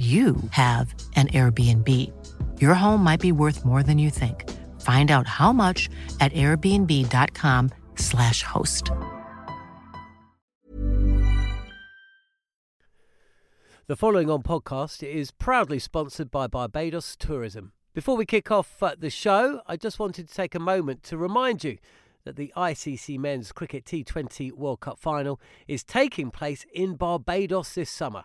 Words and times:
you 0.00 0.36
have 0.52 0.94
an 1.14 1.28
Airbnb. 1.28 1.86
Your 2.58 2.72
home 2.72 3.04
might 3.04 3.20
be 3.20 3.32
worth 3.32 3.66
more 3.66 3.82
than 3.82 3.98
you 3.98 4.08
think. 4.08 4.48
Find 4.80 5.10
out 5.10 5.26
how 5.26 5.52
much 5.52 5.90
at 6.20 6.32
airbnb.com/slash 6.32 8.42
host. 8.42 8.90
The 13.88 13.96
following 13.96 14.30
on 14.30 14.42
podcast 14.42 15.02
is 15.02 15.32
proudly 15.32 15.78
sponsored 15.78 16.30
by 16.30 16.46
Barbados 16.46 17.14
Tourism. 17.16 17.72
Before 17.92 18.16
we 18.16 18.24
kick 18.24 18.50
off 18.50 18.82
uh, 18.82 18.94
the 18.96 19.10
show, 19.10 19.60
I 19.66 19.76
just 19.76 19.98
wanted 19.98 20.26
to 20.28 20.34
take 20.34 20.54
a 20.54 20.60
moment 20.60 21.02
to 21.02 21.18
remind 21.18 21.62
you 21.64 21.76
that 22.24 22.36
the 22.36 22.54
ICC 22.56 23.18
Men's 23.18 23.52
Cricket 23.52 23.84
T20 23.84 24.52
World 24.52 24.80
Cup 24.80 24.98
final 24.98 25.38
is 25.68 25.84
taking 25.84 26.30
place 26.30 26.64
in 26.72 26.94
Barbados 26.94 27.74
this 27.74 27.90
summer. 27.90 28.24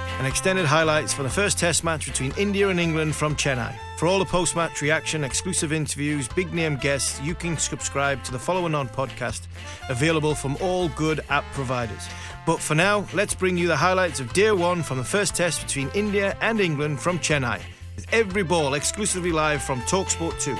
an 0.21 0.27
extended 0.27 0.67
highlights 0.67 1.11
for 1.11 1.23
the 1.23 1.29
first 1.29 1.57
Test 1.57 1.83
match 1.83 2.05
between 2.05 2.31
India 2.37 2.69
and 2.69 2.79
England 2.79 3.15
from 3.15 3.35
Chennai. 3.35 3.73
For 3.97 4.05
all 4.05 4.19
the 4.19 4.25
post 4.25 4.55
match 4.55 4.79
reaction, 4.79 5.23
exclusive 5.23 5.73
interviews, 5.73 6.27
big 6.27 6.53
name 6.53 6.77
guests, 6.77 7.19
you 7.21 7.33
can 7.33 7.57
subscribe 7.57 8.23
to 8.25 8.31
the 8.31 8.37
Following 8.37 8.75
On 8.75 8.87
podcast, 8.87 9.47
available 9.89 10.35
from 10.35 10.57
all 10.61 10.89
good 10.89 11.21
app 11.29 11.43
providers. 11.53 12.07
But 12.45 12.59
for 12.59 12.75
now, 12.75 13.07
let's 13.15 13.33
bring 13.33 13.57
you 13.57 13.67
the 13.67 13.75
highlights 13.75 14.19
of 14.19 14.31
day 14.33 14.51
one 14.51 14.83
from 14.83 14.99
the 14.99 15.03
first 15.03 15.33
Test 15.33 15.65
between 15.65 15.89
India 15.95 16.37
and 16.39 16.59
England 16.59 16.99
from 16.99 17.17
Chennai, 17.17 17.59
with 17.95 18.05
every 18.13 18.43
ball 18.43 18.75
exclusively 18.75 19.31
live 19.31 19.63
from 19.63 19.81
Talksport 19.81 20.39
2. 20.39 20.53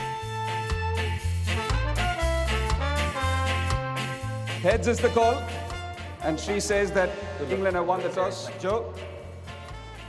Heads 4.64 4.88
is 4.88 4.98
the 4.98 5.10
call. 5.10 5.40
And 6.24 6.40
she 6.40 6.60
says 6.60 6.92
that 6.92 7.10
England 7.50 7.76
have 7.76 7.88
won 7.88 8.02
the 8.02 8.10
toss. 8.10 8.50
Joe, 8.60 8.94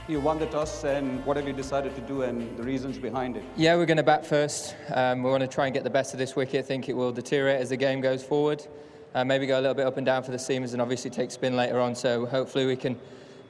you 0.07 0.19
won 0.19 0.37
the 0.37 0.45
toss, 0.47 0.83
and 0.83 1.25
what 1.25 1.37
have 1.37 1.47
you 1.47 1.53
decided 1.53 1.95
to 1.95 2.01
do 2.01 2.23
and 2.23 2.57
the 2.57 2.63
reasons 2.63 2.97
behind 2.97 3.37
it? 3.37 3.43
Yeah, 3.55 3.75
we're 3.75 3.85
going 3.85 3.97
to 3.97 4.03
bat 4.03 4.25
first. 4.25 4.75
Um, 4.93 5.23
we 5.23 5.29
want 5.29 5.41
to 5.41 5.47
try 5.47 5.65
and 5.65 5.73
get 5.73 5.83
the 5.83 5.89
best 5.89 6.13
of 6.13 6.19
this 6.19 6.35
wicket. 6.35 6.59
I 6.59 6.67
think 6.67 6.89
it 6.89 6.93
will 6.93 7.11
deteriorate 7.11 7.61
as 7.61 7.69
the 7.69 7.77
game 7.77 8.01
goes 8.01 8.23
forward. 8.23 8.65
Uh, 9.15 9.23
maybe 9.23 9.45
go 9.45 9.59
a 9.59 9.61
little 9.61 9.75
bit 9.75 9.85
up 9.85 9.97
and 9.97 10.05
down 10.05 10.23
for 10.23 10.31
the 10.31 10.37
seamers 10.37 10.73
and 10.73 10.81
obviously 10.81 11.09
take 11.09 11.31
spin 11.31 11.55
later 11.55 11.79
on. 11.79 11.95
So 11.95 12.25
hopefully 12.25 12.65
we 12.65 12.75
can 12.75 12.99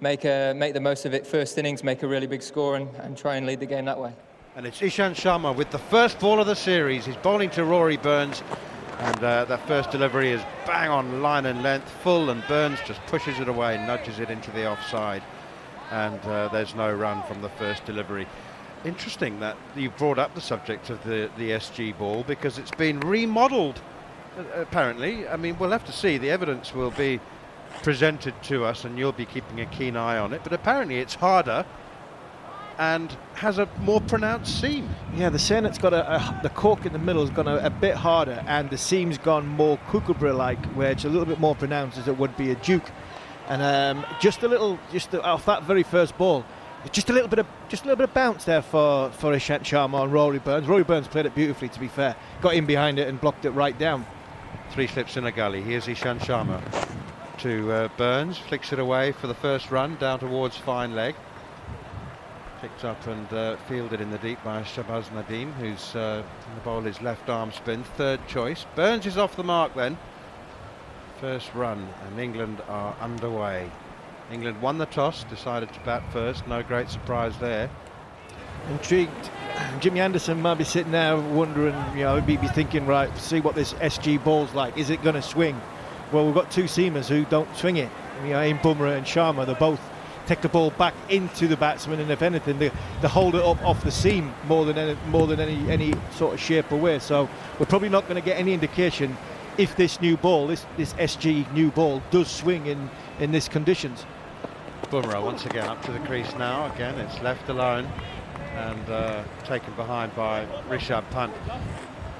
make, 0.02 0.26
a, 0.26 0.54
make 0.54 0.74
the 0.74 0.82
most 0.82 1.06
of 1.06 1.14
it 1.14 1.26
first 1.26 1.58
innings, 1.58 1.84
make 1.84 2.04
a 2.04 2.08
really 2.08 2.28
big 2.28 2.44
score, 2.44 2.76
and, 2.76 2.94
and 2.98 3.18
try 3.18 3.38
and 3.38 3.48
lead 3.48 3.60
the 3.60 3.66
game 3.66 3.86
that 3.86 4.00
way. 4.00 4.14
And 4.56 4.68
it's 4.68 4.82
Ishant 4.82 5.16
Sharma 5.16 5.56
with 5.56 5.72
the 5.72 5.80
first 5.80 6.20
ball 6.20 6.40
of 6.40 6.46
the 6.46 6.56
series. 6.56 7.06
He's 7.06 7.16
bowling 7.18 7.50
to 7.52 7.64
Rory 7.64 7.98
Burns. 7.98 8.44
And 9.00 9.24
uh, 9.24 9.46
that 9.46 9.68
first 9.68 9.90
delivery 9.90 10.30
is 10.30 10.42
bang 10.68 10.90
on 10.90 11.22
line 11.24 11.48
and 11.48 11.64
length, 11.64 11.90
full, 12.04 12.30
and 12.30 12.46
Burns 12.48 12.80
just 12.86 13.04
pushes 13.08 13.40
it 13.40 13.48
away, 13.48 13.78
nudges 13.88 14.20
it 14.20 14.30
into 14.30 14.52
the 14.52 14.70
offside. 14.70 15.24
And 15.92 16.20
uh, 16.22 16.50
there's 16.50 16.76
no 16.76 16.92
run 16.92 17.24
from 17.24 17.42
the 17.42 17.50
first 17.50 17.86
delivery. 17.86 18.28
Interesting 18.86 19.40
that 19.40 19.56
you 19.76 19.90
brought 19.92 20.20
up 20.20 20.36
the 20.36 20.42
subject 20.42 20.90
of 20.90 21.04
the, 21.04 21.30
the 21.38 21.52
SG 21.52 21.98
ball 21.98 22.24
because 22.24 22.58
it's 22.58 22.72
been 22.72 23.00
remodeled, 23.00 23.82
apparently. 24.56 25.28
I 25.28 25.38
mean, 25.38 25.58
we'll 25.60 25.72
have 25.72 25.86
to 25.86 25.94
see. 25.94 26.18
The 26.18 26.32
evidence 26.32 26.74
will 26.74 26.92
be 26.92 27.20
presented 27.82 28.34
to 28.44 28.66
us, 28.66 28.84
and 28.84 28.98
you'll 28.98 29.12
be 29.12 29.26
keeping 29.26 29.62
a 29.62 29.66
keen 29.68 29.96
eye 29.96 30.18
on 30.18 30.34
it. 30.34 30.42
But 30.44 30.54
apparently, 30.54 31.00
it's 31.00 31.16
harder 31.16 31.66
and 32.78 33.16
has 33.36 33.58
a 33.58 33.68
more 33.80 34.02
pronounced 34.02 34.60
seam. 34.60 34.90
Yeah, 35.16 35.30
the 35.30 35.40
Senat's 35.40 35.78
got 35.78 35.94
a, 35.94 36.16
a, 36.16 36.40
the 36.44 36.50
cork 36.50 36.86
in 36.86 36.94
the 36.94 37.00
middle 37.00 37.22
has 37.22 37.30
gone 37.30 37.48
a, 37.48 37.58
a, 37.58 37.70
bit 37.70 37.96
harder, 37.96 38.44
and 38.48 38.70
the 38.70 38.78
seam's 38.78 39.18
gone 39.18 39.48
more 39.48 39.78
kookaburra-like, 39.90 40.64
where 40.74 40.92
it's 40.92 41.06
a 41.06 41.10
little 41.10 41.26
bit 41.26 41.40
more 41.40 41.56
pronounced 41.56 41.98
as 41.98 42.08
it 42.08 42.18
would 42.18 42.36
be 42.38 42.52
a 42.52 42.56
Duke. 42.56 42.90
And 43.48 43.62
um, 43.62 44.06
just 44.20 44.44
a 44.44 44.48
little, 44.48 44.80
just 44.92 45.14
off 45.16 45.46
that 45.46 45.64
very 45.64 45.84
first 45.84 46.18
ball, 46.18 46.46
just 46.92 47.10
a 47.10 47.14
little 47.14 47.28
bit 47.28 47.40
of 47.40 47.48
just 47.70 47.84
a 47.84 47.86
little 47.86 47.98
bit 47.98 48.10
of 48.10 48.14
bounce 48.14 48.46
there 48.46 48.62
for 48.62 49.10
for 49.12 49.34
Ishant 49.34 49.62
Sharma 49.62 50.04
and 50.04 50.14
Rory 50.14 50.40
Burns. 50.40 50.68
Rory 50.68 50.84
Burns 50.84 51.08
played 51.08 51.26
it 51.26 51.36
beautifully, 51.36 51.70
to 51.70 51.80
be 51.80 51.88
fair. 51.88 52.16
Got 52.42 52.56
in 52.56 52.66
behind 52.66 53.00
it 53.00 53.08
and 53.08 53.20
blocked 53.20 53.46
it 53.46 53.52
right 53.52 53.78
down. 53.78 54.06
Three 54.72 54.88
slips 54.88 55.18
in 55.18 55.26
a 55.26 55.32
gully. 55.32 55.62
Here's 55.62 55.88
Ishant 55.88 56.20
Sharma 56.20 56.62
to 57.40 57.72
uh, 57.72 57.90
Burns, 57.98 58.38
flicks 58.38 58.72
it 58.72 58.80
away 58.80 59.12
for 59.12 59.28
the 59.28 59.34
first 59.34 59.72
run 59.72 59.96
down 59.98 60.20
towards 60.20 60.56
fine 60.56 60.96
leg 60.96 61.16
picked 62.64 62.86
up 62.86 63.08
and 63.08 63.34
uh, 63.34 63.58
fielded 63.68 64.00
in 64.00 64.10
the 64.10 64.18
deep 64.20 64.42
by 64.42 64.62
Shahbaz 64.62 65.10
Nadeem, 65.10 65.52
who's 65.56 65.94
uh, 65.98 66.24
in 66.48 66.56
the 66.56 66.62
bowl 66.62 66.80
his 66.80 67.02
left 67.02 67.30
arm 67.30 67.52
spin, 67.52 67.84
third 67.98 68.26
choice. 68.26 68.66
Burns 68.74 69.06
is 69.06 69.18
off 69.18 69.36
the 69.36 69.44
mark 69.44 69.76
then. 69.76 69.98
First 71.24 71.56
run, 71.56 71.88
and 72.06 72.20
England 72.20 72.62
are 72.68 72.94
underway. 73.00 73.72
England 74.30 74.62
won 74.62 74.78
the 74.78 74.88
toss, 74.88 75.24
decided 75.24 75.72
to 75.72 75.80
bat 75.86 76.04
first. 76.12 76.46
No 76.48 76.62
great 76.62 76.90
surprise 76.90 77.34
there. 77.38 77.70
Intrigued. 78.70 79.30
Jimmy 79.80 80.02
Anderson 80.02 80.42
might 80.42 80.56
be 80.56 80.66
sitting 80.66 80.92
there 80.92 81.16
wondering, 81.16 81.76
you 81.96 82.04
know, 82.04 82.20
he'd 82.20 82.42
be 82.42 82.48
thinking, 82.50 82.86
right, 82.86 83.18
see 83.18 83.40
what 83.40 83.56
this 83.56 83.72
SG 83.76 84.22
ball's 84.22 84.54
like. 84.54 84.78
Is 84.78 84.90
it 84.90 85.02
going 85.02 85.16
to 85.16 85.22
swing? 85.22 85.62
Well, 86.12 86.26
we've 86.26 86.36
got 86.36 86.52
two 86.52 86.66
seamers 86.66 87.08
who 87.08 87.24
don't 87.24 87.48
swing 87.56 87.78
it. 87.78 87.90
You 88.24 88.32
know, 88.32 88.42
Aim 88.42 88.58
Bumrah 88.58 88.98
and 88.98 89.06
Sharma, 89.06 89.46
they're 89.46 89.56
both 89.56 89.80
take 90.26 90.42
the 90.42 90.50
ball 90.50 90.72
back 90.72 90.94
into 91.08 91.48
the 91.48 91.56
batsman, 91.56 92.02
and 92.02 92.12
if 92.12 92.22
anything, 92.22 92.60
they, 92.60 92.72
they 93.02 93.08
hold 93.08 93.36
it 93.36 93.44
up 93.44 93.62
off 93.64 93.82
the 93.84 93.92
seam 93.92 94.34
more 94.48 94.66
than 94.66 94.78
any, 94.78 94.98
more 95.08 95.28
than 95.28 95.40
any 95.40 95.70
any 95.70 95.94
sort 96.12 96.34
of 96.34 96.40
shape 96.40 96.72
or 96.72 96.78
way. 96.78 97.00
So 97.00 97.30
we're 97.60 97.66
probably 97.66 97.90
not 97.90 98.04
going 98.10 98.16
to 98.16 98.26
get 98.26 98.38
any 98.38 98.54
indication 98.54 99.18
if 99.58 99.76
this 99.76 100.02
new 100.02 100.18
ball, 100.18 100.48
this 100.48 100.66
this 100.78 100.94
SG 100.94 101.52
new 101.54 101.72
ball, 101.72 102.02
does 102.12 102.30
swing 102.30 102.66
in 102.66 102.90
in 103.20 103.32
these 103.32 103.48
conditions. 103.48 104.06
Bumrah 104.84 105.24
once 105.24 105.46
again 105.46 105.66
up 105.68 105.82
to 105.84 105.92
the 105.92 106.00
crease 106.00 106.34
now. 106.36 106.72
Again, 106.74 107.00
it's 107.00 107.20
left 107.22 107.50
alone 107.50 107.88
and 108.56 108.90
uh, 108.90 109.24
taken 109.46 109.74
behind 109.74 110.16
by 110.16 110.46
Rishabh 110.70 111.10
Pant. 111.10 111.34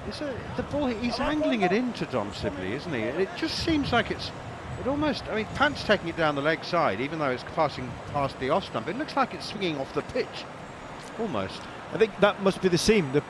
A, 0.08 0.34
the 0.58 0.64
ball, 0.64 0.88
he's 0.88 1.20
angling 1.20 1.62
it 1.62 1.72
into 1.72 2.06
Dom 2.08 2.34
Sibley, 2.34 2.74
isn't 2.74 2.94
he? 2.94 3.02
It 3.02 3.30
just 3.38 3.60
seems 3.60 3.92
like 3.94 4.12
it's 4.12 4.32
it 4.80 4.88
almost, 4.88 5.24
I 5.30 5.36
mean, 5.36 5.46
Pant's 5.56 5.84
taking 5.84 6.10
it 6.10 6.18
down 6.18 6.36
the 6.36 6.42
leg 6.42 6.64
side, 6.64 7.00
even 7.00 7.20
though 7.20 7.30
it's 7.30 7.44
passing 7.56 7.90
past 8.12 8.40
the 8.40 8.50
off 8.50 8.66
stump. 8.66 8.88
It 8.88 8.98
looks 8.98 9.16
like 9.16 9.34
it's 9.34 9.46
swinging 9.46 9.78
off 9.78 9.94
the 9.94 10.02
pitch, 10.02 10.46
almost. 11.20 11.62
I 11.94 11.98
think 11.98 12.20
that 12.20 12.42
must 12.42 12.62
be 12.62 12.70
the 12.70 12.78
seam. 12.78 13.12
The, 13.14 13.24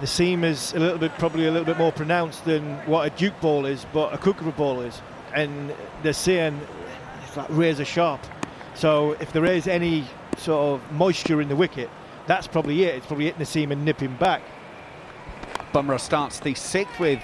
the 0.00 0.06
seam 0.06 0.44
is 0.44 0.72
a 0.74 0.78
little 0.78 0.98
bit, 0.98 1.12
probably 1.18 1.46
a 1.46 1.50
little 1.50 1.66
bit 1.66 1.78
more 1.78 1.92
pronounced 1.92 2.44
than 2.44 2.76
what 2.86 3.06
a 3.06 3.10
Duke 3.16 3.40
ball 3.40 3.66
is, 3.66 3.86
but 3.92 4.12
a 4.12 4.18
Kookaburra 4.18 4.56
ball 4.56 4.80
is. 4.80 5.00
And 5.34 5.74
they're 6.02 6.12
saying 6.12 6.60
it's 7.24 7.36
like 7.36 7.48
razor 7.50 7.84
sharp. 7.84 8.20
So 8.74 9.12
if 9.20 9.32
there 9.32 9.44
is 9.44 9.66
any 9.66 10.04
sort 10.36 10.80
of 10.80 10.92
moisture 10.92 11.40
in 11.40 11.48
the 11.48 11.56
wicket, 11.56 11.90
that's 12.26 12.46
probably 12.46 12.84
it. 12.84 12.94
It's 12.96 13.06
probably 13.06 13.26
hitting 13.26 13.38
the 13.38 13.46
seam 13.46 13.72
and 13.72 13.84
nipping 13.84 14.16
back. 14.16 14.42
Bumrah 15.72 16.00
starts 16.00 16.40
the 16.40 16.54
sixth 16.54 16.98
with 17.00 17.20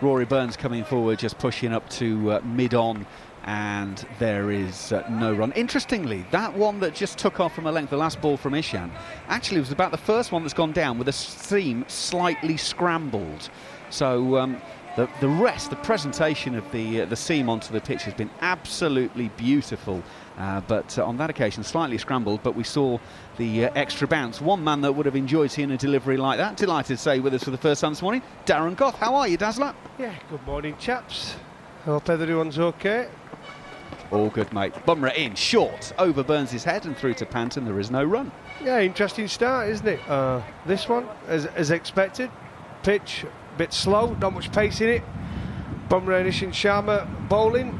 Rory 0.00 0.26
Burns 0.26 0.56
coming 0.56 0.84
forward, 0.84 1.18
just 1.18 1.38
pushing 1.38 1.72
up 1.72 1.88
to 1.90 2.32
uh, 2.32 2.40
mid 2.44 2.74
on, 2.74 3.06
and 3.44 4.06
there 4.18 4.50
is 4.50 4.92
uh, 4.92 5.06
no 5.10 5.32
run. 5.32 5.52
Interestingly, 5.52 6.24
that 6.32 6.52
one 6.54 6.80
that 6.80 6.94
just 6.94 7.16
took 7.16 7.40
off 7.40 7.54
from 7.54 7.66
a 7.66 7.72
length, 7.72 7.90
the 7.90 7.96
last 7.96 8.20
ball 8.20 8.36
from 8.36 8.52
Ishant, 8.52 8.90
actually 9.28 9.60
was 9.60 9.72
about 9.72 9.92
the 9.92 9.96
first 9.98 10.32
one 10.32 10.42
that's 10.42 10.54
gone 10.54 10.72
down 10.72 10.98
with 10.98 11.08
a 11.08 11.12
seam 11.12 11.84
slightly 11.88 12.56
scrambled. 12.56 13.48
So. 13.90 14.36
Um, 14.38 14.60
the, 14.96 15.08
the 15.20 15.28
rest, 15.28 15.70
the 15.70 15.76
presentation 15.76 16.54
of 16.54 16.70
the 16.72 17.02
uh, 17.02 17.06
the 17.06 17.16
seam 17.16 17.48
onto 17.48 17.72
the 17.72 17.80
pitch 17.80 18.02
has 18.02 18.14
been 18.14 18.30
absolutely 18.40 19.28
beautiful. 19.36 20.02
Uh, 20.38 20.60
but 20.62 20.98
uh, 20.98 21.04
on 21.04 21.16
that 21.18 21.30
occasion, 21.30 21.62
slightly 21.62 21.98
scrambled, 21.98 22.42
but 22.42 22.54
we 22.54 22.64
saw 22.64 22.98
the 23.36 23.66
uh, 23.66 23.70
extra 23.74 24.08
bounce. 24.08 24.40
One 24.40 24.64
man 24.64 24.80
that 24.82 24.92
would 24.92 25.06
have 25.06 25.16
enjoyed 25.16 25.50
seeing 25.50 25.70
a 25.70 25.76
delivery 25.76 26.16
like 26.16 26.38
that, 26.38 26.56
delighted 26.56 26.96
to 26.96 27.02
say 27.02 27.20
with 27.20 27.34
us 27.34 27.44
for 27.44 27.50
the 27.50 27.58
first 27.58 27.80
time 27.80 27.92
this 27.92 28.02
morning, 28.02 28.22
Darren 28.44 28.76
Gough. 28.76 28.98
How 28.98 29.14
are 29.14 29.28
you, 29.28 29.36
Dazzler? 29.36 29.74
Yeah, 29.98 30.14
good 30.30 30.44
morning, 30.46 30.76
chaps. 30.78 31.36
Hope 31.84 32.08
everyone's 32.10 32.58
okay. 32.58 33.08
All 34.10 34.30
good, 34.30 34.52
mate. 34.52 34.72
Bumrah 34.86 35.14
in, 35.16 35.34
short, 35.34 35.92
over 35.98 36.22
Burns' 36.22 36.50
his 36.50 36.64
head 36.64 36.86
and 36.86 36.96
through 36.96 37.14
to 37.14 37.26
Panton. 37.26 37.64
There 37.64 37.80
is 37.80 37.90
no 37.90 38.04
run. 38.04 38.30
Yeah, 38.62 38.80
interesting 38.80 39.28
start, 39.28 39.68
isn't 39.68 39.86
it? 39.86 40.00
Uh, 40.08 40.42
this 40.64 40.88
one, 40.88 41.08
as, 41.28 41.46
as 41.46 41.70
expected, 41.70 42.30
pitch 42.82 43.24
bit 43.56 43.72
slow, 43.72 44.14
not 44.14 44.32
much 44.32 44.52
pace 44.52 44.80
in 44.80 44.88
it. 44.88 45.02
Bumrah 45.88 46.20
and 46.20 46.52
Sharma 46.52 47.28
bowling. 47.28 47.78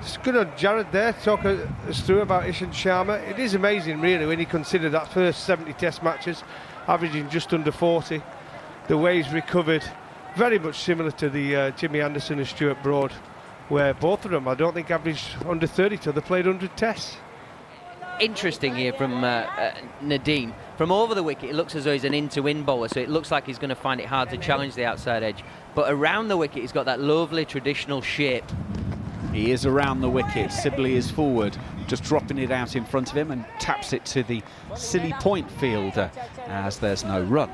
It's 0.00 0.16
good 0.16 0.36
on 0.36 0.50
Jared 0.56 0.90
there 0.92 1.12
talk 1.12 1.44
us 1.44 2.00
through 2.00 2.20
about 2.20 2.44
Ishant 2.44 2.72
Sharma. 2.72 3.20
It 3.28 3.38
is 3.38 3.54
amazing, 3.54 4.00
really, 4.00 4.26
when 4.26 4.38
you 4.38 4.46
consider 4.46 4.88
that 4.90 5.08
first 5.12 5.44
70 5.44 5.72
test 5.74 6.02
matches, 6.02 6.42
averaging 6.86 7.28
just 7.28 7.52
under 7.52 7.72
40. 7.72 8.22
The 8.86 8.96
way 8.96 9.20
he's 9.20 9.32
recovered, 9.32 9.84
very 10.36 10.58
much 10.58 10.78
similar 10.78 11.10
to 11.12 11.28
the 11.28 11.56
uh, 11.56 11.70
Jimmy 11.72 12.00
Anderson 12.00 12.38
and 12.38 12.48
Stuart 12.48 12.82
Broad, 12.82 13.12
where 13.68 13.92
both 13.92 14.24
of 14.24 14.30
them, 14.30 14.48
I 14.48 14.54
don't 14.54 14.72
think, 14.72 14.90
averaged 14.90 15.36
under 15.46 15.66
30 15.66 15.98
till 15.98 16.12
they 16.12 16.20
played 16.20 16.46
100 16.46 16.76
tests. 16.76 17.18
Interesting 18.20 18.74
here 18.74 18.92
from 18.92 19.22
uh, 19.22 19.26
uh, 19.26 19.74
Nadeem. 20.02 20.52
From 20.76 20.90
over 20.90 21.14
the 21.14 21.22
wicket, 21.22 21.50
it 21.50 21.54
looks 21.54 21.74
as 21.74 21.84
though 21.84 21.92
he's 21.92 22.04
an 22.04 22.14
in-to-win 22.14 22.64
bowler, 22.64 22.88
so 22.88 23.00
it 23.00 23.08
looks 23.08 23.30
like 23.30 23.46
he's 23.46 23.58
going 23.58 23.68
to 23.68 23.76
find 23.76 24.00
it 24.00 24.06
hard 24.06 24.30
to 24.30 24.36
challenge 24.36 24.74
the 24.74 24.84
outside 24.84 25.22
edge. 25.22 25.44
But 25.74 25.92
around 25.92 26.28
the 26.28 26.36
wicket, 26.36 26.62
he's 26.62 26.72
got 26.72 26.86
that 26.86 27.00
lovely 27.00 27.44
traditional 27.44 28.02
shape 28.02 28.44
he 29.32 29.52
is 29.52 29.66
around 29.66 30.00
the 30.00 30.08
wicket. 30.08 30.50
Sibley 30.50 30.94
is 30.94 31.10
forward, 31.10 31.56
just 31.86 32.02
dropping 32.02 32.38
it 32.38 32.50
out 32.50 32.76
in 32.76 32.84
front 32.84 33.10
of 33.10 33.16
him 33.16 33.30
and 33.30 33.44
taps 33.60 33.92
it 33.92 34.04
to 34.06 34.22
the 34.22 34.42
silly 34.76 35.12
point 35.20 35.50
fielder 35.52 36.10
as 36.46 36.78
there's 36.78 37.04
no 37.04 37.22
run. 37.22 37.50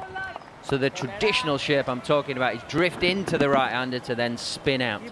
So 0.62 0.78
the 0.78 0.88
traditional 0.88 1.58
shape 1.58 1.88
I'm 1.88 2.00
talking 2.00 2.38
about 2.38 2.54
is 2.56 2.62
drift 2.68 3.02
into 3.02 3.36
the 3.36 3.50
right-hander 3.50 3.98
to 4.00 4.14
then 4.14 4.38
spin 4.38 4.80
out. 4.80 5.02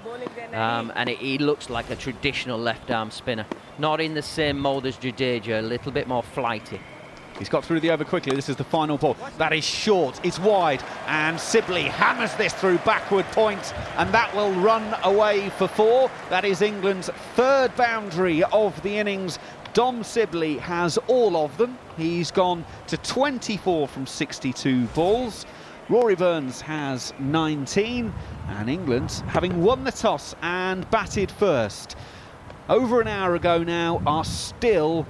Um, 0.55 0.90
and 0.96 1.10
it, 1.10 1.19
he 1.19 1.37
looks 1.37 1.69
like 1.69 1.90
a 1.90 1.96
traditional 1.96 2.58
left-arm 2.58 3.10
spinner. 3.10 3.44
Not 3.78 4.00
in 4.00 4.14
the 4.14 4.22
same 4.22 4.58
mould 4.58 4.86
as 4.86 4.96
Jadeja, 4.96 5.58
a 5.58 5.62
little 5.62 5.92
bit 5.92 6.06
more 6.06 6.22
flighty. 6.22 6.80
He's 7.38 7.48
got 7.48 7.64
through 7.64 7.80
the 7.80 7.90
over 7.90 8.04
quickly. 8.04 8.36
This 8.36 8.48
is 8.48 8.56
the 8.56 8.64
final 8.64 8.98
ball. 8.98 9.16
That 9.38 9.52
is 9.52 9.64
short. 9.64 10.20
It's 10.24 10.38
wide. 10.38 10.82
And 11.06 11.40
Sibley 11.40 11.84
hammers 11.84 12.34
this 12.34 12.52
through 12.52 12.78
backward 12.78 13.24
point, 13.26 13.74
and 13.96 14.12
that 14.12 14.34
will 14.34 14.52
run 14.52 14.94
away 15.02 15.48
for 15.50 15.66
four. 15.66 16.10
That 16.28 16.44
is 16.44 16.62
England's 16.62 17.08
third 17.34 17.74
boundary 17.76 18.44
of 18.44 18.80
the 18.82 18.98
innings. 18.98 19.38
Dom 19.72 20.04
Sibley 20.04 20.58
has 20.58 20.98
all 21.08 21.36
of 21.36 21.56
them. 21.56 21.78
He's 21.96 22.30
gone 22.30 22.64
to 22.88 22.98
24 22.98 23.88
from 23.88 24.06
62 24.06 24.84
balls. 24.88 25.46
Rory 25.88 26.14
Burns 26.14 26.60
has 26.60 27.12
19, 27.19 28.12
and 28.48 28.70
England, 28.70 29.10
having 29.26 29.62
won 29.62 29.82
the 29.84 29.90
toss 29.90 30.34
and 30.42 30.88
batted 30.90 31.30
first, 31.30 31.96
over 32.68 33.00
an 33.00 33.08
hour 33.08 33.34
ago 33.34 33.62
now, 33.62 34.02
are 34.06 34.24
still 34.24 35.06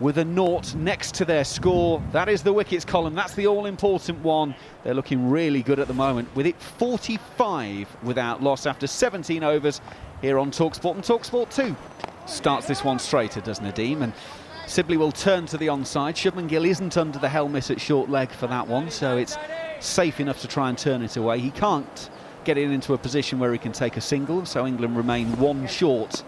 with 0.00 0.18
a 0.18 0.24
naught 0.24 0.74
next 0.74 1.14
to 1.14 1.24
their 1.24 1.44
score. 1.44 2.02
That 2.12 2.28
is 2.28 2.42
the 2.42 2.52
wickets 2.52 2.84
column. 2.84 3.14
That's 3.14 3.34
the 3.34 3.46
all 3.46 3.66
important 3.66 4.20
one. 4.20 4.54
They're 4.84 4.94
looking 4.94 5.28
really 5.28 5.62
good 5.62 5.80
at 5.80 5.88
the 5.88 5.94
moment. 5.94 6.34
With 6.36 6.46
it 6.46 6.60
45 6.60 7.88
without 8.02 8.42
loss 8.42 8.66
after 8.66 8.86
17 8.86 9.42
overs 9.42 9.80
here 10.20 10.38
on 10.38 10.50
Talksport. 10.50 10.94
And 10.94 11.02
Talksport 11.02 11.54
2 11.54 11.74
starts 12.26 12.66
this 12.66 12.84
one 12.84 12.98
straighter, 12.98 13.40
does 13.40 13.58
Nadeem? 13.58 14.02
And 14.02 14.12
Sibley 14.66 14.96
will 14.96 15.12
turn 15.12 15.46
to 15.46 15.58
the 15.58 15.68
onside. 15.68 16.14
Shubman 16.14 16.48
Gill 16.48 16.64
isn't 16.64 16.96
under 16.96 17.18
the 17.18 17.28
helmet 17.28 17.70
at 17.70 17.80
short 17.80 18.08
leg 18.10 18.30
for 18.30 18.46
that 18.48 18.68
one, 18.68 18.90
so 18.90 19.16
it's 19.16 19.36
safe 19.80 20.20
enough 20.20 20.40
to 20.42 20.48
try 20.48 20.68
and 20.68 20.76
turn 20.76 21.02
it 21.02 21.16
away. 21.16 21.40
He 21.40 21.50
can't 21.50 22.10
get 22.44 22.58
it 22.58 22.70
into 22.70 22.94
a 22.94 22.98
position 22.98 23.38
where 23.38 23.52
he 23.52 23.58
can 23.58 23.72
take 23.72 23.96
a 23.96 24.00
single, 24.00 24.44
so 24.44 24.66
England 24.66 24.96
remain 24.96 25.38
one 25.38 25.66
short 25.66 26.22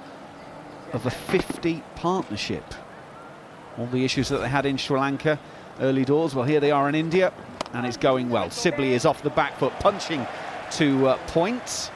of 0.93 1.07
a 1.07 1.11
50 1.11 1.83
partnership 1.97 2.65
all 3.79 3.87
the 3.87 4.05
issues 4.05 4.29
that 4.29 4.39
they 4.39 4.49
had 4.49 4.67
in 4.67 4.77
Sri 4.77 4.99
Lanka 4.99 5.39
early 5.81 6.05
doors. 6.05 6.35
Well, 6.35 6.45
here 6.45 6.61
they 6.61 6.71
are 6.71 6.89
in 6.89 6.95
India, 6.95 7.33
and 7.73 7.87
it's 7.87 7.97
going 7.97 8.29
well. 8.29 8.51
Sibley 8.51 8.93
is 8.93 9.07
off 9.07 9.23
the 9.23 9.31
back 9.31 9.59
foot, 9.59 9.73
punching 9.81 10.27
to 10.73 11.09
uh, 11.09 11.17
points, 11.29 11.91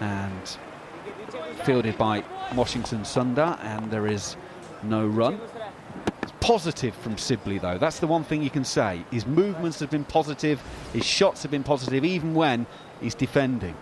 and 0.00 0.58
fielded 1.64 1.96
by 1.96 2.22
Washington 2.54 3.00
Sundar, 3.00 3.58
and 3.64 3.90
there 3.90 4.06
is 4.06 4.36
no 4.82 5.06
run. 5.06 5.40
It's 6.22 6.32
positive 6.40 6.94
from 6.94 7.16
Sibley, 7.16 7.58
though. 7.58 7.78
That's 7.78 8.00
the 8.00 8.06
one 8.06 8.24
thing 8.24 8.42
you 8.42 8.50
can 8.50 8.64
say. 8.64 9.04
His 9.10 9.26
movements 9.26 9.80
have 9.80 9.90
been 9.90 10.04
positive, 10.04 10.60
his 10.92 11.04
shots 11.04 11.42
have 11.42 11.50
been 11.50 11.64
positive, 11.64 12.04
even 12.04 12.34
when 12.34 12.66
he's 13.00 13.14
defending. 13.14 13.74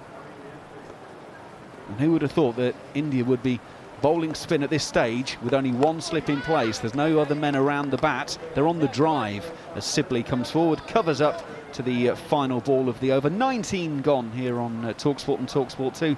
And 1.88 2.00
who 2.00 2.12
would 2.12 2.22
have 2.22 2.32
thought 2.32 2.56
that 2.56 2.74
India 2.94 3.24
would 3.24 3.42
be 3.42 3.60
bowling 4.00 4.34
spin 4.34 4.62
at 4.62 4.70
this 4.70 4.84
stage 4.84 5.36
with 5.42 5.54
only 5.54 5.72
one 5.72 6.00
slip 6.00 6.28
in 6.28 6.40
place. 6.40 6.78
There's 6.78 6.94
no 6.94 7.18
other 7.18 7.34
men 7.34 7.56
around 7.56 7.90
the 7.90 7.96
bat. 7.96 8.38
They're 8.54 8.68
on 8.68 8.78
the 8.78 8.88
drive 8.88 9.50
as 9.74 9.84
Sibley 9.84 10.22
comes 10.22 10.50
forward, 10.50 10.78
covers 10.86 11.20
up 11.20 11.44
to 11.72 11.82
the 11.82 12.10
uh, 12.10 12.16
final 12.16 12.60
ball 12.60 12.88
of 12.88 12.98
the 13.00 13.12
over. 13.12 13.30
19 13.30 14.02
gone 14.02 14.30
here 14.32 14.58
on 14.58 14.84
uh, 14.84 14.92
Talksport 14.94 15.38
and 15.38 15.48
Talksport 15.48 15.98
2. 15.98 16.16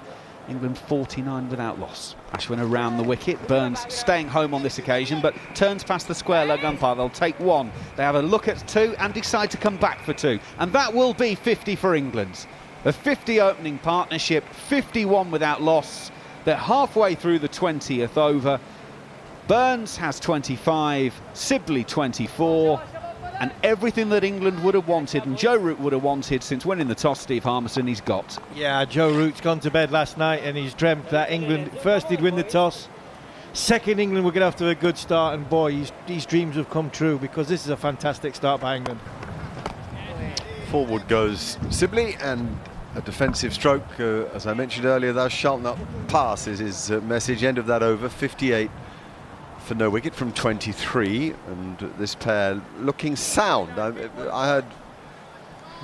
England 0.49 0.77
49 0.77 1.49
without 1.49 1.79
loss. 1.79 2.15
Ashwin 2.33 2.59
around 2.59 2.97
the 2.97 3.03
wicket. 3.03 3.47
Burns 3.47 3.85
staying 3.93 4.27
home 4.27 4.53
on 4.53 4.63
this 4.63 4.79
occasion, 4.79 5.21
but 5.21 5.35
turns 5.55 5.83
past 5.83 6.07
the 6.07 6.15
square 6.15 6.45
leg 6.45 6.63
umpire. 6.65 6.95
They'll 6.95 7.09
take 7.09 7.39
one. 7.39 7.71
They 7.95 8.03
have 8.03 8.15
a 8.15 8.21
look 8.21 8.47
at 8.47 8.67
two 8.67 8.95
and 8.97 9.13
decide 9.13 9.51
to 9.51 9.57
come 9.57 9.77
back 9.77 10.03
for 10.03 10.13
two. 10.13 10.39
And 10.57 10.73
that 10.73 10.93
will 10.93 11.13
be 11.13 11.35
50 11.35 11.75
for 11.75 11.95
England. 11.95 12.47
A 12.85 12.91
50 12.91 13.39
opening 13.39 13.77
partnership, 13.77 14.43
51 14.49 15.29
without 15.29 15.61
loss. 15.61 16.11
They're 16.45 16.55
halfway 16.55 17.15
through 17.15 17.39
the 17.39 17.49
20th 17.49 18.17
over. 18.17 18.59
Burns 19.47 19.97
has 19.97 20.19
25, 20.19 21.19
Sibley 21.33 21.83
24, 21.83 22.81
and 23.41 23.51
everything 23.63 24.09
that 24.09 24.23
England 24.23 24.63
would 24.63 24.75
have 24.75 24.87
wanted 24.87 25.25
and 25.25 25.35
Joe 25.35 25.55
Root 25.55 25.79
would 25.79 25.93
have 25.93 26.03
wanted 26.03 26.43
since 26.43 26.63
winning 26.63 26.87
the 26.87 26.95
toss, 26.95 27.19
Steve 27.19 27.43
Harmison, 27.43 27.87
he's 27.87 27.99
got. 27.99 28.37
Yeah, 28.55 28.85
Joe 28.85 29.11
Root's 29.11 29.41
gone 29.41 29.59
to 29.61 29.71
bed 29.71 29.91
last 29.91 30.17
night 30.17 30.43
and 30.43 30.55
he's 30.55 30.75
dreamt 30.75 31.09
that 31.09 31.31
England, 31.31 31.71
first 31.79 32.07
he'd 32.07 32.21
win 32.21 32.35
the 32.35 32.43
toss, 32.43 32.87
second 33.53 33.99
England 33.99 34.25
would 34.25 34.35
get 34.35 34.43
off 34.43 34.55
to 34.57 34.67
a 34.67 34.75
good 34.75 34.95
start, 34.95 35.33
and 35.33 35.49
boy, 35.49 35.71
his, 35.71 35.91
his 36.05 36.25
dreams 36.27 36.55
have 36.55 36.69
come 36.69 36.91
true 36.91 37.17
because 37.17 37.47
this 37.47 37.65
is 37.65 37.71
a 37.71 37.77
fantastic 37.77 38.35
start 38.35 38.61
by 38.61 38.75
England. 38.77 38.99
Forward 40.69 41.07
goes 41.07 41.57
Sibley 41.71 42.15
and 42.21 42.57
a 42.95 43.01
defensive 43.01 43.53
stroke. 43.53 43.83
Uh, 43.99 44.25
as 44.33 44.47
I 44.47 44.53
mentioned 44.53 44.85
earlier, 44.85 45.13
thou 45.13 45.27
shalt 45.27 45.61
not 45.61 45.77
pass 46.07 46.47
is 46.47 46.59
his 46.59 46.91
uh, 46.91 46.99
message. 47.01 47.43
End 47.43 47.57
of 47.57 47.65
that 47.67 47.83
over, 47.83 48.09
58 48.09 48.69
for 49.59 49.75
no 49.75 49.89
wicket 49.89 50.13
from 50.13 50.33
23. 50.33 51.33
And 51.47 51.77
this 51.97 52.15
pair 52.15 52.61
looking 52.79 53.15
sound. 53.15 53.79
I, 53.79 54.09
I 54.31 54.47
heard 54.47 54.65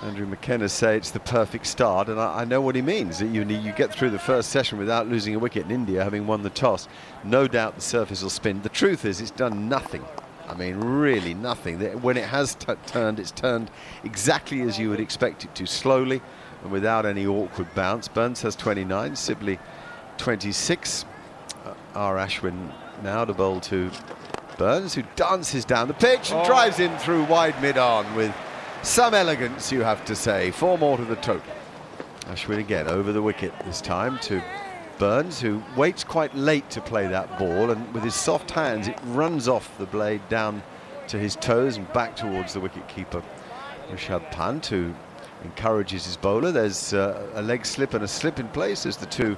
Andrew 0.02 0.28
McKenna 0.28 0.70
say 0.70 0.98
it's 0.98 1.12
the 1.12 1.20
perfect 1.20 1.66
start, 1.66 2.10
and 2.10 2.20
I, 2.20 2.42
I 2.42 2.46
know 2.46 2.62
what 2.62 2.76
he 2.76 2.82
means. 2.82 3.20
That 3.20 3.28
you, 3.28 3.46
need, 3.46 3.64
you 3.64 3.72
get 3.72 3.94
through 3.94 4.10
the 4.10 4.20
first 4.20 4.50
session 4.50 4.78
without 4.78 5.08
losing 5.08 5.34
a 5.34 5.40
wicket 5.40 5.66
in 5.66 5.72
India, 5.72 6.04
having 6.04 6.28
won 6.28 6.44
the 6.44 6.50
toss. 6.50 6.88
No 7.24 7.48
doubt 7.48 7.76
the 7.76 7.82
surface 7.82 8.22
will 8.22 8.30
spin. 8.30 8.62
The 8.62 8.70
truth 8.70 9.06
is, 9.06 9.22
it's 9.22 9.32
done 9.32 9.70
nothing. 9.70 10.04
I 10.48 10.56
mean, 10.56 10.78
really 10.78 11.34
nothing. 11.34 11.80
When 12.02 12.16
it 12.16 12.24
has 12.24 12.56
turned, 12.86 13.20
it's 13.20 13.32
turned 13.32 13.70
exactly 14.06 14.62
as 14.62 14.80
you 14.80 14.90
would 14.90 15.00
expect 15.00 15.44
it 15.44 15.54
to, 15.56 15.66
slowly 15.66 16.22
and 16.68 16.74
without 16.74 17.06
any 17.06 17.26
awkward 17.26 17.74
bounce. 17.74 18.10
Burns 18.10 18.42
has 18.42 18.56
29, 18.58 19.16
Sibley 19.16 19.58
26. 20.18 21.06
Uh, 21.66 21.74
R. 21.96 22.18
Ashwin 22.18 22.74
now 23.02 23.24
to 23.24 23.34
bowl 23.34 23.62
to 23.62 23.90
Burns, 24.58 24.94
who 24.94 25.04
dances 25.16 25.64
down 25.64 25.88
the 25.88 25.94
pitch 25.94 26.32
and 26.32 26.42
oh. 26.42 26.46
drives 26.46 26.80
in 26.80 26.96
through 26.98 27.24
wide 27.26 27.60
mid-on 27.62 28.14
with 28.16 28.36
some 28.84 29.14
elegance, 29.14 29.72
you 29.72 29.82
have 29.82 30.04
to 30.06 30.16
say. 30.16 30.52
Four 30.52 30.78
more 30.78 30.98
to 30.98 31.06
the 31.06 31.16
total. 31.16 31.54
Ashwin 32.26 32.60
again 32.60 32.88
over 32.88 33.14
the 33.14 33.22
wicket 33.22 33.54
this 33.66 33.80
time 33.80 34.20
to 34.24 34.44
Burns, 34.98 35.40
who 35.40 35.64
waits 35.78 36.04
quite 36.04 36.36
late 36.36 36.70
to 36.72 36.82
play 36.82 37.08
that 37.08 37.40
ball, 37.40 37.72
and 37.72 37.94
with 37.94 38.04
his 38.04 38.16
soft 38.16 38.52
hands, 38.52 38.88
it 38.90 39.00
runs 39.06 39.48
off 39.48 39.78
the 39.78 39.86
blade 39.86 40.28
down 40.28 40.64
to 41.08 41.18
his 41.18 41.38
toes 41.38 41.78
and 41.78 41.92
back 41.94 42.16
towards 42.16 42.54
the 42.54 42.60
wicket 42.60 42.88
keeper. 42.90 43.24
Rishabh 43.90 44.30
Pant, 44.32 44.66
who 44.66 44.94
encourages 45.44 46.06
his 46.06 46.18
bowler. 46.18 46.52
There's 46.52 46.94
uh, 46.94 47.28
a 47.36 47.42
leg 47.42 47.66
slip 47.66 47.94
and 47.94 48.04
a 48.04 48.08
slip 48.08 48.40
in 48.40 48.48
place 48.50 48.86
as 48.86 48.98
the 48.98 49.06
two 49.06 49.38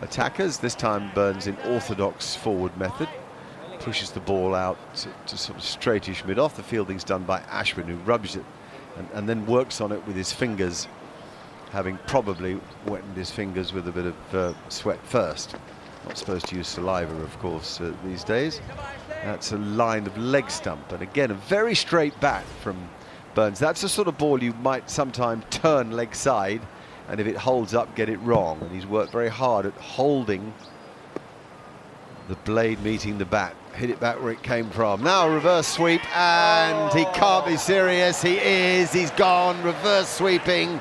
attackers. 0.00 0.58
This 0.58 0.74
time 0.74 1.10
Burns 1.14 1.46
in 1.46 1.56
orthodox 1.66 2.36
forward 2.36 2.76
method. 2.76 3.08
Pushes 3.80 4.10
the 4.10 4.20
ball 4.20 4.54
out 4.54 4.78
to, 4.96 5.08
to 5.26 5.36
sort 5.36 5.58
of 5.58 5.64
straightish 5.64 6.24
mid-off. 6.24 6.56
The 6.56 6.62
fielding's 6.62 7.04
done 7.04 7.24
by 7.24 7.40
Ashwin, 7.40 7.86
who 7.86 7.96
rubs 7.96 8.36
it 8.36 8.44
and, 8.96 9.08
and 9.12 9.28
then 9.28 9.44
works 9.46 9.80
on 9.80 9.92
it 9.92 10.06
with 10.06 10.16
his 10.16 10.32
fingers, 10.32 10.88
having 11.70 11.98
probably 12.06 12.60
wetted 12.86 13.16
his 13.16 13.30
fingers 13.30 13.72
with 13.72 13.88
a 13.88 13.92
bit 13.92 14.06
of 14.06 14.34
uh, 14.34 14.54
sweat 14.68 15.04
first. 15.06 15.56
Not 16.06 16.18
supposed 16.18 16.46
to 16.48 16.56
use 16.56 16.68
saliva, 16.68 17.14
of 17.22 17.38
course, 17.38 17.80
uh, 17.80 17.92
these 18.04 18.24
days. 18.24 18.60
That's 19.08 19.52
a 19.52 19.58
line 19.58 20.06
of 20.06 20.16
leg 20.18 20.50
stump. 20.50 20.92
And 20.92 21.02
again, 21.02 21.30
a 21.30 21.34
very 21.34 21.74
straight 21.74 22.18
bat 22.20 22.44
from 22.62 22.76
Burns. 23.34 23.58
That's 23.58 23.80
the 23.80 23.88
sort 23.88 24.08
of 24.08 24.16
ball 24.18 24.42
you 24.42 24.52
might 24.54 24.88
sometimes 24.88 25.44
turn 25.50 25.90
leg 25.90 26.14
side, 26.14 26.62
and 27.08 27.20
if 27.20 27.26
it 27.26 27.36
holds 27.36 27.74
up, 27.74 27.94
get 27.94 28.08
it 28.08 28.18
wrong. 28.18 28.60
And 28.62 28.70
he's 28.70 28.86
worked 28.86 29.12
very 29.12 29.28
hard 29.28 29.66
at 29.66 29.74
holding 29.74 30.54
the 32.28 32.36
blade 32.36 32.80
meeting 32.82 33.18
the 33.18 33.24
bat. 33.24 33.54
Hit 33.74 33.90
it 33.90 33.98
back 34.00 34.22
where 34.22 34.32
it 34.32 34.42
came 34.42 34.70
from. 34.70 35.02
Now 35.02 35.28
reverse 35.28 35.66
sweep, 35.66 36.00
and 36.16 36.96
he 36.96 37.04
can't 37.06 37.44
be 37.44 37.56
serious. 37.56 38.22
He 38.22 38.38
is. 38.38 38.92
He's 38.92 39.10
gone. 39.12 39.60
Reverse 39.62 40.08
sweeping. 40.08 40.80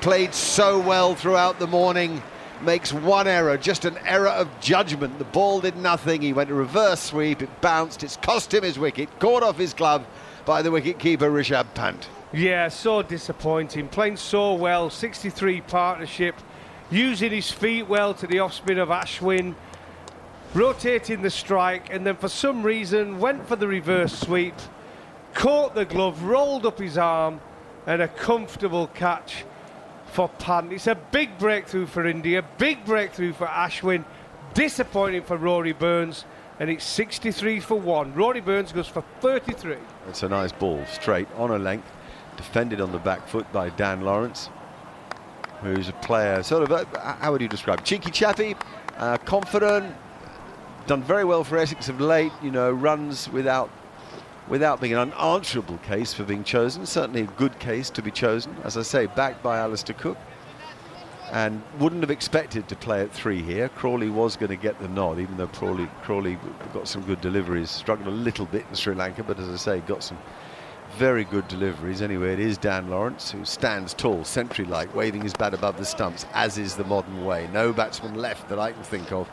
Played 0.00 0.34
so 0.34 0.78
well 0.78 1.14
throughout 1.14 1.58
the 1.58 1.66
morning 1.66 2.22
makes 2.62 2.92
one 2.92 3.26
error, 3.26 3.56
just 3.56 3.84
an 3.84 3.98
error 4.06 4.28
of 4.28 4.48
judgment. 4.60 5.18
The 5.18 5.24
ball 5.24 5.60
did 5.60 5.76
nothing. 5.76 6.22
He 6.22 6.32
went 6.32 6.50
a 6.50 6.54
reverse 6.54 7.00
sweep, 7.00 7.42
it 7.42 7.60
bounced, 7.60 8.02
it's 8.02 8.16
cost 8.16 8.52
him 8.52 8.62
his 8.62 8.78
wicket, 8.78 9.08
caught 9.18 9.42
off 9.42 9.58
his 9.58 9.74
glove 9.74 10.06
by 10.44 10.62
the 10.62 10.70
wicketkeeper 10.70 11.18
Rishabh 11.18 11.72
Pant. 11.74 12.08
Yeah, 12.32 12.68
so 12.68 13.02
disappointing. 13.02 13.88
Playing 13.88 14.16
so 14.16 14.54
well, 14.54 14.90
63 14.90 15.60
partnership, 15.62 16.34
using 16.90 17.30
his 17.30 17.50
feet 17.50 17.88
well 17.88 18.14
to 18.14 18.26
the 18.26 18.40
off 18.40 18.54
spin 18.54 18.78
of 18.78 18.88
Ashwin, 18.88 19.54
rotating 20.52 21.22
the 21.22 21.30
strike, 21.30 21.92
and 21.92 22.06
then 22.06 22.16
for 22.16 22.28
some 22.28 22.62
reason 22.62 23.18
went 23.18 23.46
for 23.46 23.56
the 23.56 23.68
reverse 23.68 24.18
sweep, 24.18 24.54
caught 25.32 25.74
the 25.74 25.84
glove, 25.84 26.22
rolled 26.22 26.66
up 26.66 26.78
his 26.78 26.98
arm, 26.98 27.40
and 27.86 28.02
a 28.02 28.08
comfortable 28.08 28.88
catch 28.88 29.44
for 30.06 30.28
Pant. 30.28 30.72
It's 30.72 30.86
a 30.86 30.94
big 30.94 31.38
breakthrough 31.38 31.86
for 31.86 32.06
India, 32.06 32.44
big 32.58 32.84
breakthrough 32.84 33.32
for 33.32 33.46
Ashwin, 33.46 34.04
disappointing 34.54 35.22
for 35.22 35.36
Rory 35.36 35.72
Burns, 35.72 36.24
and 36.60 36.70
it's 36.70 36.84
63 36.84 37.60
for 37.60 37.78
one. 37.78 38.14
Rory 38.14 38.40
Burns 38.40 38.72
goes 38.72 38.88
for 38.88 39.02
33. 39.20 39.76
It's 40.08 40.22
a 40.22 40.28
nice 40.28 40.52
ball, 40.52 40.84
straight 40.86 41.28
on 41.36 41.50
a 41.50 41.58
length, 41.58 41.90
defended 42.36 42.80
on 42.80 42.92
the 42.92 42.98
back 42.98 43.26
foot 43.26 43.50
by 43.52 43.70
Dan 43.70 44.02
Lawrence, 44.02 44.50
who's 45.60 45.88
a 45.88 45.92
player, 45.94 46.42
sort 46.42 46.62
of, 46.62 46.70
a, 46.70 47.16
how 47.20 47.32
would 47.32 47.40
you 47.40 47.48
describe? 47.48 47.84
Cheeky 47.84 48.10
chappy, 48.10 48.54
uh, 48.98 49.18
confident, 49.18 49.94
done 50.86 51.02
very 51.02 51.24
well 51.24 51.44
for 51.44 51.56
Essex 51.58 51.88
of 51.88 52.00
late, 52.00 52.32
you 52.42 52.50
know, 52.50 52.70
runs 52.70 53.28
without 53.30 53.70
without 54.46 54.78
being 54.78 54.92
an 54.92 54.98
unanswerable 54.98 55.78
case 55.78 56.12
for 56.12 56.22
being 56.22 56.44
chosen. 56.44 56.84
Certainly 56.84 57.22
a 57.22 57.26
good 57.26 57.58
case 57.58 57.88
to 57.88 58.02
be 58.02 58.10
chosen, 58.10 58.54
as 58.62 58.76
I 58.76 58.82
say, 58.82 59.06
backed 59.06 59.42
by 59.42 59.58
Alastair 59.58 59.96
Cook. 59.98 60.18
And 61.34 61.62
wouldn't 61.80 62.02
have 62.02 62.12
expected 62.12 62.68
to 62.68 62.76
play 62.76 63.02
at 63.02 63.12
three 63.12 63.42
here. 63.42 63.68
Crawley 63.68 64.08
was 64.08 64.36
going 64.36 64.50
to 64.50 64.56
get 64.56 64.78
the 64.78 64.86
nod, 64.86 65.18
even 65.18 65.36
though 65.36 65.48
Crawley, 65.48 65.90
Crawley 66.02 66.38
got 66.72 66.86
some 66.86 67.02
good 67.02 67.20
deliveries. 67.20 67.70
Struggled 67.70 68.06
a 68.06 68.12
little 68.12 68.46
bit 68.46 68.64
in 68.70 68.76
Sri 68.76 68.94
Lanka, 68.94 69.24
but 69.24 69.40
as 69.40 69.48
I 69.48 69.56
say, 69.56 69.80
got 69.80 70.04
some 70.04 70.18
very 70.96 71.24
good 71.24 71.48
deliveries. 71.48 72.02
Anyway, 72.02 72.32
it 72.32 72.38
is 72.38 72.56
Dan 72.56 72.88
Lawrence 72.88 73.32
who 73.32 73.44
stands 73.44 73.94
tall, 73.94 74.22
sentry 74.22 74.64
like, 74.64 74.94
waving 74.94 75.22
his 75.22 75.34
bat 75.34 75.54
above 75.54 75.76
the 75.76 75.84
stumps, 75.84 76.24
as 76.34 76.56
is 76.56 76.76
the 76.76 76.84
modern 76.84 77.24
way. 77.24 77.48
No 77.52 77.72
batsman 77.72 78.14
left 78.14 78.48
that 78.48 78.60
I 78.60 78.70
can 78.70 78.84
think 78.84 79.10
of 79.10 79.28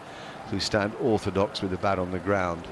who 0.49 0.59
stand 0.59 0.95
orthodox 0.99 1.61
with 1.61 1.69
the 1.69 1.77
bat 1.77 1.99
on 1.99 2.09
the 2.09 2.19
ground 2.19 2.67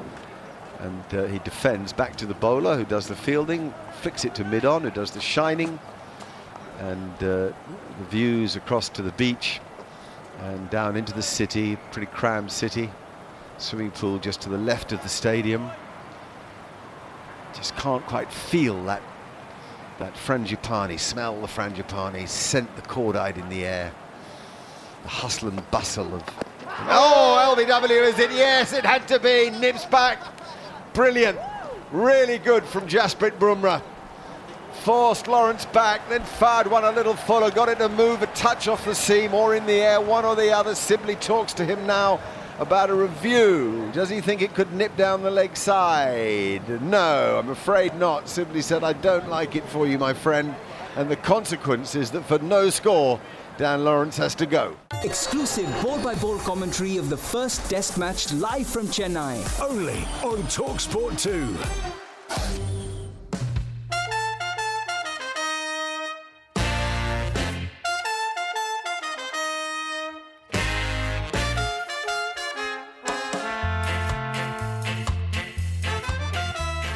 and 0.79 1.03
uh, 1.13 1.25
he 1.25 1.39
defends 1.39 1.93
back 1.93 2.15
to 2.15 2.25
the 2.25 2.33
bowler 2.35 2.77
who 2.77 2.85
does 2.85 3.07
the 3.07 3.15
fielding, 3.15 3.73
flicks 4.01 4.25
it 4.25 4.33
to 4.35 4.45
mid-on 4.45 4.81
who 4.81 4.91
does 4.91 5.11
the 5.11 5.21
shining 5.21 5.77
and 6.79 7.13
uh, 7.15 7.19
the 7.19 7.53
views 8.09 8.55
across 8.55 8.89
to 8.89 9.01
the 9.01 9.11
beach 9.13 9.59
and 10.39 10.69
down 10.69 10.95
into 10.95 11.13
the 11.13 11.21
city, 11.21 11.77
pretty 11.91 12.07
crammed 12.07 12.51
city, 12.51 12.89
swimming 13.57 13.91
pool 13.91 14.17
just 14.19 14.41
to 14.41 14.49
the 14.49 14.57
left 14.57 14.91
of 14.91 15.01
the 15.03 15.09
stadium. 15.09 15.69
Just 17.53 17.75
can't 17.75 18.05
quite 18.05 18.31
feel 18.31 18.81
that 18.85 19.01
that 19.99 20.13
frangipani, 20.13 20.97
smell 20.97 21.41
the 21.41 21.47
frangipani, 21.47 22.25
scent 22.27 22.73
the 22.77 22.81
cordite 22.83 23.37
in 23.37 23.49
the 23.49 23.65
air. 23.65 23.91
The 25.03 25.09
hustle 25.09 25.49
and 25.49 25.71
bustle 25.71 26.15
of... 26.15 26.23
Oh, 26.87 27.55
LBW 27.57 28.07
is 28.07 28.17
it? 28.17 28.31
Yes, 28.31 28.71
it 28.71 28.85
had 28.85 29.07
to 29.09 29.19
be. 29.19 29.49
Nips 29.49 29.85
back, 29.85 30.19
Brilliant. 30.93 31.39
Really 31.91 32.37
good 32.37 32.63
from 32.63 32.87
Jasprit 32.87 33.37
Bumrah. 33.39 33.81
Forced 34.83 35.27
Lawrence 35.27 35.65
back, 35.65 36.07
then 36.09 36.23
fired 36.23 36.67
one 36.67 36.83
a 36.83 36.91
little 36.91 37.15
fuller, 37.15 37.51
got 37.51 37.69
it 37.69 37.79
to 37.79 37.89
move 37.89 38.21
a 38.21 38.27
touch 38.27 38.67
off 38.67 38.85
the 38.85 38.95
seam 38.95 39.33
or 39.33 39.55
in 39.55 39.65
the 39.65 39.73
air, 39.73 39.99
one 39.99 40.25
or 40.25 40.35
the 40.35 40.51
other. 40.51 40.73
Sibley 40.73 41.15
talks 41.15 41.53
to 41.53 41.65
him 41.65 41.85
now 41.85 42.19
about 42.59 42.89
a 42.89 42.93
review. 42.93 43.89
Does 43.93 44.09
he 44.09 44.21
think 44.21 44.41
it 44.41 44.53
could 44.53 44.73
nip 44.73 44.95
down 44.95 45.21
the 45.21 45.31
leg 45.31 45.57
side? 45.57 46.81
No, 46.81 47.39
I'm 47.39 47.49
afraid 47.49 47.95
not. 47.95 48.29
Sibley 48.29 48.61
said, 48.61 48.83
I 48.83 48.93
don't 48.93 49.29
like 49.29 49.55
it 49.55 49.65
for 49.65 49.85
you, 49.87 49.97
my 49.97 50.13
friend. 50.13 50.55
And 50.95 51.09
the 51.09 51.15
consequence 51.15 51.95
is 51.95 52.11
that 52.11 52.23
for 52.23 52.39
no 52.39 52.69
score, 52.69 53.19
Dan 53.57 53.83
Lawrence 53.83 54.17
has 54.17 54.35
to 54.35 54.45
go. 54.45 54.75
Exclusive 55.03 55.69
ball 55.83 56.01
by 56.01 56.15
ball 56.15 56.37
commentary 56.39 56.97
of 56.97 57.09
the 57.09 57.17
first 57.17 57.69
test 57.69 57.97
match 57.97 58.31
live 58.33 58.67
from 58.67 58.87
Chennai. 58.87 59.61
Only 59.61 59.99
on 60.23 60.43
Talksport 60.43 61.19
2. 61.21 62.78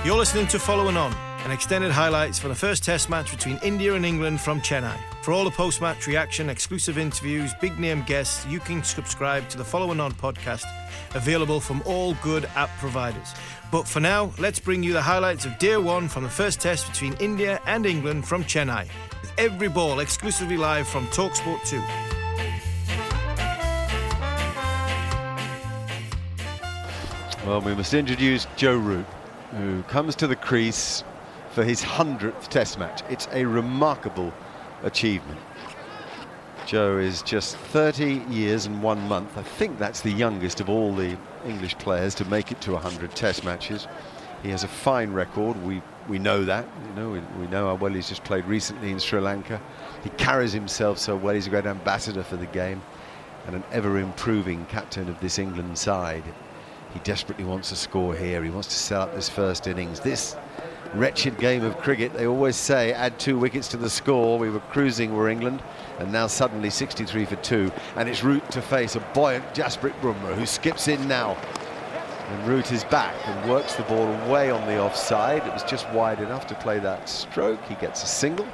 You're 0.06 0.18
listening 0.18 0.48
to 0.48 0.60
Following 0.60 0.98
On, 0.98 1.14
an 1.46 1.52
extended 1.52 1.90
highlights 1.90 2.38
for 2.38 2.50
the 2.50 2.56
first 2.56 2.84
test 2.84 3.10
match 3.10 3.32
between 3.32 3.58
India 3.64 3.94
and 3.94 4.06
England 4.06 4.42
from 4.42 4.60
Chennai. 4.60 4.98
For 5.22 5.32
all 5.32 5.46
the 5.46 5.52
post 5.52 5.80
match 5.80 6.08
reaction, 6.08 6.50
exclusive 6.50 6.98
interviews, 6.98 7.54
big 7.62 7.80
name 7.80 8.04
guests, 8.04 8.46
you 8.48 8.60
can 8.60 8.84
subscribe 8.84 9.48
to 9.48 9.58
the 9.58 9.64
Following 9.64 10.02
On 10.02 10.12
podcast, 10.12 10.66
available 11.16 11.62
from 11.62 11.82
all 11.86 12.16
good 12.16 12.50
app 12.56 12.70
providers. 12.80 13.34
But 13.72 13.88
for 13.88 14.02
now, 14.02 14.34
let's 14.40 14.60
bring 14.60 14.84
you 14.84 14.92
the 14.92 15.02
highlights 15.02 15.46
of 15.46 15.58
day 15.58 15.78
one 15.78 16.10
from 16.10 16.24
the 16.24 16.30
first 16.30 16.60
test 16.60 16.92
between 16.92 17.14
India 17.22 17.62
and 17.66 17.86
England 17.86 18.28
from 18.28 18.44
Chennai, 18.44 18.90
with 19.22 19.32
every 19.38 19.70
ball 19.70 20.02
exclusively 20.02 20.58
live 20.58 20.86
from 20.86 21.08
Talksport 21.08 21.66
2. 21.66 21.82
Well, 27.48 27.62
we 27.62 27.74
must 27.74 27.94
introduce 27.94 28.48
Joe 28.58 28.76
Root, 28.76 29.06
who 29.56 29.84
comes 29.84 30.16
to 30.16 30.28
the 30.28 30.36
crease 30.36 31.04
for 31.52 31.64
his 31.64 31.82
100th 31.84 32.48
Test 32.48 32.80
match. 32.80 33.04
It's 33.10 33.28
a 33.32 33.46
remarkable 33.46 34.34
achievement. 34.84 35.40
Joe 36.66 36.98
is 36.98 37.22
just 37.22 37.58
30 37.58 38.24
years 38.30 38.66
and 38.66 38.82
one 38.82 39.08
month. 39.08 39.38
I 39.38 39.44
think 39.44 39.78
that's 39.78 40.02
the 40.02 40.12
youngest 40.12 40.62
of 40.62 40.70
all 40.70 40.96
the 40.96 41.18
English 41.46 41.78
players 41.78 42.16
to 42.16 42.26
make 42.26 42.52
it 42.52 42.62
to 42.62 42.72
100 42.72 43.12
Test 43.16 43.44
matches. 43.44 43.88
He 44.42 44.50
has 44.50 44.64
a 44.64 44.68
fine 44.68 45.14
record. 45.14 45.62
We 45.64 45.82
we 46.10 46.20
know 46.20 46.44
that. 46.44 46.66
You 46.90 47.02
know, 47.02 47.10
we, 47.12 47.20
we 47.40 47.48
know 47.48 47.68
how 47.68 47.76
well 47.76 47.94
he's 47.94 48.10
just 48.10 48.24
played 48.24 48.46
recently 48.46 48.92
in 48.92 49.00
Sri 49.00 49.22
Lanka. 49.22 49.62
He 50.04 50.10
carries 50.12 50.52
himself 50.52 50.98
so 50.98 51.16
well. 51.16 51.34
He's 51.34 51.48
a 51.48 51.50
great 51.50 51.66
ambassador 51.66 52.24
for 52.24 52.36
the 52.36 52.46
game 52.48 52.82
and 53.48 53.56
an 53.56 53.64
ever-improving 53.72 54.66
captain 54.66 55.10
of 55.10 55.20
this 55.22 55.40
England 55.40 55.78
side. 55.78 56.24
He 56.94 57.00
desperately 57.00 57.46
wants 57.46 57.70
to 57.70 57.76
score 57.76 58.16
here. 58.16 58.44
He 58.44 58.50
wants 58.50 58.68
to 58.68 58.76
set 58.76 59.02
up 59.02 59.16
this 59.16 59.28
first 59.28 59.68
innings. 59.68 60.00
This 60.00 60.36
wretched 60.94 61.38
game 61.38 61.64
of 61.64 61.78
cricket. 61.78 62.14
They 62.14 62.28
always 62.28 62.56
say 62.56 62.94
add 62.94 63.20
two 63.20 63.38
wickets 63.38 63.68
to 63.70 63.78
the 63.78 63.90
score. 63.90 64.38
We 64.38 64.50
were 64.50 64.60
cruising, 64.60 65.16
were 65.16 65.30
England, 65.30 65.64
and 66.00 66.12
now 66.12 66.28
suddenly 66.28 66.70
63 66.70 67.26
for 67.26 67.36
two. 67.38 67.72
And 67.96 68.08
it's 68.08 68.24
Root 68.24 68.50
to 68.52 68.62
face 68.62 68.96
a 68.96 69.00
buoyant 69.14 69.46
Jasprit 69.54 70.00
Bumrah, 70.02 70.36
who 70.36 70.46
skips 70.46 70.88
in 70.88 71.08
now. 71.08 71.38
And 72.30 72.48
Root 72.48 72.72
is 72.72 72.84
back 72.86 73.16
and 73.28 73.50
works 73.50 73.76
the 73.76 73.84
ball 73.84 74.08
away 74.26 74.50
on 74.50 74.66
the 74.68 74.80
offside. 74.80 75.46
It 75.46 75.54
was 75.54 75.64
just 75.64 75.90
wide 75.90 76.22
enough 76.22 76.48
to 76.48 76.56
play 76.56 76.80
that 76.80 77.10
stroke. 77.10 77.64
He 77.66 77.76
gets 77.76 78.04
a 78.04 78.08
single, 78.08 78.48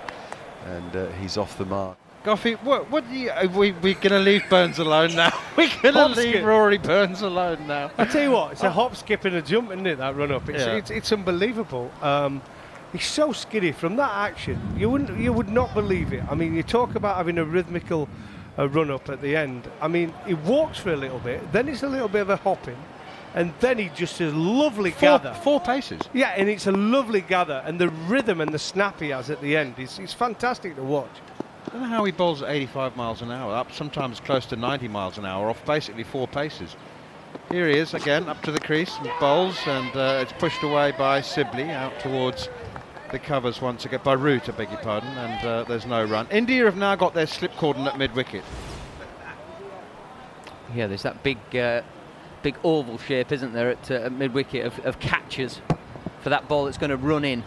and 0.65 0.95
uh, 0.95 1.07
he's 1.11 1.37
off 1.37 1.57
the 1.57 1.65
mark. 1.65 1.97
What, 2.35 2.89
what 2.89 3.09
you, 3.09 3.31
we, 3.55 3.71
we're 3.71 3.93
going 3.95 4.09
to 4.11 4.19
leave 4.19 4.43
Burns 4.49 4.79
alone 4.79 5.15
now. 5.15 5.31
we're 5.57 5.69
going 5.81 5.95
to 5.95 6.07
leave 6.07 6.29
skip. 6.35 6.45
Rory 6.45 6.77
Burns 6.77 7.21
alone 7.21 7.67
now. 7.67 7.91
I 7.97 8.05
tell 8.05 8.21
you 8.23 8.31
what, 8.31 8.51
it's 8.53 8.63
a 8.63 8.71
hop, 8.79 8.95
skip, 8.95 9.25
and 9.25 9.35
a 9.35 9.41
jump, 9.41 9.71
isn't 9.71 9.85
it? 9.87 9.97
That 9.97 10.15
run 10.15 10.31
up, 10.31 10.47
it's 10.49 10.63
Yeah. 10.65 10.73
it's, 10.75 10.91
it's 10.91 11.11
unbelievable. 11.11 11.91
Um, 12.01 12.41
He's 12.91 13.05
so 13.05 13.31
skiddy 13.31 13.71
from 13.71 13.97
that 13.97 14.11
action. 14.11 14.59
You 14.75 14.89
wouldn't, 14.89 15.19
you 15.19 15.31
would 15.31 15.49
not 15.49 15.75
believe 15.75 16.11
it. 16.11 16.23
I 16.27 16.33
mean, 16.33 16.55
you 16.55 16.63
talk 16.63 16.95
about 16.95 17.17
having 17.17 17.37
a 17.37 17.45
rhythmical 17.45 18.09
uh, 18.57 18.67
run 18.67 18.89
up 18.89 19.09
at 19.09 19.21
the 19.21 19.35
end. 19.35 19.69
I 19.79 19.87
mean, 19.87 20.11
he 20.25 20.33
walks 20.33 20.79
for 20.79 20.91
a 20.91 20.95
little 20.95 21.19
bit, 21.19 21.51
then 21.51 21.69
it's 21.69 21.83
a 21.83 21.87
little 21.87 22.07
bit 22.07 22.21
of 22.21 22.31
a 22.31 22.37
hopping, 22.37 22.77
and 23.35 23.53
then 23.59 23.77
he 23.77 23.89
just 23.95 24.17
does 24.17 24.33
lovely 24.33 24.89
Four, 24.89 25.19
gather. 25.19 25.35
four 25.43 25.59
paces. 25.59 26.01
Yeah, 26.13 26.29
and 26.35 26.49
it's 26.49 26.65
a 26.65 26.71
lovely 26.71 27.21
gather, 27.21 27.61
and 27.63 27.77
the 27.79 27.89
rhythm 27.89 28.41
and 28.41 28.51
the 28.51 28.57
snap 28.57 28.99
he 28.99 29.09
has 29.09 29.29
at 29.29 29.39
the 29.39 29.55
end 29.55 29.77
is 29.77 29.99
it's 29.99 30.13
fantastic 30.15 30.75
to 30.75 30.81
watch. 30.81 31.11
I 31.69 31.71
don't 31.73 31.81
know 31.83 31.87
how 31.87 32.03
he 32.03 32.11
bowls 32.11 32.41
at 32.41 32.49
85 32.49 32.97
miles 32.97 33.21
an 33.21 33.29
hour, 33.29 33.53
up 33.53 33.71
sometimes 33.71 34.19
close 34.19 34.47
to 34.47 34.55
90 34.55 34.87
miles 34.87 35.19
an 35.19 35.25
hour, 35.25 35.51
off 35.51 35.63
basically 35.67 36.03
four 36.03 36.27
paces. 36.27 36.75
Here 37.51 37.67
he 37.67 37.77
is 37.77 37.93
again, 37.93 38.27
up 38.27 38.41
to 38.41 38.51
the 38.51 38.59
crease, 38.59 38.97
and 38.97 39.11
bowls, 39.19 39.55
and 39.67 39.95
uh, 39.95 40.17
it's 40.19 40.33
pushed 40.33 40.63
away 40.63 40.93
by 40.97 41.21
Sibley 41.21 41.69
out 41.69 41.99
towards 41.99 42.49
the 43.11 43.19
covers 43.19 43.61
once 43.61 43.85
again, 43.85 43.99
by 44.03 44.13
Root, 44.13 44.49
I 44.49 44.53
beg 44.53 44.71
your 44.71 44.79
pardon, 44.79 45.09
and 45.09 45.45
uh, 45.45 45.63
there's 45.65 45.85
no 45.85 46.03
run. 46.03 46.27
India 46.31 46.65
have 46.65 46.75
now 46.75 46.95
got 46.95 47.13
their 47.13 47.27
slip 47.27 47.55
cordon 47.55 47.85
at 47.85 47.99
mid 47.99 48.15
wicket. 48.15 48.43
Yeah, 50.73 50.87
there's 50.87 51.03
that 51.03 51.21
big, 51.21 51.37
uh, 51.55 51.83
big 52.41 52.55
oval 52.63 52.97
shape, 52.97 53.31
isn't 53.31 53.53
there, 53.53 53.69
at, 53.69 53.91
uh, 53.91 54.05
at 54.05 54.11
mid 54.11 54.33
wicket 54.33 54.65
of, 54.65 54.79
of 54.87 54.99
catchers 54.99 55.61
for 56.21 56.29
that 56.29 56.47
ball 56.47 56.65
that's 56.65 56.79
going 56.79 56.89
to 56.89 56.97
run 56.97 57.23
in. 57.23 57.43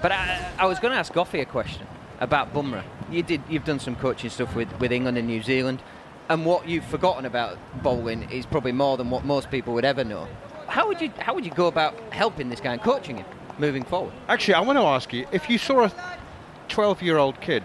But 0.00 0.12
I, 0.12 0.50
I 0.58 0.64
was 0.64 0.78
going 0.78 0.92
to 0.92 0.98
ask 0.98 1.12
Goffey 1.12 1.42
a 1.42 1.44
question 1.44 1.86
about 2.20 2.54
Bumrah. 2.54 2.84
You 3.10 3.22
did, 3.24 3.42
you've 3.48 3.64
done 3.64 3.80
some 3.80 3.96
coaching 3.96 4.30
stuff 4.30 4.54
with, 4.54 4.68
with 4.78 4.92
England 4.92 5.18
and 5.18 5.26
New 5.26 5.42
Zealand, 5.42 5.82
and 6.28 6.46
what 6.46 6.68
you've 6.68 6.84
forgotten 6.84 7.24
about 7.24 7.58
bowling 7.82 8.30
is 8.30 8.46
probably 8.46 8.70
more 8.70 8.96
than 8.96 9.10
what 9.10 9.24
most 9.24 9.50
people 9.50 9.74
would 9.74 9.84
ever 9.84 10.04
know. 10.04 10.28
How 10.68 10.86
would 10.86 11.00
you, 11.00 11.10
how 11.18 11.34
would 11.34 11.44
you 11.44 11.50
go 11.50 11.66
about 11.66 11.98
helping 12.12 12.48
this 12.48 12.60
guy 12.60 12.72
and 12.74 12.80
coaching 12.80 13.16
him 13.16 13.26
moving 13.58 13.82
forward? 13.82 14.12
Actually, 14.28 14.54
I 14.54 14.60
want 14.60 14.78
to 14.78 14.84
ask 14.84 15.12
you 15.12 15.26
if 15.32 15.50
you 15.50 15.58
saw 15.58 15.86
a 15.86 15.92
12 16.68 17.02
year 17.02 17.18
old 17.18 17.40
kid, 17.40 17.64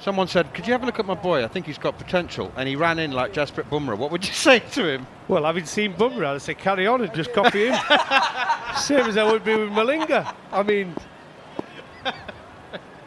someone 0.00 0.28
said, 0.28 0.52
Could 0.52 0.66
you 0.66 0.72
have 0.74 0.82
a 0.82 0.86
look 0.86 0.98
at 0.98 1.06
my 1.06 1.14
boy? 1.14 1.42
I 1.42 1.48
think 1.48 1.64
he's 1.64 1.78
got 1.78 1.96
potential. 1.96 2.52
And 2.56 2.68
he 2.68 2.76
ran 2.76 2.98
in 2.98 3.12
like 3.12 3.32
Jasprit 3.32 3.70
Bumrah. 3.70 3.96
What 3.96 4.10
would 4.10 4.26
you 4.26 4.32
say 4.34 4.58
to 4.58 4.86
him? 4.86 5.06
Well, 5.28 5.44
having 5.44 5.64
seen 5.64 5.94
Bumrah, 5.94 6.34
I'd 6.34 6.42
say 6.42 6.52
carry 6.52 6.86
on 6.86 7.00
and 7.00 7.14
just 7.14 7.32
copy 7.32 7.68
him. 7.68 7.74
Same 8.76 9.06
as 9.06 9.16
I 9.16 9.24
would 9.24 9.44
be 9.44 9.56
with 9.56 9.70
Malinga. 9.70 10.34
I 10.52 10.62
mean, 10.62 10.94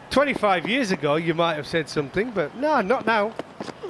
25 0.09 0.67
years 0.67 0.91
ago, 0.91 1.15
you 1.15 1.33
might 1.33 1.55
have 1.55 1.67
said 1.67 1.89
something, 1.89 2.31
but 2.31 2.55
no, 2.55 2.81
not 2.81 3.05
now. 3.05 3.33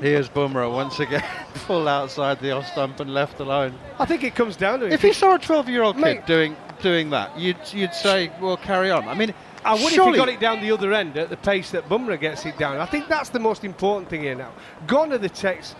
Here's 0.01 0.29
Bumrah 0.29 0.71
once 0.71 0.99
again, 0.99 1.23
full 1.53 1.87
outside 1.87 2.39
the 2.39 2.51
off 2.51 2.67
stump 2.67 2.99
and 2.99 3.13
left 3.13 3.39
alone. 3.39 3.77
I 3.99 4.05
think 4.05 4.23
it 4.23 4.35
comes 4.35 4.55
down 4.55 4.79
to 4.81 4.85
it. 4.85 4.93
If 4.93 5.03
you 5.03 5.13
saw 5.13 5.35
a 5.35 5.39
12 5.39 5.69
year 5.69 5.83
old 5.83 5.95
kid 5.95 6.01
Mate. 6.01 6.25
doing 6.25 6.55
doing 6.81 7.09
that, 7.09 7.37
you'd, 7.37 7.57
you'd 7.73 7.93
say, 7.93 8.31
Well, 8.39 8.57
carry 8.57 8.91
on. 8.91 9.07
I 9.07 9.15
mean, 9.15 9.33
I 9.65 9.73
would 9.73 9.83
if 9.83 9.93
surely- 9.93 10.11
he 10.11 10.17
got 10.17 10.29
it 10.29 10.39
down 10.39 10.61
the 10.61 10.71
other 10.71 10.93
end 10.93 11.17
at 11.17 11.29
the 11.29 11.37
pace 11.37 11.71
that 11.71 11.89
Bumrah 11.89 12.19
gets 12.19 12.45
it 12.45 12.57
down. 12.57 12.77
I 12.77 12.85
think 12.85 13.07
that's 13.07 13.29
the 13.29 13.39
most 13.39 13.63
important 13.63 14.09
thing 14.09 14.21
here 14.21 14.35
now. 14.35 14.51
Gone 14.85 15.11
are 15.11 15.17
the 15.17 15.29
texts, 15.29 15.75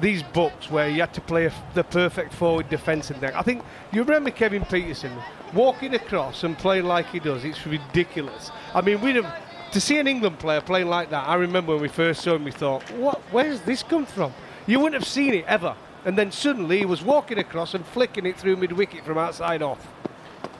these 0.00 0.22
books 0.22 0.70
where 0.70 0.88
you 0.88 1.00
had 1.00 1.14
to 1.14 1.20
play 1.20 1.46
f 1.46 1.54
the 1.74 1.84
perfect 1.84 2.32
forward 2.34 2.68
defence 2.68 3.10
and 3.10 3.20
that. 3.20 3.34
I 3.36 3.42
think 3.42 3.62
you 3.92 4.02
remember 4.02 4.30
Kevin 4.30 4.62
Pietersen 4.62 5.12
walking 5.52 5.94
across 5.94 6.42
and 6.44 6.58
playing 6.58 6.84
like 6.84 7.06
he 7.06 7.20
does. 7.20 7.44
It's 7.44 7.64
ridiculous. 7.66 8.50
I 8.74 8.80
mean, 8.80 9.00
we'd 9.00 9.16
have 9.16 9.32
to 9.72 9.80
see 9.80 9.98
an 9.98 10.06
England 10.06 10.38
player 10.38 10.60
playing 10.60 10.88
like 10.88 11.10
that. 11.10 11.28
I 11.28 11.34
remember 11.34 11.72
when 11.72 11.82
we 11.82 11.88
first 11.88 12.22
saw 12.22 12.34
him, 12.34 12.44
we 12.44 12.50
thought, 12.50 12.82
"What? 12.92 13.20
Where's 13.30 13.60
this 13.62 13.82
come 13.82 14.06
from?" 14.06 14.32
You 14.66 14.80
wouldn't 14.80 15.00
have 15.00 15.08
seen 15.08 15.34
it 15.34 15.44
ever. 15.46 15.74
And 16.04 16.16
then 16.16 16.32
suddenly 16.32 16.78
he 16.78 16.86
was 16.86 17.02
walking 17.02 17.38
across 17.38 17.74
and 17.74 17.84
flicking 17.84 18.24
it 18.24 18.36
through 18.36 18.56
mid 18.56 18.72
wicket 18.72 19.04
from 19.04 19.18
outside 19.18 19.62
off. 19.62 19.86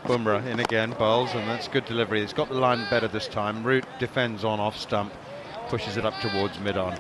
Bumrah 0.05 0.45
in 0.47 0.61
again, 0.61 0.95
bowls, 0.99 1.35
and 1.35 1.49
that's 1.49 1.69
good 1.69 1.87
delivery. 1.87 2.21
It's 2.23 2.33
got 2.33 2.49
the 2.49 2.55
line 2.55 2.87
better 2.91 3.09
this 3.09 3.27
time. 3.27 3.63
Root 3.63 3.85
defends 3.99 4.45
on 4.45 4.61
off 4.61 4.77
stump, 4.77 5.13
pushes 5.69 5.97
it 5.97 6.05
up 6.05 6.19
towards 6.21 6.59
mid 6.59 6.77
on. 6.77 6.99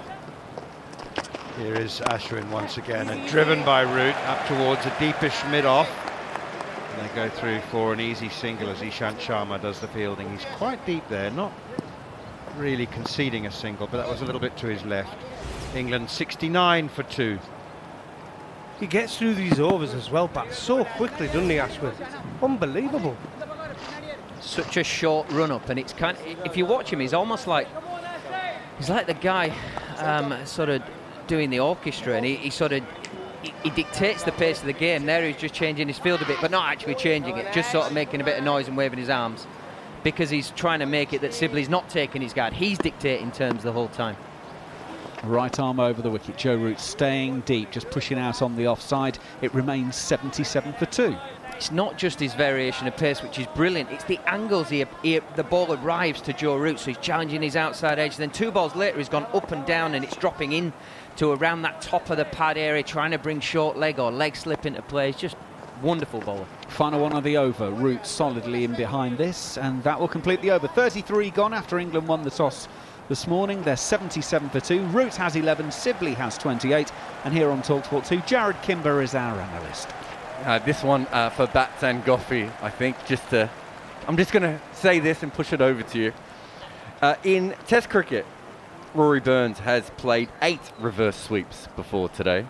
Here 1.58 1.74
is 1.74 2.00
Ashwin 2.06 2.48
once 2.50 2.78
again, 2.78 3.10
and 3.10 3.28
driven 3.28 3.62
by 3.64 3.82
Root 3.82 4.16
up 4.26 4.46
towards 4.46 4.86
a 4.86 4.90
deepish 4.98 5.44
mid 5.50 5.66
off. 5.66 5.90
And 6.94 7.08
they 7.08 7.14
go 7.14 7.28
through 7.28 7.60
for 7.70 7.92
an 7.92 8.00
easy 8.00 8.30
single 8.30 8.70
as 8.70 8.78
Ishant 8.78 9.18
Sharma 9.18 9.60
does 9.60 9.80
the 9.80 9.88
fielding. 9.88 10.30
He's 10.30 10.46
quite 10.56 10.84
deep 10.86 11.06
there, 11.08 11.30
not 11.30 11.52
really 12.60 12.86
conceding 12.86 13.46
a 13.46 13.50
single, 13.50 13.86
but 13.86 13.96
that 13.96 14.08
was 14.08 14.20
a 14.20 14.24
little 14.24 14.40
bit 14.40 14.56
to 14.58 14.66
his 14.66 14.84
left. 14.84 15.16
England 15.74 16.10
69 16.10 16.88
for 16.88 17.02
two. 17.04 17.38
He 18.78 18.86
gets 18.86 19.16
through 19.16 19.34
these 19.34 19.58
overs 19.58 19.94
as 19.94 20.10
well, 20.10 20.28
but 20.28 20.52
so 20.52 20.84
quickly, 20.84 21.26
doesn't 21.26 21.48
he, 21.48 21.56
Ashwin? 21.56 21.94
Unbelievable. 22.42 23.16
such 24.40 24.76
a 24.76 24.84
short 24.84 25.30
run 25.32 25.50
up, 25.50 25.68
and 25.68 25.78
it's 25.78 25.92
kind. 25.92 26.16
Of, 26.16 26.46
if 26.46 26.56
you 26.56 26.66
watch 26.66 26.92
him, 26.92 27.00
he's 27.00 27.14
almost 27.14 27.46
like 27.46 27.68
he's 28.78 28.88
like 28.88 29.06
the 29.06 29.14
guy 29.14 29.54
um, 29.98 30.34
sort 30.46 30.68
of 30.68 30.82
doing 31.26 31.50
the 31.50 31.60
orchestra, 31.60 32.14
and 32.14 32.24
he, 32.24 32.36
he 32.36 32.50
sort 32.50 32.72
of 32.72 32.82
he, 33.42 33.52
he 33.62 33.70
dictates 33.70 34.22
the 34.22 34.32
pace 34.32 34.60
of 34.60 34.66
the 34.66 34.72
game. 34.72 35.04
There, 35.06 35.26
he's 35.26 35.36
just 35.36 35.54
changing 35.54 35.88
his 35.88 35.98
field 35.98 36.22
a 36.22 36.26
bit, 36.26 36.38
but 36.40 36.50
not 36.50 36.70
actually 36.70 36.94
changing 36.94 37.36
it, 37.36 37.52
just 37.52 37.70
sort 37.70 37.86
of 37.86 37.92
making 37.92 38.20
a 38.20 38.24
bit 38.24 38.38
of 38.38 38.44
noise 38.44 38.66
and 38.66 38.76
waving 38.76 38.98
his 38.98 39.10
arms 39.10 39.46
because 40.02 40.30
he's 40.30 40.50
trying 40.50 40.80
to 40.80 40.86
make 40.86 41.12
it 41.12 41.20
that 41.20 41.34
Sibley's 41.34 41.68
not 41.68 41.88
taking 41.88 42.22
his 42.22 42.32
guard. 42.32 42.52
He's 42.52 42.78
dictating 42.78 43.30
terms 43.30 43.62
the 43.62 43.72
whole 43.72 43.88
time. 43.88 44.16
Right 45.24 45.58
arm 45.58 45.80
over 45.80 46.00
the 46.00 46.10
wicket. 46.10 46.38
Joe 46.38 46.56
Root 46.56 46.80
staying 46.80 47.40
deep, 47.40 47.70
just 47.70 47.90
pushing 47.90 48.18
out 48.18 48.40
on 48.40 48.56
the 48.56 48.66
offside. 48.66 49.18
It 49.42 49.52
remains 49.54 49.96
77 49.96 50.72
for 50.74 50.86
two. 50.86 51.16
It's 51.60 51.70
not 51.70 51.98
just 51.98 52.18
his 52.18 52.32
variation 52.32 52.86
of 52.86 52.96
pace, 52.96 53.22
which 53.22 53.38
is 53.38 53.46
brilliant. 53.48 53.90
It's 53.90 54.04
the 54.04 54.18
angles 54.26 54.70
he, 54.70 54.86
he, 55.02 55.20
the 55.36 55.44
ball 55.44 55.70
arrives 55.74 56.22
to 56.22 56.32
Joe 56.32 56.56
Root, 56.56 56.78
so 56.78 56.86
he's 56.86 56.96
challenging 56.96 57.42
his 57.42 57.54
outside 57.54 57.98
edge. 57.98 58.16
Then 58.16 58.30
two 58.30 58.50
balls 58.50 58.74
later, 58.74 58.96
he's 58.96 59.10
gone 59.10 59.26
up 59.34 59.52
and 59.52 59.66
down, 59.66 59.94
and 59.94 60.02
it's 60.02 60.16
dropping 60.16 60.52
in 60.52 60.72
to 61.16 61.32
around 61.32 61.60
that 61.62 61.82
top 61.82 62.08
of 62.08 62.16
the 62.16 62.24
pad 62.24 62.56
area, 62.56 62.82
trying 62.82 63.10
to 63.10 63.18
bring 63.18 63.40
short 63.40 63.76
leg 63.76 63.98
or 63.98 64.10
leg 64.10 64.36
slip 64.36 64.64
into 64.64 64.80
play. 64.80 65.10
It's 65.10 65.20
just 65.20 65.36
wonderful 65.82 66.20
bowler. 66.20 66.46
Final 66.68 67.00
one 67.00 67.12
of 67.12 67.24
the 67.24 67.36
over. 67.36 67.70
Root 67.70 68.06
solidly 68.06 68.64
in 68.64 68.74
behind 68.74 69.18
this, 69.18 69.58
and 69.58 69.82
that 69.84 69.98
will 69.98 70.08
complete 70.08 70.40
the 70.42 70.50
over. 70.50 70.68
33 70.68 71.30
gone 71.30 71.54
after 71.54 71.78
England 71.78 72.06
won 72.06 72.22
the 72.22 72.30
toss 72.30 72.68
this 73.08 73.26
morning. 73.26 73.62
They're 73.62 73.76
77 73.76 74.50
for 74.50 74.60
2. 74.60 74.86
Root 74.86 75.16
has 75.16 75.36
11, 75.36 75.72
Sibley 75.72 76.14
has 76.14 76.38
28. 76.38 76.92
And 77.24 77.34
here 77.34 77.50
on 77.50 77.62
Talksport 77.62 78.06
2, 78.06 78.22
Jared 78.26 78.60
Kimber 78.62 79.02
is 79.02 79.14
our 79.14 79.38
analyst. 79.38 79.88
Uh, 80.44 80.58
this 80.60 80.82
one 80.82 81.06
uh, 81.08 81.30
for 81.30 81.46
Bats 81.48 81.82
and 81.82 82.04
Goffey, 82.04 82.50
I 82.62 82.70
think. 82.70 82.96
Just 83.06 83.28
to, 83.30 83.50
I'm 84.06 84.16
just 84.16 84.32
going 84.32 84.44
to 84.44 84.60
say 84.72 85.00
this 85.00 85.22
and 85.22 85.32
push 85.32 85.52
it 85.52 85.60
over 85.60 85.82
to 85.82 85.98
you. 85.98 86.12
Uh, 87.02 87.16
in 87.24 87.54
Test 87.66 87.90
cricket, 87.90 88.26
Rory 88.94 89.20
Burns 89.20 89.58
has 89.58 89.90
played 89.90 90.28
eight 90.42 90.60
reverse 90.78 91.16
sweeps 91.16 91.68
before 91.76 92.08
today. 92.08 92.46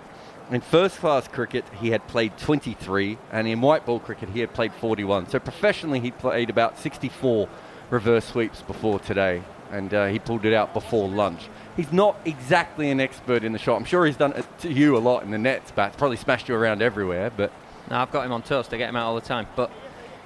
In 0.50 0.60
first 0.60 0.98
class 0.98 1.28
cricket, 1.28 1.64
he 1.80 1.90
had 1.90 2.04
played 2.08 2.36
23, 2.36 3.18
and 3.30 3.46
in 3.46 3.60
white 3.60 3.86
ball 3.86 4.00
cricket, 4.00 4.30
he 4.30 4.40
had 4.40 4.52
played 4.52 4.72
41. 4.72 5.28
So 5.28 5.38
professionally, 5.38 6.00
he 6.00 6.10
played 6.10 6.50
about 6.50 6.76
64 6.76 7.48
reverse 7.90 8.24
sweeps 8.24 8.60
before 8.62 8.98
today, 8.98 9.42
and 9.70 9.94
uh, 9.94 10.06
he 10.06 10.18
pulled 10.18 10.44
it 10.44 10.52
out 10.52 10.74
before 10.74 11.08
lunch. 11.08 11.48
He's 11.76 11.92
not 11.92 12.16
exactly 12.24 12.90
an 12.90 12.98
expert 12.98 13.44
in 13.44 13.52
the 13.52 13.60
shot. 13.60 13.76
I'm 13.76 13.84
sure 13.84 14.04
he's 14.06 14.16
done 14.16 14.32
it 14.32 14.44
to 14.60 14.72
you 14.72 14.96
a 14.96 14.98
lot 14.98 15.22
in 15.22 15.30
the 15.30 15.38
nets, 15.38 15.70
Bats. 15.70 15.94
Probably 15.96 16.16
smashed 16.16 16.48
you 16.48 16.56
around 16.56 16.82
everywhere, 16.82 17.30
but 17.30 17.52
Now, 17.88 18.02
I've 18.02 18.10
got 18.10 18.26
him 18.26 18.32
on 18.32 18.42
toast, 18.42 18.74
I 18.74 18.76
get 18.76 18.88
him 18.88 18.96
out 18.96 19.06
all 19.06 19.14
the 19.14 19.20
time. 19.20 19.46
But 19.54 19.70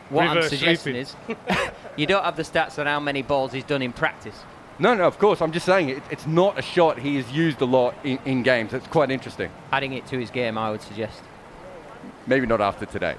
what 0.08 0.26
I'm 0.26 0.42
suggesting 0.48 1.04
sweeping. 1.04 1.36
is 1.36 1.70
you 1.96 2.06
don't 2.06 2.24
have 2.24 2.36
the 2.36 2.44
stats 2.44 2.78
on 2.78 2.86
how 2.86 2.98
many 2.98 3.20
balls 3.20 3.52
he's 3.52 3.64
done 3.64 3.82
in 3.82 3.92
practice. 3.92 4.42
No, 4.78 4.94
no, 4.94 5.04
of 5.04 5.18
course. 5.18 5.40
I'm 5.40 5.52
just 5.52 5.66
saying 5.66 5.88
it, 5.90 6.02
it's 6.10 6.26
not 6.26 6.58
a 6.58 6.62
shot 6.62 6.98
he 6.98 7.16
has 7.16 7.30
used 7.30 7.60
a 7.60 7.64
lot 7.64 7.94
in, 8.04 8.18
in 8.24 8.42
games. 8.42 8.72
It's 8.72 8.86
quite 8.88 9.10
interesting. 9.10 9.50
Adding 9.72 9.92
it 9.92 10.06
to 10.08 10.18
his 10.18 10.30
game, 10.30 10.58
I 10.58 10.70
would 10.70 10.82
suggest. 10.82 11.22
Maybe 12.26 12.46
not 12.46 12.60
after 12.60 12.86
today. 12.86 13.16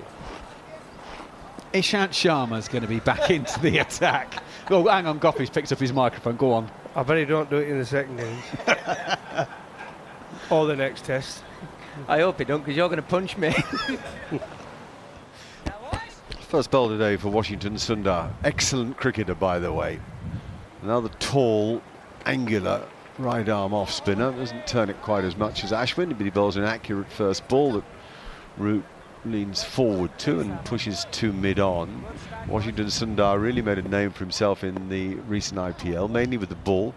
Ishant 1.74 2.10
Sharma's 2.10 2.68
going 2.68 2.84
to 2.84 2.88
be 2.88 3.00
back 3.00 3.30
into 3.30 3.60
the 3.60 3.80
attack. 3.80 4.42
Oh, 4.68 4.88
hang 4.88 5.06
on, 5.06 5.20
Goffey's 5.20 5.52
picked 5.52 5.72
up 5.72 5.78
his 5.78 5.94
microphone. 5.94 6.38
Go 6.38 6.52
on. 6.52 6.72
I 6.96 7.04
bet 7.04 7.20
he 7.20 7.26
don't 7.26 7.48
do 7.52 7.58
it 7.58 7.70
in 7.70 7.78
the 7.78 7.86
second 7.86 8.20
innings. 8.20 8.44
or 10.50 10.66
the 10.66 10.76
next 10.76 11.06
test. 11.06 11.44
I 12.08 12.22
hope 12.22 12.40
he 12.40 12.46
don't, 12.46 12.62
because 12.62 12.76
you're 12.76 12.90
going 12.90 12.98
to 12.98 13.04
punch 13.04 13.38
me. 13.38 13.54
First 16.40 16.72
ball 16.72 16.90
today 16.90 17.16
for 17.18 17.30
Washington 17.30 17.76
Sundar. 17.76 18.32
Excellent 18.44 18.98
cricketer, 18.98 19.36
by 19.36 19.60
the 19.60 19.72
way. 19.72 20.00
Another 20.82 21.10
tall, 21.20 21.82
angular 22.26 22.86
right 23.18 23.48
arm 23.48 23.74
off 23.74 23.92
spinner. 23.92 24.32
Doesn't 24.32 24.68
turn 24.68 24.90
it 24.90 25.02
quite 25.02 25.24
as 25.24 25.38
much 25.38 25.64
as 25.64 25.72
Ashwin, 25.72 26.10
but 26.18 26.26
he 26.26 26.30
bowls 26.30 26.58
an 26.58 26.64
accurate 26.64 27.12
first 27.12 27.48
ball 27.48 27.74
that 27.74 27.84
Root 28.58 28.84
leans 29.26 29.64
forward 29.64 30.18
to 30.20 30.40
and 30.40 30.64
pushes 30.66 31.06
to 31.12 31.34
mid 31.34 31.60
on. 31.60 32.04
Washington 32.48 32.88
Sundar 32.88 33.42
really 33.42 33.62
made 33.62 33.80
a 33.80 33.88
name 33.88 34.12
for 34.12 34.20
himself 34.20 34.64
in 34.64 34.90
the 34.90 35.16
recent 35.16 35.60
IPL, 35.60 36.10
mainly 36.10 36.38
with 36.38 36.50
the 36.50 36.56
ball, 36.56 36.94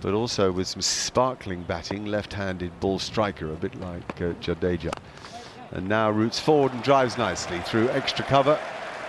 but 0.00 0.14
also 0.14 0.52
with 0.52 0.68
some 0.68 0.82
sparkling 0.82 1.62
batting, 1.64 2.06
left-handed 2.06 2.78
ball 2.80 2.98
striker, 2.98 3.52
a 3.52 3.56
bit 3.56 3.74
like 3.80 4.20
uh, 4.20 4.34
Jadeja. 4.34 4.92
And 5.72 5.88
now 5.88 6.10
roots 6.10 6.38
forward 6.38 6.72
and 6.72 6.82
drives 6.82 7.18
nicely 7.18 7.58
through 7.60 7.88
extra 7.90 8.24
cover 8.24 8.58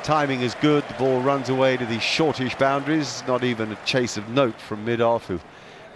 timing 0.05 0.41
is 0.41 0.53
good. 0.61 0.87
The 0.87 0.93
ball 0.93 1.19
runs 1.19 1.49
away 1.49 1.77
to 1.77 1.85
these 1.87 2.03
shortish 2.03 2.53
boundaries. 2.55 3.23
Not 3.27 3.43
even 3.43 3.71
a 3.71 3.85
chase 3.85 4.17
of 4.17 4.29
note 4.29 4.61
from 4.61 4.85
mid-off, 4.85 5.25
who 5.25 5.39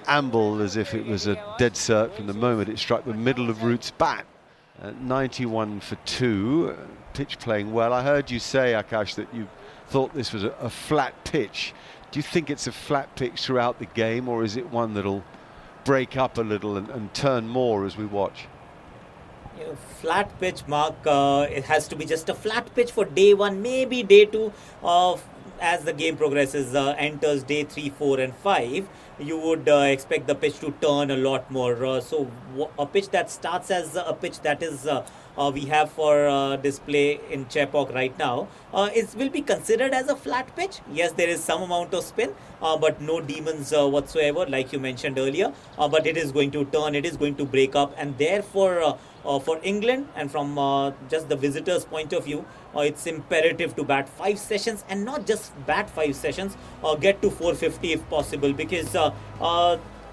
ambled 0.07 0.61
as 0.61 0.77
if 0.77 0.95
it 0.95 1.05
was 1.05 1.27
a 1.27 1.35
dead 1.59 1.75
cert 1.75 2.15
from 2.15 2.25
the 2.25 2.33
moment 2.33 2.69
it 2.69 2.79
struck 2.79 3.05
the 3.05 3.13
middle 3.13 3.51
of 3.51 3.61
Root's 3.61 3.91
bat. 3.91 4.25
Uh, 4.81 4.93
91 4.99 5.79
for 5.81 5.95
two. 6.05 6.75
Pitch 7.13 7.37
playing 7.37 7.71
well. 7.71 7.93
I 7.93 8.01
heard 8.01 8.31
you 8.31 8.39
say, 8.39 8.73
Akash, 8.73 9.13
that 9.13 9.31
you 9.31 9.47
thought 9.89 10.11
this 10.15 10.33
was 10.33 10.43
a, 10.43 10.49
a 10.59 10.71
flat 10.71 11.13
pitch. 11.23 11.75
Do 12.09 12.17
you 12.17 12.23
think 12.23 12.49
it's 12.49 12.65
a 12.65 12.71
flat 12.71 13.15
pitch 13.15 13.43
throughout 13.43 13.77
the 13.77 13.85
game, 13.85 14.27
or 14.27 14.43
is 14.43 14.57
it 14.57 14.71
one 14.71 14.95
that'll 14.95 15.23
break 15.85 16.17
up 16.17 16.39
a 16.39 16.41
little 16.41 16.77
and, 16.77 16.89
and 16.89 17.13
turn 17.13 17.47
more 17.47 17.85
as 17.85 17.95
we 17.95 18.07
watch? 18.07 18.47
Flat 20.01 20.39
pitch, 20.39 20.65
Mark. 20.67 20.95
Uh, 21.05 21.45
it 21.49 21.65
has 21.65 21.87
to 21.89 21.95
be 21.95 22.05
just 22.05 22.29
a 22.29 22.33
flat 22.33 22.73
pitch 22.73 22.91
for 22.91 23.03
day 23.05 23.33
one, 23.33 23.61
maybe 23.61 24.01
day 24.03 24.25
two 24.25 24.53
of 24.81 25.23
as 25.59 25.83
the 25.83 25.91
game 25.91 26.15
progresses, 26.15 26.73
uh, 26.73 26.95
enters 26.97 27.43
day 27.43 27.65
three, 27.65 27.89
four, 27.89 28.19
and 28.19 28.33
five. 28.33 28.87
You 29.19 29.37
would 29.37 29.67
uh, 29.67 29.79
expect 29.95 30.27
the 30.27 30.35
pitch 30.35 30.59
to 30.59 30.71
turn 30.81 31.11
a 31.11 31.17
lot 31.17 31.51
more. 31.51 31.85
Uh, 31.85 31.99
so, 31.99 32.31
w- 32.51 32.69
a 32.79 32.85
pitch 32.85 33.09
that 33.09 33.29
starts 33.29 33.69
as 33.69 33.97
a 33.97 34.13
pitch 34.13 34.39
that 34.41 34.63
is 34.63 34.87
uh, 34.87 35.05
we 35.47 35.61
have 35.65 35.89
for 35.91 36.27
uh, 36.27 36.57
display 36.57 37.19
in 37.31 37.45
Chepauk 37.45 37.93
right 37.93 38.17
now, 38.19 38.47
uh, 38.73 38.89
it 38.93 39.15
will 39.15 39.29
be 39.29 39.41
considered 39.41 39.93
as 39.93 40.09
a 40.09 40.15
flat 40.15 40.53
pitch. 40.55 40.79
Yes, 40.91 41.13
there 41.13 41.29
is 41.29 41.43
some 41.43 41.61
amount 41.61 41.93
of 41.93 42.03
spin, 42.03 42.33
uh, 42.61 42.77
but 42.77 42.99
no 43.01 43.21
demons 43.21 43.71
uh, 43.71 43.87
whatsoever, 43.87 44.45
like 44.45 44.73
you 44.73 44.79
mentioned 44.79 45.17
earlier. 45.17 45.53
Uh, 45.77 45.87
but 45.87 46.05
it 46.05 46.17
is 46.17 46.31
going 46.31 46.51
to 46.51 46.65
turn, 46.65 46.95
it 46.95 47.05
is 47.05 47.15
going 47.17 47.35
to 47.35 47.45
break 47.45 47.75
up, 47.75 47.93
and 47.97 48.17
therefore, 48.17 48.81
uh, 48.81 48.97
uh, 49.25 49.39
for 49.39 49.59
England 49.63 50.07
and 50.15 50.31
from 50.31 50.57
uh, 50.57 50.91
just 51.09 51.29
the 51.29 51.35
visitors' 51.35 51.85
point 51.85 52.13
of 52.13 52.25
view, 52.25 52.45
uh, 52.75 52.81
it's 52.81 53.05
imperative 53.05 53.75
to 53.75 53.83
bat 53.83 54.07
five 54.07 54.39
sessions 54.39 54.85
and 54.89 55.03
not 55.03 55.25
just 55.25 55.53
bat 55.65 55.89
five 55.89 56.15
sessions, 56.15 56.55
uh, 56.83 56.95
get 56.95 57.21
to 57.21 57.29
450 57.29 57.93
if 57.93 58.09
possible, 58.09 58.53
because 58.53 58.95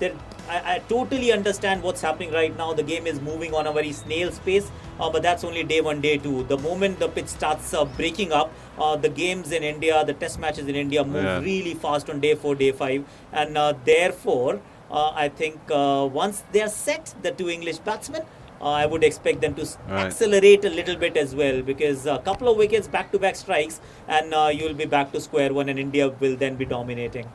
I, 0.03 0.77
I, 0.77 0.79
totally 0.89 1.33
understand 1.33 1.83
what's 1.83 2.01
happening 2.01 2.33
right 2.33 2.57
now. 2.57 2.73
The 2.73 2.83
game 2.83 3.07
is 3.07 3.21
moving 3.21 3.55
on 3.55 3.67
a 3.67 3.73
very 3.73 3.93
snail 3.93 4.31
pace, 4.45 4.71
uh, 5.01 5.11
but 5.11 5.23
that's 5.23 5.43
only 5.45 5.65
day 5.65 5.81
one, 5.81 6.01
day 6.01 6.19
two. 6.19 6.45
The 6.45 6.59
moment 6.59 6.99
the 6.99 7.09
pitch 7.09 7.27
starts 7.27 7.75
uh, 7.75 7.85
breaking 7.85 8.33
up, 8.33 8.53
uh, 8.79 8.97
the 8.97 9.09
games 9.09 9.53
in 9.53 9.63
India, 9.63 10.05
the 10.05 10.15
test 10.15 10.39
matches 10.39 10.69
in 10.69 10.77
India 10.77 11.05
move 11.05 11.25
Yeah. 11.25 11.41
really 11.41 11.75
fast 11.75 12.11
on 12.11 12.21
day 12.21 12.35
four, 12.35 12.55
day 12.55 12.73
five, 12.73 13.05
and 13.33 13.57
uh, 13.59 13.75
therefore, 13.85 14.61
uh, 14.91 15.11
I 15.15 15.29
think 15.29 15.59
uh, 15.71 16.09
once 16.13 16.45
they 16.53 16.63
are 16.63 16.69
set, 16.69 17.15
the 17.23 17.31
two 17.33 17.49
English 17.49 17.79
batsmen. 17.79 18.23
Uh, 18.59 18.71
I 18.71 18.87
would 18.87 19.05
expect 19.05 19.43
them 19.43 19.55
to 19.57 19.67
Right. 19.87 20.07
accelerate 20.07 20.65
a 20.65 20.71
little 20.71 20.97
bit 20.97 21.15
as 21.19 21.35
well 21.35 21.61
because 21.61 22.07
a 22.07 22.19
couple 22.21 22.49
of 22.49 22.57
wickets 22.57 22.89
back 22.89 23.13
to 23.13 23.19
back 23.19 23.37
strikes 23.37 23.83
and 24.09 24.33
uh, 24.33 24.51
you'll 24.51 24.73
be 24.73 24.87
back 24.87 25.13
to 25.13 25.21
square 25.21 25.53
one 25.53 25.69
and 25.69 25.79
India 25.79 26.09
will 26.09 26.37
then 26.37 26.55
be 26.55 26.65
dominating. 26.65 27.27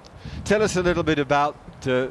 Tell 0.46 0.64
us 0.64 0.78
a 0.78 0.82
little 0.82 1.04
bit 1.04 1.20
about 1.20 1.56
uh, 1.88 2.08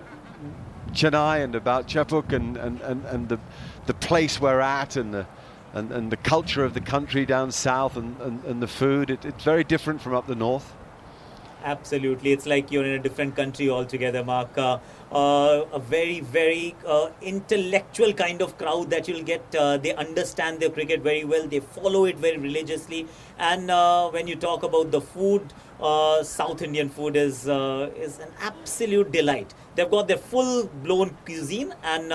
Chennai 0.92 1.42
and 1.42 1.54
about 1.54 1.86
Chepauk 1.88 2.32
and, 2.32 2.56
and, 2.56 2.80
and, 2.82 3.04
and 3.06 3.28
the, 3.28 3.38
the 3.86 3.94
place 3.94 4.40
we're 4.40 4.60
at 4.60 4.96
and 4.96 5.14
the, 5.14 5.26
and, 5.72 5.92
and 5.92 6.10
the 6.10 6.16
culture 6.16 6.64
of 6.64 6.74
the 6.74 6.80
country 6.80 7.26
down 7.26 7.50
south 7.50 7.96
and, 7.96 8.20
and, 8.20 8.44
and 8.44 8.62
the 8.62 8.68
food. 8.68 9.10
It, 9.10 9.24
it's 9.24 9.44
very 9.44 9.64
different 9.64 10.00
from 10.00 10.14
up 10.14 10.26
the 10.26 10.34
north. 10.34 10.74
Absolutely, 11.62 12.32
it's 12.32 12.46
like 12.46 12.70
you're 12.72 12.84
in 12.86 12.92
a 12.92 12.98
different 12.98 13.36
country 13.36 13.68
altogether, 13.68 14.24
Mark. 14.24 14.56
Uh, 14.56 14.78
uh, 15.12 15.66
a 15.72 15.78
very, 15.78 16.20
very 16.20 16.74
uh, 16.86 17.10
intellectual 17.20 18.14
kind 18.14 18.40
of 18.40 18.56
crowd 18.56 18.88
that 18.88 19.06
you'll 19.06 19.22
get. 19.22 19.42
Uh, 19.54 19.76
they 19.76 19.94
understand 19.94 20.60
their 20.60 20.70
cricket 20.70 21.02
very 21.02 21.24
well. 21.24 21.46
They 21.46 21.60
follow 21.60 22.06
it 22.06 22.16
very 22.16 22.38
religiously. 22.38 23.06
And 23.38 23.70
uh, 23.70 24.08
when 24.08 24.26
you 24.26 24.36
talk 24.36 24.62
about 24.62 24.90
the 24.90 25.02
food, 25.02 25.52
uh, 25.80 26.22
South 26.22 26.62
Indian 26.62 26.88
food 26.88 27.14
is 27.14 27.46
is 27.46 28.18
an 28.20 28.32
absolute 28.40 29.12
delight. 29.12 29.52
They've 29.74 29.90
got 29.90 30.08
their 30.08 30.18
full-blown 30.18 31.16
cuisine, 31.26 31.74
and 31.84 32.10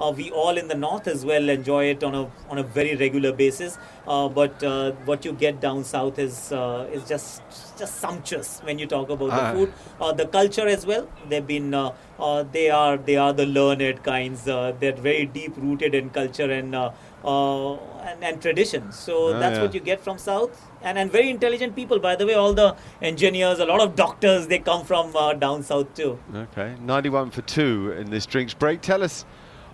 uh, 0.00 0.12
we 0.16 0.30
all 0.30 0.56
in 0.56 0.68
the 0.68 0.74
north 0.74 1.06
as 1.08 1.24
well 1.24 1.48
enjoy 1.48 1.84
it 1.86 2.02
on 2.04 2.14
a 2.14 2.22
on 2.50 2.58
a 2.58 2.62
very 2.62 2.94
regular 2.96 3.32
basis. 3.32 3.78
Uh, 4.06 4.28
but 4.28 4.62
uh, 4.62 4.92
what 5.04 5.24
you 5.24 5.32
get 5.32 5.60
down 5.60 5.84
south 5.84 6.18
is 6.18 6.52
uh, 6.52 6.86
is 6.92 7.06
just 7.08 7.42
just 7.78 8.00
sumptuous 8.00 8.60
when 8.64 8.78
you 8.78 8.86
talk 8.86 9.10
about 9.10 9.30
Ah. 9.32 9.40
the 9.52 9.58
food, 9.58 9.72
uh, 10.00 10.12
the 10.12 10.26
culture 10.26 10.66
as 10.76 10.86
well. 10.86 11.06
They've 11.28 11.46
been 11.46 11.74
uh, 11.74 11.92
uh, 12.18 12.44
they 12.52 12.70
are 12.70 12.96
they 12.96 13.16
are 13.16 13.32
the 13.32 13.46
learned 13.46 14.02
kinds. 14.02 14.48
Uh, 14.48 14.72
they're 14.80 15.00
very 15.10 15.26
deep 15.26 15.56
rooted 15.56 15.94
in 15.94 16.10
culture 16.10 16.50
and. 16.50 16.74
Uh, 16.74 16.90
uh, 17.24 17.74
and, 18.08 18.22
and 18.22 18.40
tradition. 18.40 18.92
So 18.92 19.14
Ah, 19.34 19.38
that's 19.40 19.56
yeah. 19.56 19.62
what 19.62 19.74
you 19.74 19.80
get 19.80 20.00
from 20.00 20.18
South. 20.18 20.52
And, 20.82 20.96
and 20.96 21.10
very 21.10 21.30
intelligent 21.30 21.74
people, 21.74 21.98
by 21.98 22.14
the 22.14 22.24
way, 22.24 22.34
all 22.34 22.54
the 22.54 22.76
engineers, 23.02 23.58
a 23.58 23.64
lot 23.66 23.80
of 23.80 23.96
doctors, 23.96 24.46
they 24.46 24.60
come 24.60 24.84
from 24.84 25.14
uh, 25.16 25.32
down 25.34 25.64
south 25.64 25.92
too. 25.94 26.16
Okay, 26.42 26.76
91 26.80 27.30
for 27.32 27.42
two 27.42 27.92
in 27.98 28.08
this 28.10 28.24
drinks 28.24 28.54
break. 28.54 28.80
Tell 28.82 29.02
us 29.02 29.24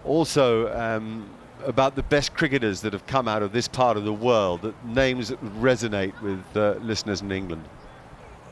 also 0.04 0.72
um, 0.74 1.28
about 1.64 1.96
the 1.96 2.02
best 2.02 2.34
cricketers 2.34 2.80
that 2.82 2.92
have 2.92 3.06
come 3.06 3.28
out 3.28 3.42
of 3.42 3.52
this 3.52 3.68
part 3.68 3.96
of 3.96 4.04
the 4.04 4.12
world, 4.12 4.62
that 4.62 4.86
names 4.86 5.28
that 5.28 5.42
resonate 5.60 6.18
with 6.20 6.44
uh, 6.56 6.74
listeners 6.82 7.22
in 7.22 7.32
England. 7.32 7.64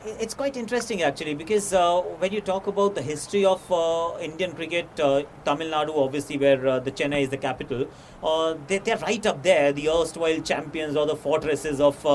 It's 0.05 0.33
quite 0.33 0.57
interesting 0.57 1.01
actually 1.01 1.33
because 1.33 1.71
uh, 1.71 2.01
when 2.01 2.33
you 2.33 2.41
talk 2.41 2.67
about 2.67 2.93
the 2.93 3.01
history 3.01 3.45
of 3.45 3.71
uh, 3.71 4.17
Indian 4.19 4.51
cricket, 4.51 4.87
uh, 4.99 5.23
Tamil 5.45 5.69
Nadu, 5.69 5.97
obviously, 5.97 6.37
where 6.37 6.67
uh, 6.67 6.79
the 6.79 6.91
Chennai 6.91 7.21
is 7.21 7.29
the 7.29 7.37
capital, 7.37 7.87
uh, 8.21 8.55
they, 8.67 8.79
they're 8.79 8.97
right 8.97 9.25
up 9.25 9.43
there, 9.43 9.71
the 9.71 9.87
erstwhile 9.89 10.41
champions 10.41 10.97
or 10.97 11.05
the 11.05 11.15
fortresses 11.15 11.79
of 11.79 12.05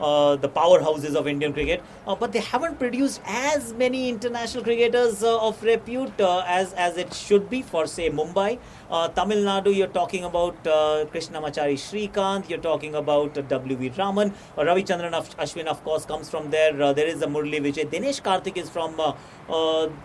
uh, 0.00 0.36
the 0.36 0.48
powerhouses 0.48 1.14
of 1.14 1.26
Indian 1.26 1.52
cricket. 1.52 1.82
Uh, 2.06 2.14
but 2.14 2.32
they 2.32 2.40
haven't 2.40 2.78
produced 2.78 3.20
as 3.26 3.72
many 3.74 4.08
international 4.08 4.62
cricketers 4.62 5.22
uh, 5.22 5.38
of 5.40 5.62
repute 5.62 6.20
uh, 6.20 6.44
as, 6.46 6.72
as 6.74 6.96
it 6.96 7.12
should 7.14 7.48
be 7.48 7.62
for, 7.62 7.86
say, 7.86 8.10
Mumbai. 8.10 8.58
Uh, 8.90 9.08
Tamil 9.08 9.38
Nadu, 9.38 9.74
you're 9.74 9.88
talking 9.88 10.24
about 10.24 10.54
uh, 10.66 11.04
Krishnamachari 11.12 11.74
Srikkanth, 11.74 12.48
you're 12.48 12.58
talking 12.58 12.94
about 12.94 13.36
uh, 13.36 13.42
W.V. 13.42 13.92
Raman, 13.98 14.32
uh, 14.56 14.62
Ravichandran 14.62 15.12
Ashwin, 15.36 15.66
of 15.66 15.82
course, 15.82 16.04
comes 16.04 16.30
from 16.30 16.50
there. 16.50 16.72
There 16.94 17.06
is 17.06 17.22
a 17.22 17.26
Murali 17.26 17.60
Vijay. 17.60 17.90
Dinesh 17.90 18.22
Karthik 18.22 18.56
is 18.56 18.70
from 18.70 18.94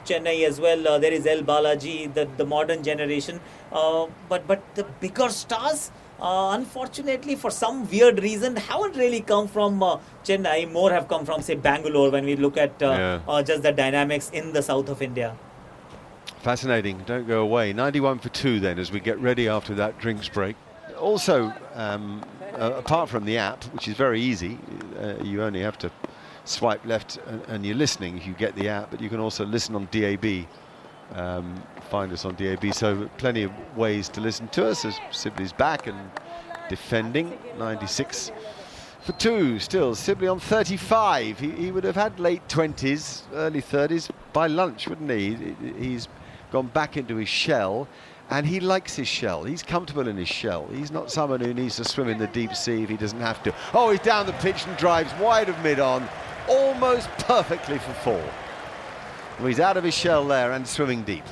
Chennai 0.06 0.48
as 0.48 0.60
well. 0.60 1.00
There 1.00 1.12
is 1.12 1.28
L 1.28 1.42
Balaji, 1.44 2.14
the, 2.14 2.28
the 2.38 2.46
modern 2.46 2.84
generation. 2.84 3.40
But, 3.72 4.48
but 4.48 4.62
the 4.76 4.84
bigger 5.00 5.30
stars, 5.30 5.92
uh, 6.22 6.52
unfortunately, 6.54 7.36
for 7.36 7.50
some 7.52 7.90
weird 7.90 8.22
reason, 8.22 8.56
haven't 8.56 8.96
really 8.96 9.22
come 9.22 9.48
from 9.48 9.82
uh, 9.82 9.98
Chennai. 10.24 10.72
More 10.72 10.92
have 10.92 11.08
come 11.08 11.26
from, 11.26 11.42
say, 11.42 11.56
Bangalore 11.56 12.12
when 12.12 12.26
we 12.26 12.36
look 12.36 12.58
at 12.58 12.82
uh, 12.82 12.86
Yeah. 12.92 13.20
uh, 13.28 13.42
just 13.44 13.64
the 13.64 13.72
dynamics 13.72 14.30
in 14.32 14.54
the 14.54 14.62
south 14.62 14.90
of 14.90 15.02
India. 15.02 15.36
Fascinating. 16.42 17.00
Don't 17.06 17.28
go 17.28 17.42
away. 17.42 17.74
91 17.74 18.20
for 18.20 18.30
two 18.30 18.60
then 18.60 18.80
as 18.80 18.92
we 18.92 19.00
get 19.00 19.20
ready 19.20 19.48
after 19.48 19.76
that 19.76 20.00
drinks 20.00 20.28
break. 20.28 20.56
Also, 21.00 21.54
um, 21.76 22.24
uh, 22.60 22.74
apart 22.78 23.10
from 23.10 23.26
the 23.26 23.38
app, 23.38 23.64
which 23.74 23.88
is 23.88 23.96
very 23.96 24.22
easy, 24.22 24.58
uh, 25.00 25.16
you 25.24 25.42
only 25.44 25.62
have 25.62 25.78
to 25.80 25.92
swipe 26.46 26.84
left 26.86 27.20
and, 27.28 27.42
and 27.48 27.66
you're 27.66 27.76
listening 27.76 28.18
if 28.18 28.26
you 28.26 28.34
get 28.34 28.56
the 28.56 28.68
app, 28.70 28.90
but 28.92 29.02
you 29.02 29.10
can 29.10 29.20
also 29.20 29.46
listen 29.46 29.76
on 29.76 29.88
DAB. 29.92 30.46
Um, 31.14 31.62
find 31.92 32.12
us 32.14 32.24
on 32.24 32.34
DAB. 32.36 32.74
So 32.74 33.10
plenty 33.18 33.44
of 33.44 33.52
ways 33.76 34.08
to 34.10 34.22
listen 34.22 34.48
to 34.50 34.66
us 34.66 34.86
as 34.86 34.98
Sibley's 35.12 35.52
back 35.52 35.88
and 35.88 36.00
defending 36.70 37.38
96 37.60 38.32
for 39.02 39.12
two. 39.14 39.60
Still 39.60 39.94
Sibley 39.94 40.30
on 40.30 40.40
35 40.40 41.38
he, 41.40 41.52
he 41.52 41.72
would 41.72 41.84
have 41.84 41.96
had 41.98 42.18
late 42.20 42.48
20s 42.48 43.24
early 43.34 43.62
30s 43.62 44.10
by 44.32 44.48
lunch 44.48 44.88
wouldn't 44.88 45.12
he 45.12 45.34
He- 45.36 45.56
he's 45.90 46.08
gone 46.52 46.68
back 46.68 46.96
into 46.96 47.18
his 47.18 47.28
shell 47.28 47.88
and 48.30 48.48
he 48.48 48.62
likes 48.62 48.96
his 48.96 49.10
shell. 49.10 49.44
He's 49.44 49.62
comfortable 49.62 50.08
in 50.08 50.16
his 50.16 50.30
shell. 50.30 50.66
He's 50.72 50.92
not 50.92 51.12
someone 51.12 51.42
who 51.42 51.54
needs 51.54 51.76
to 51.76 51.84
swim 51.84 52.08
in 52.08 52.18
the 52.18 52.28
deep 52.28 52.56
sea 52.56 52.84
if 52.84 52.90
he 52.90 52.96
doesn't 52.96 53.20
have 53.20 53.44
to. 53.44 53.54
Oh 53.74 53.92
he's 53.92 54.00
down 54.00 54.26
the 54.26 54.34
pitch 54.34 54.66
and 54.66 54.78
drives 54.78 55.12
wide 55.20 55.50
of 55.50 55.62
mid 55.62 55.82
on 55.82 56.08
almost 56.48 57.10
perfectly 57.20 57.80
for 57.80 57.92
four. 57.96 58.24
Well, 59.40 59.48
he's 59.48 59.60
out 59.60 59.76
of 59.76 59.84
his 59.84 59.94
shell 59.94 60.26
there 60.26 60.54
and 60.54 60.66
swimming 60.66 61.02
deep 61.04 61.26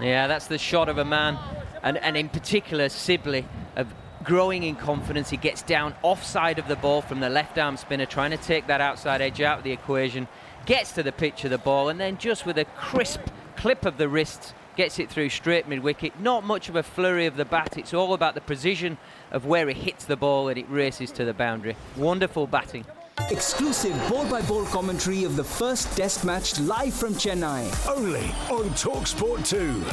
Yeah, 0.00 0.26
that's 0.26 0.46
the 0.46 0.58
shot 0.58 0.88
of 0.88 0.98
a 0.98 1.04
man, 1.04 1.38
and, 1.82 1.96
and 1.98 2.16
in 2.16 2.28
particular 2.28 2.88
Sibley, 2.88 3.46
of 3.76 3.92
growing 4.24 4.62
in 4.62 4.74
confidence. 4.76 5.30
He 5.30 5.36
gets 5.36 5.62
down 5.62 5.94
offside 6.02 6.58
of 6.58 6.68
the 6.68 6.76
ball 6.76 7.00
from 7.00 7.20
the 7.20 7.30
left 7.30 7.56
arm 7.58 7.76
spinner, 7.76 8.06
trying 8.06 8.32
to 8.32 8.36
take 8.36 8.66
that 8.66 8.80
outside 8.80 9.22
edge 9.22 9.40
out 9.40 9.58
of 9.58 9.64
the 9.64 9.72
equation, 9.72 10.28
gets 10.66 10.92
to 10.92 11.02
the 11.02 11.12
pitch 11.12 11.44
of 11.44 11.50
the 11.50 11.58
ball, 11.58 11.88
and 11.88 11.98
then 11.98 12.18
just 12.18 12.44
with 12.44 12.58
a 12.58 12.64
crisp 12.64 13.20
clip 13.56 13.86
of 13.86 13.96
the 13.96 14.08
wrist, 14.08 14.54
gets 14.76 14.98
it 14.98 15.08
through 15.08 15.30
straight 15.30 15.66
mid 15.66 15.80
wicket. 15.80 16.20
Not 16.20 16.44
much 16.44 16.68
of 16.68 16.76
a 16.76 16.82
flurry 16.82 17.24
of 17.24 17.36
the 17.36 17.46
bat, 17.46 17.78
it's 17.78 17.94
all 17.94 18.12
about 18.12 18.34
the 18.34 18.42
precision 18.42 18.98
of 19.30 19.46
where 19.46 19.68
it 19.68 19.78
hits 19.78 20.04
the 20.04 20.16
ball 20.16 20.48
and 20.48 20.58
it 20.58 20.68
races 20.68 21.10
to 21.12 21.24
the 21.24 21.32
boundary. 21.32 21.76
Wonderful 21.96 22.46
batting. 22.46 22.84
Exclusive 23.30 23.96
ball 24.08 24.28
by 24.28 24.42
ball 24.42 24.64
commentary 24.66 25.24
of 25.24 25.36
the 25.36 25.44
first 25.44 25.96
test 25.96 26.24
match 26.24 26.58
live 26.60 26.94
from 26.94 27.14
Chennai. 27.14 27.64
Only 27.88 28.26
on 28.50 28.70
Talksport 28.70 29.46
2. 29.48 29.84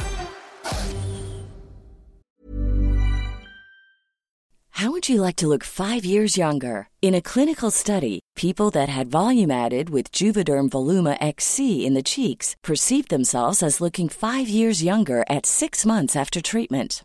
How 4.70 4.90
would 4.90 5.04
would 5.04 5.14
you 5.14 5.20
like 5.20 5.36
to 5.36 5.48
look 5.48 5.64
five 5.64 6.02
years 6.06 6.38
younger? 6.38 6.88
In 7.02 7.14
a 7.14 7.20
clinical 7.20 7.70
study, 7.70 8.20
people 8.34 8.70
that 8.70 8.88
had 8.88 9.10
volume 9.10 9.50
added 9.50 9.90
with 9.90 10.10
Juvederm 10.10 10.70
Voluma 10.70 11.18
XC 11.20 11.84
in 11.84 11.92
the 11.92 12.02
cheeks 12.02 12.56
perceived 12.62 13.10
themselves 13.10 13.62
as 13.62 13.82
looking 13.82 14.08
five 14.08 14.48
years 14.48 14.82
younger 14.82 15.22
at 15.28 15.44
six 15.44 15.84
months 15.84 16.16
after 16.16 16.40
treatment. 16.40 17.04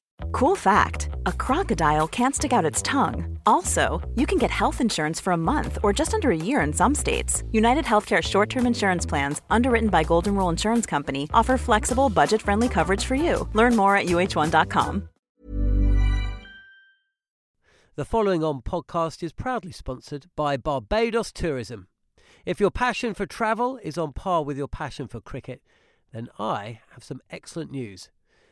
Cool 0.31 0.55
fact 0.55 1.09
a 1.25 1.31
crocodile 1.31 2.07
can't 2.07 2.35
stick 2.35 2.53
out 2.53 2.65
its 2.65 2.81
tongue. 2.81 3.37
Also, 3.45 4.01
you 4.15 4.25
can 4.25 4.37
get 4.37 4.51
health 4.51 4.81
insurance 4.81 5.19
for 5.19 5.33
a 5.33 5.37
month 5.37 5.77
or 5.83 5.93
just 5.93 6.13
under 6.13 6.31
a 6.31 6.37
year 6.37 6.61
in 6.61 6.73
some 6.73 6.95
states. 6.95 7.43
United 7.51 7.85
Healthcare 7.85 8.21
short 8.21 8.49
term 8.49 8.65
insurance 8.65 9.05
plans, 9.05 9.41
underwritten 9.49 9.89
by 9.89 10.03
Golden 10.03 10.35
Rule 10.35 10.49
Insurance 10.49 10.85
Company, 10.85 11.29
offer 11.33 11.57
flexible, 11.57 12.09
budget 12.09 12.41
friendly 12.41 12.69
coverage 12.69 13.05
for 13.05 13.15
you. 13.15 13.47
Learn 13.53 13.75
more 13.75 13.95
at 13.95 14.05
uh1.com. 14.07 15.09
The 17.95 18.05
following 18.05 18.43
on 18.43 18.61
podcast 18.61 19.21
is 19.21 19.33
proudly 19.33 19.73
sponsored 19.73 20.27
by 20.37 20.55
Barbados 20.55 21.31
Tourism. 21.31 21.87
If 22.45 22.59
your 22.59 22.71
passion 22.71 23.13
for 23.13 23.25
travel 23.25 23.77
is 23.83 23.97
on 23.97 24.13
par 24.13 24.43
with 24.43 24.57
your 24.57 24.69
passion 24.69 25.07
for 25.07 25.19
cricket, 25.19 25.61
then 26.13 26.29
I 26.39 26.79
have 26.91 27.03
some 27.03 27.21
excellent 27.29 27.69
news. 27.69 28.09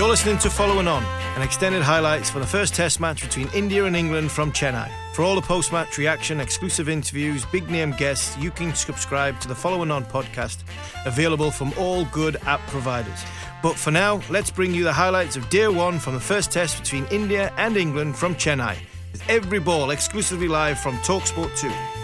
You're 0.00 0.08
listening 0.08 0.38
to 0.38 0.48
Following 0.48 0.88
On, 0.88 1.04
an 1.36 1.42
extended 1.42 1.82
highlights 1.82 2.30
for 2.30 2.38
the 2.38 2.46
first 2.46 2.74
test 2.74 3.00
match 3.00 3.20
between 3.20 3.50
India 3.52 3.84
and 3.84 3.94
England 3.94 4.30
from 4.30 4.50
Chennai. 4.50 4.90
For 5.12 5.20
all 5.20 5.34
the 5.34 5.42
post 5.42 5.72
match 5.72 5.98
reaction, 5.98 6.40
exclusive 6.40 6.88
interviews, 6.88 7.44
big 7.44 7.68
name 7.68 7.90
guests, 7.90 8.34
you 8.38 8.50
can 8.50 8.74
subscribe 8.74 9.38
to 9.40 9.48
the 9.48 9.54
Following 9.54 9.90
On 9.90 10.02
podcast, 10.02 10.62
available 11.04 11.50
from 11.50 11.74
all 11.78 12.06
good 12.06 12.38
app 12.46 12.60
providers. 12.68 13.26
But 13.62 13.76
for 13.76 13.90
now, 13.90 14.22
let's 14.30 14.50
bring 14.50 14.72
you 14.72 14.84
the 14.84 14.92
highlights 14.94 15.36
of 15.36 15.50
day 15.50 15.68
one 15.68 15.98
from 15.98 16.14
the 16.14 16.20
first 16.20 16.50
test 16.50 16.80
between 16.80 17.04
India 17.10 17.52
and 17.58 17.76
England 17.76 18.16
from 18.16 18.34
Chennai, 18.36 18.78
with 19.12 19.22
every 19.28 19.60
ball 19.60 19.90
exclusively 19.90 20.48
live 20.48 20.80
from 20.80 20.96
Talksport 21.00 21.54
2. 21.58 21.99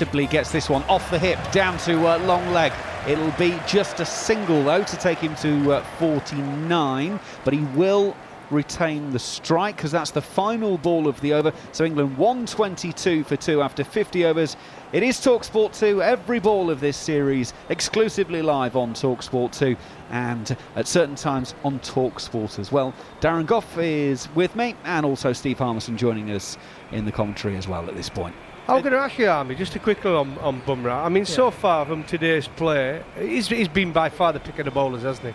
Gets 0.00 0.50
this 0.50 0.70
one 0.70 0.82
off 0.84 1.10
the 1.10 1.18
hip 1.18 1.38
down 1.52 1.76
to 1.80 2.06
uh, 2.06 2.18
long 2.20 2.52
leg. 2.52 2.72
It'll 3.06 3.32
be 3.32 3.58
just 3.66 4.00
a 4.00 4.06
single 4.06 4.64
though 4.64 4.82
to 4.82 4.96
take 4.96 5.18
him 5.18 5.34
to 5.36 5.72
uh, 5.74 5.84
49, 5.98 7.20
but 7.44 7.52
he 7.52 7.60
will 7.76 8.16
retain 8.50 9.10
the 9.10 9.18
strike 9.18 9.76
because 9.76 9.92
that's 9.92 10.10
the 10.10 10.22
final 10.22 10.78
ball 10.78 11.06
of 11.06 11.20
the 11.20 11.34
over. 11.34 11.52
So 11.72 11.84
England 11.84 12.16
122 12.16 13.24
for 13.24 13.36
two 13.36 13.60
after 13.60 13.84
50 13.84 14.24
overs. 14.24 14.56
It 14.94 15.02
is 15.02 15.18
Talksport 15.18 15.78
2, 15.78 16.02
every 16.02 16.40
ball 16.40 16.70
of 16.70 16.80
this 16.80 16.96
series 16.96 17.52
exclusively 17.68 18.40
live 18.40 18.76
on 18.76 18.94
Talksport 18.94 19.52
2 19.52 19.76
and 20.10 20.56
at 20.76 20.88
certain 20.88 21.14
times 21.14 21.54
on 21.62 21.78
Talksport 21.80 22.58
as 22.58 22.72
well. 22.72 22.94
Darren 23.20 23.44
Gough 23.44 23.76
is 23.76 24.28
with 24.34 24.56
me 24.56 24.74
and 24.84 25.04
also 25.04 25.34
Steve 25.34 25.58
Harmison 25.58 25.98
joining 25.98 26.30
us 26.30 26.56
in 26.90 27.04
the 27.04 27.12
commentary 27.12 27.56
as 27.56 27.68
well 27.68 27.86
at 27.86 27.94
this 27.94 28.08
point. 28.08 28.34
I'm 28.68 28.82
going 28.82 28.92
to 28.92 28.98
ask 28.98 29.18
you, 29.18 29.28
Army, 29.28 29.54
just 29.54 29.74
a 29.74 29.78
quick 29.78 30.04
one 30.04 30.14
on, 30.14 30.38
on 30.38 30.60
Bumrah. 30.62 31.04
I 31.04 31.08
mean, 31.08 31.24
yeah. 31.24 31.34
so 31.34 31.50
far 31.50 31.84
from 31.86 32.04
today's 32.04 32.46
play, 32.46 33.02
he's, 33.18 33.48
he's 33.48 33.68
been 33.68 33.92
by 33.92 34.08
far 34.08 34.32
the 34.32 34.40
pick 34.40 34.58
of 34.58 34.64
the 34.66 34.70
bowlers, 34.70 35.02
hasn't 35.02 35.34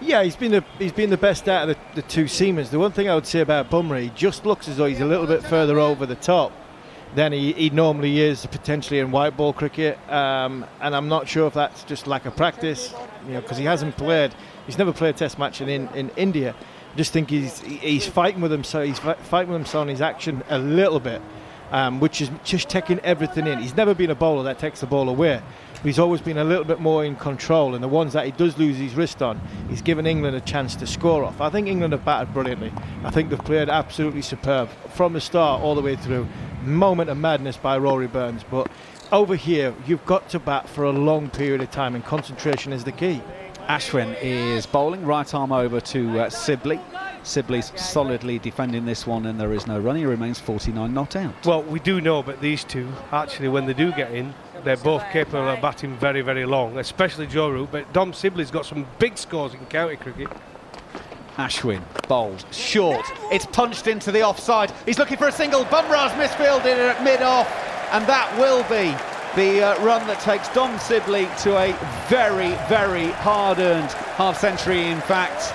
Yeah, 0.00 0.22
he's 0.22 0.36
been 0.36 0.50
the 0.50 0.64
he's 0.78 0.92
been 0.92 1.10
the 1.10 1.16
best 1.16 1.48
out 1.48 1.68
of 1.68 1.76
the, 1.76 2.02
the 2.02 2.02
two 2.02 2.24
seamers. 2.24 2.70
The 2.70 2.78
one 2.78 2.92
thing 2.92 3.08
I 3.08 3.14
would 3.14 3.26
say 3.26 3.40
about 3.40 3.70
Bumrah, 3.70 4.02
he 4.02 4.08
just 4.10 4.44
looks 4.44 4.68
as 4.68 4.76
though 4.76 4.86
he's 4.86 5.00
a 5.00 5.06
little 5.06 5.26
bit 5.26 5.42
further 5.44 5.78
over 5.78 6.04
the 6.04 6.16
top 6.16 6.52
than 7.14 7.32
he, 7.32 7.52
he 7.52 7.70
normally 7.70 8.20
is, 8.20 8.44
potentially 8.46 8.98
in 8.98 9.12
white 9.12 9.36
ball 9.36 9.52
cricket. 9.52 9.96
Um, 10.10 10.66
and 10.80 10.96
I'm 10.96 11.08
not 11.08 11.28
sure 11.28 11.46
if 11.46 11.54
that's 11.54 11.84
just 11.84 12.06
lack 12.08 12.26
of 12.26 12.36
practice, 12.36 12.92
you 13.26 13.34
know, 13.34 13.40
because 13.40 13.56
he 13.56 13.64
hasn't 13.64 13.96
played. 13.96 14.34
He's 14.66 14.78
never 14.78 14.92
played 14.92 15.14
a 15.14 15.18
Test 15.18 15.38
match 15.38 15.60
in 15.60 15.68
in, 15.68 15.88
in 15.90 16.10
India. 16.16 16.54
I 16.92 16.96
just 16.96 17.12
think 17.12 17.30
he's 17.30 17.60
he's 17.60 18.06
fighting 18.06 18.40
with 18.40 18.50
himself. 18.50 18.84
he's 18.84 18.98
fighting 18.98 19.52
with 19.52 19.60
himself 19.60 19.82
on 19.82 19.88
his 19.88 20.00
action 20.00 20.42
a 20.48 20.58
little 20.58 21.00
bit 21.00 21.22
um, 21.70 22.00
which 22.00 22.20
is 22.20 22.30
just 22.44 22.68
taking 22.68 22.98
everything 23.00 23.46
in. 23.46 23.58
He's 23.58 23.76
never 23.76 23.94
been 23.94 24.10
a 24.10 24.14
bowler 24.14 24.44
that 24.44 24.58
takes 24.58 24.80
the 24.80 24.86
ball 24.86 25.08
away. 25.08 25.42
He's 25.82 25.98
always 25.98 26.22
been 26.22 26.38
a 26.38 26.44
little 26.44 26.64
bit 26.64 26.80
more 26.80 27.04
in 27.04 27.14
control, 27.16 27.74
and 27.74 27.84
the 27.84 27.88
ones 27.88 28.14
that 28.14 28.24
he 28.24 28.32
does 28.32 28.56
lose 28.56 28.78
his 28.78 28.94
wrist 28.94 29.20
on, 29.20 29.38
he's 29.68 29.82
given 29.82 30.06
England 30.06 30.34
a 30.34 30.40
chance 30.40 30.74
to 30.76 30.86
score 30.86 31.24
off. 31.24 31.42
I 31.42 31.50
think 31.50 31.68
England 31.68 31.92
have 31.92 32.04
batted 32.04 32.32
brilliantly. 32.32 32.72
I 33.04 33.10
think 33.10 33.28
they've 33.28 33.38
played 33.38 33.68
absolutely 33.68 34.22
superb 34.22 34.70
from 34.94 35.12
the 35.12 35.20
start 35.20 35.60
all 35.60 35.74
the 35.74 35.82
way 35.82 35.96
through. 35.96 36.26
Moment 36.62 37.10
of 37.10 37.18
madness 37.18 37.58
by 37.58 37.76
Rory 37.76 38.06
Burns, 38.06 38.42
but 38.50 38.70
over 39.12 39.36
here, 39.36 39.74
you've 39.86 40.04
got 40.06 40.30
to 40.30 40.38
bat 40.38 40.68
for 40.68 40.84
a 40.84 40.90
long 40.90 41.28
period 41.28 41.60
of 41.60 41.70
time, 41.70 41.94
and 41.94 42.02
concentration 42.02 42.72
is 42.72 42.84
the 42.84 42.92
key. 42.92 43.20
Ashwin 43.68 44.16
is 44.22 44.64
bowling, 44.66 45.04
right 45.04 45.32
arm 45.34 45.52
over 45.52 45.80
to 45.80 46.20
uh, 46.20 46.30
Sibley. 46.30 46.80
Sibley's 47.26 47.72
solidly 47.76 48.38
defending 48.38 48.84
this 48.84 49.06
one, 49.06 49.26
and 49.26 49.40
there 49.40 49.52
is 49.52 49.66
no 49.66 49.78
run. 49.78 49.96
He 49.96 50.04
remains 50.04 50.38
49 50.38 50.92
not 50.92 51.16
out. 51.16 51.34
Well, 51.46 51.62
we 51.62 51.80
do 51.80 52.00
know 52.00 52.22
but 52.22 52.40
these 52.40 52.64
two. 52.64 52.88
Actually, 53.12 53.48
when 53.48 53.66
they 53.66 53.74
do 53.74 53.92
get 53.92 54.12
in, 54.12 54.34
they're 54.62 54.76
both 54.76 55.02
capable 55.10 55.48
of 55.48 55.60
batting 55.60 55.96
very, 55.96 56.22
very 56.22 56.46
long, 56.46 56.78
especially 56.78 57.26
Joe 57.26 57.50
Root. 57.50 57.70
But 57.72 57.92
Dom 57.92 58.12
Sibley's 58.12 58.50
got 58.50 58.66
some 58.66 58.86
big 58.98 59.18
scores 59.18 59.54
in 59.54 59.64
county 59.66 59.96
cricket. 59.96 60.28
Ashwin 61.36 61.82
bowled 62.08 62.44
short. 62.52 63.04
It's 63.32 63.46
punched 63.46 63.88
into 63.88 64.12
the 64.12 64.22
offside. 64.22 64.72
He's 64.86 64.98
looking 64.98 65.16
for 65.16 65.28
a 65.28 65.32
single. 65.32 65.64
Bumrah's 65.64 66.16
misfielded 66.16 66.78
at 66.78 67.02
mid 67.02 67.22
off, 67.22 67.48
and 67.92 68.06
that 68.06 68.32
will 68.38 68.62
be 68.64 68.94
the 69.34 69.64
uh, 69.64 69.84
run 69.84 70.06
that 70.06 70.20
takes 70.20 70.48
Dom 70.50 70.78
Sibley 70.78 71.28
to 71.40 71.56
a 71.56 71.72
very, 72.08 72.50
very 72.68 73.10
hard 73.12 73.58
earned 73.58 73.90
half 73.90 74.38
century, 74.38 74.86
in 74.86 75.00
fact. 75.00 75.52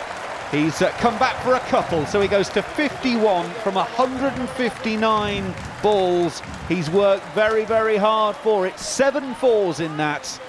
He's 0.52 0.82
uh, 0.82 0.90
come 0.98 1.18
back 1.20 1.36
for 1.44 1.54
a 1.54 1.60
couple, 1.60 2.08
so 2.08 2.20
he 2.20 2.28
goes 2.28 2.50
to 2.50 2.64
51 2.64 3.48
from 3.64 3.76
159 3.76 5.54
balls. 5.84 6.42
He's 6.68 6.90
worked 6.90 7.24
very, 7.36 7.66
very 7.66 7.98
hard 7.98 8.36
for 8.38 8.66
it. 8.66 8.80
Seven 8.80 9.36
fours 9.36 9.80
in 9.80 9.96
that. 9.98 10.42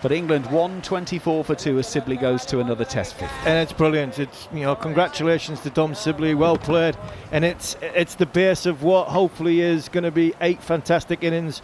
But 0.00 0.12
England 0.12 0.50
won 0.50 0.80
24 0.80 1.44
for 1.44 1.54
two 1.54 1.78
as 1.78 1.86
Sibley 1.86 2.16
goes 2.16 2.46
to 2.46 2.60
another 2.60 2.86
Test 2.86 3.16
fifth. 3.16 3.32
And 3.44 3.58
it's 3.58 3.72
brilliant. 3.72 4.18
It's 4.18 4.48
you 4.50 4.60
know, 4.60 4.74
congratulations 4.74 5.60
to 5.60 5.70
Dom 5.70 5.94
Sibley, 5.94 6.34
well 6.34 6.56
played, 6.56 6.96
and 7.32 7.44
it's 7.44 7.76
it's 7.82 8.14
the 8.14 8.26
base 8.26 8.64
of 8.64 8.82
what 8.82 9.08
hopefully 9.08 9.60
is 9.60 9.90
going 9.90 10.04
to 10.04 10.10
be 10.10 10.32
eight 10.40 10.62
fantastic 10.62 11.22
innings 11.22 11.60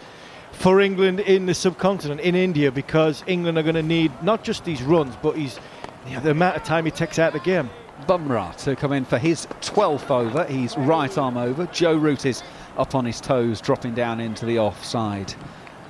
for 0.51 0.81
England 0.81 1.19
in 1.19 1.47
the 1.47 1.53
subcontinent, 1.55 2.21
in 2.21 2.35
India, 2.35 2.71
because 2.71 3.23
England 3.25 3.57
are 3.57 3.63
going 3.63 3.73
to 3.73 3.81
need 3.81 4.11
not 4.21 4.43
just 4.43 4.65
these 4.65 4.83
runs, 4.83 5.15
but 5.23 5.35
he's 5.35 5.59
know, 6.11 6.19
the 6.19 6.31
amount 6.31 6.57
of 6.57 6.63
time 6.63 6.85
he 6.85 6.91
takes 6.91 7.19
out 7.19 7.33
the 7.33 7.39
game. 7.39 7.69
Bumrah 8.07 8.55
to 8.63 8.75
come 8.75 8.91
in 8.91 9.05
for 9.05 9.17
his 9.17 9.45
12th 9.61 10.09
over. 10.11 10.43
He's 10.45 10.77
right 10.77 11.17
arm 11.17 11.37
over. 11.37 11.65
Joe 11.67 11.95
Root 11.95 12.25
is 12.25 12.43
up 12.77 12.95
on 12.95 13.05
his 13.05 13.21
toes, 13.21 13.61
dropping 13.61 13.93
down 13.93 14.19
into 14.19 14.45
the 14.45 14.59
offside. 14.59 15.33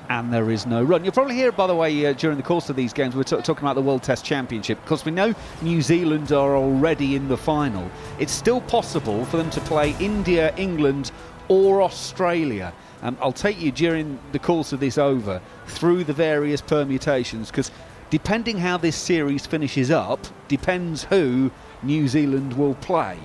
And 0.09 0.31
there 0.31 0.51
is 0.51 0.65
no 0.67 0.83
run. 0.83 1.03
You'll 1.03 1.13
probably 1.13 1.35
hear, 1.35 1.51
by 1.51 1.65
the 1.65 1.75
way, 1.75 2.05
uh, 2.05 2.13
during 2.13 2.37
the 2.37 2.43
course 2.43 2.69
of 2.69 2.75
these 2.75 2.93
games, 2.93 3.15
we're 3.15 3.23
t- 3.23 3.37
talking 3.37 3.63
about 3.63 3.75
the 3.75 3.81
World 3.81 4.03
Test 4.03 4.25
Championship 4.25 4.79
because 4.81 5.05
we 5.05 5.11
know 5.11 5.33
New 5.61 5.81
Zealand 5.81 6.31
are 6.31 6.55
already 6.55 7.15
in 7.15 7.29
the 7.29 7.37
final. 7.37 7.89
It's 8.19 8.33
still 8.33 8.61
possible 8.61 9.25
for 9.25 9.37
them 9.37 9.49
to 9.51 9.61
play 9.61 9.95
India, 9.99 10.53
England, 10.57 11.11
or 11.47 11.81
Australia. 11.81 12.73
Um, 13.01 13.17
I'll 13.21 13.33
take 13.33 13.59
you 13.61 13.71
during 13.71 14.19
the 14.33 14.39
course 14.39 14.71
of 14.73 14.79
this 14.79 14.97
over 14.97 15.41
through 15.67 16.03
the 16.03 16.13
various 16.13 16.61
permutations 16.61 17.49
because 17.49 17.71
depending 18.13 18.59
how 18.59 18.77
this 18.77 18.95
series 18.95 19.47
finishes 19.47 19.89
up, 19.89 20.19
depends 20.47 21.03
who 21.05 21.49
New 21.81 22.07
Zealand 22.07 22.53
will 22.53 22.75
play. 22.75 23.17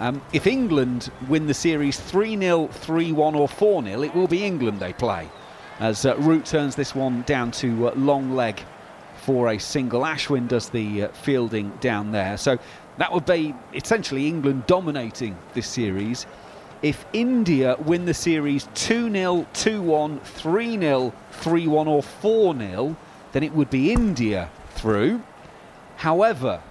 Um, 0.00 0.20
if 0.32 0.48
England 0.48 1.12
win 1.28 1.46
the 1.46 1.54
series 1.54 1.96
3 1.96 2.36
0, 2.36 2.66
3 2.66 3.12
1, 3.12 3.34
or 3.36 3.46
4 3.46 3.84
0, 3.84 4.02
it 4.02 4.12
will 4.16 4.26
be 4.26 4.42
England 4.42 4.80
they 4.80 4.92
play. 4.92 5.28
As 5.78 6.04
uh, 6.04 6.16
Root 6.16 6.44
turns 6.44 6.74
this 6.74 6.92
one 6.92 7.22
down 7.22 7.52
to 7.52 7.86
uh, 7.86 7.94
long 7.94 8.34
leg 8.34 8.60
for 9.14 9.50
a 9.50 9.58
single. 9.58 10.02
Ashwin 10.02 10.48
does 10.48 10.70
the 10.70 11.04
uh, 11.04 11.08
fielding 11.10 11.70
down 11.80 12.10
there. 12.10 12.36
So 12.36 12.58
that 12.98 13.12
would 13.12 13.26
be 13.26 13.54
essentially 13.74 14.26
England 14.26 14.66
dominating 14.66 15.38
this 15.54 15.68
series. 15.68 16.26
If 16.82 17.06
India 17.12 17.76
win 17.78 18.06
the 18.06 18.14
series 18.14 18.66
2 18.74 19.08
0, 19.08 19.46
2 19.52 19.82
1, 19.82 20.18
3 20.18 20.78
0, 20.80 21.12
3 21.30 21.66
1, 21.68 21.86
or 21.86 22.02
4 22.02 22.58
0, 22.58 22.96
then 23.36 23.42
it 23.42 23.52
would 23.52 23.68
be 23.68 23.92
India 23.92 24.48
through. 24.70 25.20
However, 25.96 26.62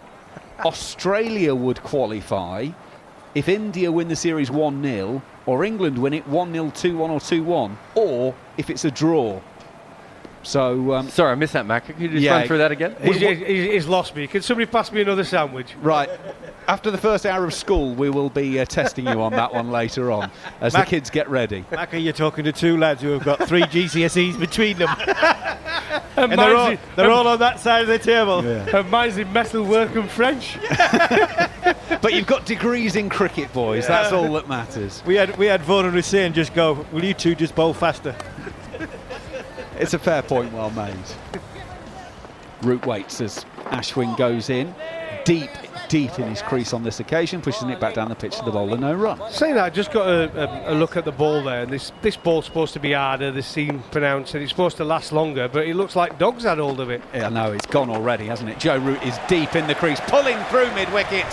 Australia 0.65 1.54
would 1.54 1.84
qualify 1.84 2.69
if 3.36 3.47
India 3.47 3.91
win 3.91 4.08
the 4.08 4.15
series 4.15 4.49
1 4.49 4.82
0, 4.82 5.21
or 5.45 5.63
England 5.63 5.95
win 5.95 6.15
it 6.15 6.28
1 6.28 6.54
0, 6.54 6.71
2 6.73 6.97
1, 6.97 7.12
or 7.12 7.19
2 7.19 7.43
1, 7.43 7.78
or 7.93 8.34
if 8.58 8.71
it's 8.71 8.84
a 8.84 8.89
draw. 8.89 9.39
So, 10.45 10.93
um, 10.93 11.10
sorry, 11.10 11.31
I 11.31 11.36
missed 11.36 11.53
that, 11.53 11.65
Mac. 11.65 11.86
Could 11.86 11.99
you 11.99 12.08
just 12.08 12.21
Yeah. 12.21 12.38
run 12.38 12.47
through 12.47 12.60
that 12.60 12.71
again? 12.71 12.95
He's, 13.01 13.17
he's, 13.17 13.38
he's 13.39 13.88
lost 13.88 14.15
me. 14.15 14.27
Can 14.27 14.41
somebody 14.41 14.69
pass 14.69 14.91
me 14.91 15.01
another 15.01 15.23
sandwich? 15.23 15.75
Right. 15.81 16.10
After 16.67 16.91
the 16.91 16.97
first 16.97 17.25
hour 17.25 17.43
of 17.45 17.53
school, 17.53 17.93
we 17.95 18.10
will 18.10 18.29
be 18.29 18.60
uh, 18.60 18.65
testing 18.65 19.08
you 19.08 19.21
on 19.21 19.31
that 19.34 19.53
one 19.53 19.71
later 19.71 20.12
on 20.12 20.31
as 20.62 20.73
Mac- 20.73 20.86
the 20.86 20.89
kids 20.89 21.10
get 21.10 21.29
ready. 21.29 21.65
Mac, 21.71 21.93
you're 21.93 22.13
talking 22.13 22.43
to 22.45 22.51
two 22.51 22.77
lads 22.77 23.01
who 23.01 23.10
have 23.10 23.23
got 23.23 23.47
three 23.47 23.63
GCSEs 23.63 24.39
between 24.39 24.77
them. 24.77 24.89
and 26.17 26.31
they're 26.31 26.55
all, 26.55 26.75
they're 26.95 27.12
all 27.12 27.27
on 27.27 27.39
that 27.39 27.60
side 27.60 27.81
of 27.81 27.88
the 27.88 27.99
table. 27.99 28.39
And 28.39 28.89
mine's 28.89 29.17
in 29.17 29.31
metalwork 29.34 29.95
and 29.95 30.10
French. 30.10 30.58
But 32.01 32.13
you've 32.13 32.27
got 32.27 32.45
degrees 32.45 32.95
in 32.95 33.10
cricket, 33.10 33.51
boys. 33.51 33.88
That's 33.88 34.12
all 34.12 34.31
that 34.34 34.47
matters. 34.47 35.01
We 35.08 35.15
had 35.15 35.36
we 35.38 35.47
had 35.47 35.62
Vaughan 35.63 35.86
and 35.86 35.95
Hussain 35.95 36.34
just 36.34 36.53
go, 36.53 36.86
will 36.91 37.03
you 37.03 37.15
two 37.15 37.34
just 37.34 37.55
bowl 37.55 37.73
faster? 37.73 38.15
It's 39.77 39.93
a 39.93 39.99
fair 39.99 40.21
point, 40.21 40.53
well 40.53 40.71
made. 40.71 40.95
Root 42.61 42.85
waits 42.85 43.21
as 43.21 43.45
Ashwin 43.65 44.15
goes 44.17 44.49
in, 44.49 44.73
deep, 45.25 45.49
deep 45.89 46.17
in 46.17 46.29
his 46.29 46.41
crease 46.41 46.73
on 46.73 46.83
this 46.83 46.99
occasion, 46.99 47.41
pushing 47.41 47.69
it 47.69 47.79
back 47.79 47.93
down 47.95 48.09
the 48.09 48.15
pitch 48.15 48.38
to 48.38 48.45
the 48.45 48.51
bowler, 48.51 48.77
no 48.77 48.93
run. 48.93 49.19
Saying 49.31 49.55
that, 49.55 49.65
I 49.65 49.69
just 49.69 49.91
got 49.91 50.07
a, 50.07 50.69
a, 50.69 50.73
a 50.73 50.75
look 50.75 50.95
at 50.95 51.03
the 51.03 51.11
ball 51.11 51.43
there. 51.43 51.63
And 51.63 51.71
this 51.71 51.91
this 52.01 52.15
ball's 52.15 52.45
supposed 52.45 52.73
to 52.73 52.79
be 52.79 52.93
harder. 52.93 53.31
The 53.31 53.43
seam 53.43 53.83
pronounced, 53.91 54.33
and 54.33 54.41
it's 54.41 54.51
supposed 54.51 54.77
to 54.77 54.85
last 54.85 55.11
longer. 55.11 55.47
But 55.47 55.67
it 55.67 55.75
looks 55.75 55.95
like 55.95 56.17
dogs 56.17 56.43
had 56.43 56.57
hold 56.57 56.79
of 56.79 56.89
it. 56.89 57.01
Yeah, 57.13 57.29
no, 57.29 57.51
it's 57.51 57.65
gone 57.65 57.89
already, 57.89 58.25
hasn't 58.25 58.49
it? 58.49 58.59
Joe 58.59 58.77
Root 58.77 59.03
is 59.03 59.17
deep 59.27 59.55
in 59.55 59.67
the 59.67 59.75
crease, 59.75 59.99
pulling 60.07 60.38
through 60.45 60.73
mid 60.73 60.91
wicket, 60.93 61.25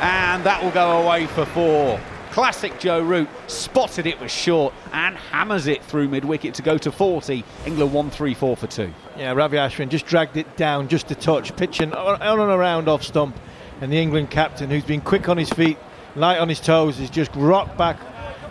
and 0.00 0.44
that 0.44 0.62
will 0.62 0.70
go 0.70 1.02
away 1.02 1.26
for 1.26 1.44
four. 1.46 2.00
Classic 2.30 2.78
Joe 2.78 3.02
Root 3.02 3.28
spotted 3.48 4.06
it 4.06 4.20
was 4.20 4.30
short 4.30 4.72
and 4.92 5.16
hammers 5.16 5.66
it 5.66 5.82
through 5.82 6.06
mid 6.08 6.24
wicket 6.24 6.54
to 6.54 6.62
go 6.62 6.78
to 6.78 6.92
40. 6.92 7.44
England 7.66 7.92
1 7.92 8.10
3 8.10 8.34
4 8.34 8.56
for 8.56 8.66
2. 8.68 8.92
Yeah, 9.16 9.32
Ravi 9.32 9.56
Ashwin 9.56 9.88
just 9.88 10.06
dragged 10.06 10.36
it 10.36 10.56
down 10.56 10.86
just 10.86 11.10
a 11.10 11.16
touch, 11.16 11.54
pitching 11.56 11.92
on 11.92 12.22
and 12.22 12.50
around 12.50 12.88
off 12.88 13.02
stump. 13.02 13.36
And 13.80 13.90
the 13.90 13.96
England 13.96 14.30
captain, 14.30 14.70
who's 14.70 14.84
been 14.84 15.00
quick 15.00 15.28
on 15.28 15.38
his 15.38 15.50
feet, 15.50 15.76
light 16.14 16.38
on 16.38 16.48
his 16.48 16.60
toes, 16.60 16.98
has 16.98 17.10
just 17.10 17.34
rocked 17.34 17.76
back 17.76 17.98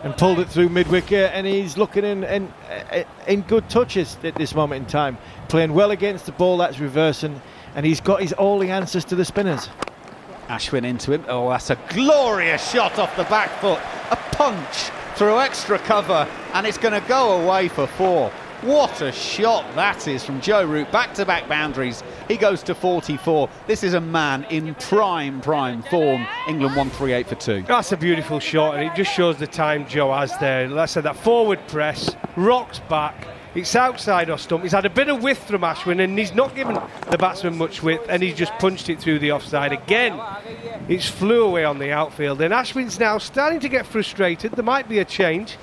and 0.04 0.15
pulled 0.18 0.39
it 0.39 0.50
through 0.50 0.68
mid 0.68 0.88
wicket. 0.88 1.32
And 1.34 1.48
he's 1.48 1.78
looking 1.78 2.04
in, 2.04 2.26
in, 2.26 2.54
in 3.28 3.42
good 3.44 3.70
touches 3.70 4.18
at 4.26 4.36
this 4.36 4.54
moment 4.54 4.84
in 4.84 4.89
time, 4.89 5.18
playing 5.48 5.74
well 5.74 5.92
against 5.92 6.26
the 6.26 6.34
ball 6.34 6.58
that's 6.58 6.80
reversing. 6.80 7.42
And 7.76 7.86
he's 7.86 8.02
got 8.02 8.22
his 8.22 8.34
all 8.34 8.60
the 8.60 8.72
answers 8.72 9.06
to 9.06 9.15
the 9.15 9.24
spinners. 9.24 9.70
Ashwin 10.50 10.84
into 10.84 11.12
him. 11.12 11.24
Oh, 11.28 11.50
that's 11.50 11.70
a 11.70 11.78
glorious 11.90 12.72
shot 12.72 12.98
off 12.98 13.16
the 13.16 13.24
back 13.26 13.50
foot. 13.62 13.80
A 14.12 14.16
punch 14.36 14.90
through 15.16 15.40
extra 15.40 15.78
cover, 15.80 16.28
and 16.54 16.66
it's 16.66 16.78
going 16.78 17.00
to 17.00 17.08
go 17.08 17.44
away 17.44 17.68
for 17.68 17.86
four. 17.86 18.32
What 18.62 19.02
a 19.02 19.12
shot 19.14 19.64
that 19.76 20.06
is 20.08 20.26
from 20.26 20.42
Joe 20.42 20.66
Root. 20.66 20.92
Back 20.92 21.14
to 21.14 21.26
back 21.26 21.48
boundaries. 21.48 22.04
He 22.28 22.36
goes 22.36 22.62
to 22.64 22.76
44. 22.76 23.48
This 23.68 23.84
is 23.84 23.94
a 23.94 24.02
man 24.02 24.44
in 24.46 24.76
prime, 24.76 25.40
prime 25.40 25.82
form. 25.84 26.28
England 26.48 26.76
138 26.76 27.28
for 27.28 27.36
two. 27.36 27.62
That's 27.62 27.94
a 27.94 27.98
beautiful 27.98 28.42
shot, 28.42 28.76
and 28.76 28.84
it 28.84 28.96
just 28.96 29.14
shows 29.14 29.38
the 29.38 29.48
time 29.48 29.88
Joe 29.88 30.12
has 30.14 30.38
there. 30.40 30.68
Like 30.68 30.80
I 30.80 30.86
said, 30.88 31.06
that 31.06 31.16
forward 31.16 31.60
press, 31.70 32.16
rocks 32.36 32.80
back. 32.90 33.28
It's 33.56 33.76
outside 33.76 34.30
off 34.30 34.42
stump. 34.42 34.64
He's 34.64 34.74
had 34.74 34.86
a 34.86 34.90
bit 34.90 35.10
of 35.10 35.24
width 35.24 35.48
from 35.48 35.62
Ashwin, 35.62 36.04
and 36.04 36.18
he's 36.18 36.36
not 36.36 36.56
given 36.56 36.76
the 37.10 37.18
batsman 37.18 37.58
much 37.58 37.82
width, 37.82 38.06
and 38.08 38.22
he's 38.22 38.36
just 38.36 38.52
punched 38.54 38.90
it 38.90 39.00
through 39.00 39.20
the 39.20 39.32
offside 39.32 39.74
again. 39.74 40.20
It's 40.88 41.08
flew 41.08 41.44
away 41.44 41.66
on 41.66 41.80
the 41.80 41.92
outfield, 41.92 42.42
and 42.42 42.54
Ashwin's 42.54 43.00
now 43.00 43.18
starting 43.18 43.60
to 43.62 43.70
get 43.70 43.88
frustrated. 43.88 44.52
There 44.52 44.64
might 44.64 44.88
be 44.88 45.00
a 45.00 45.06
change, 45.06 45.58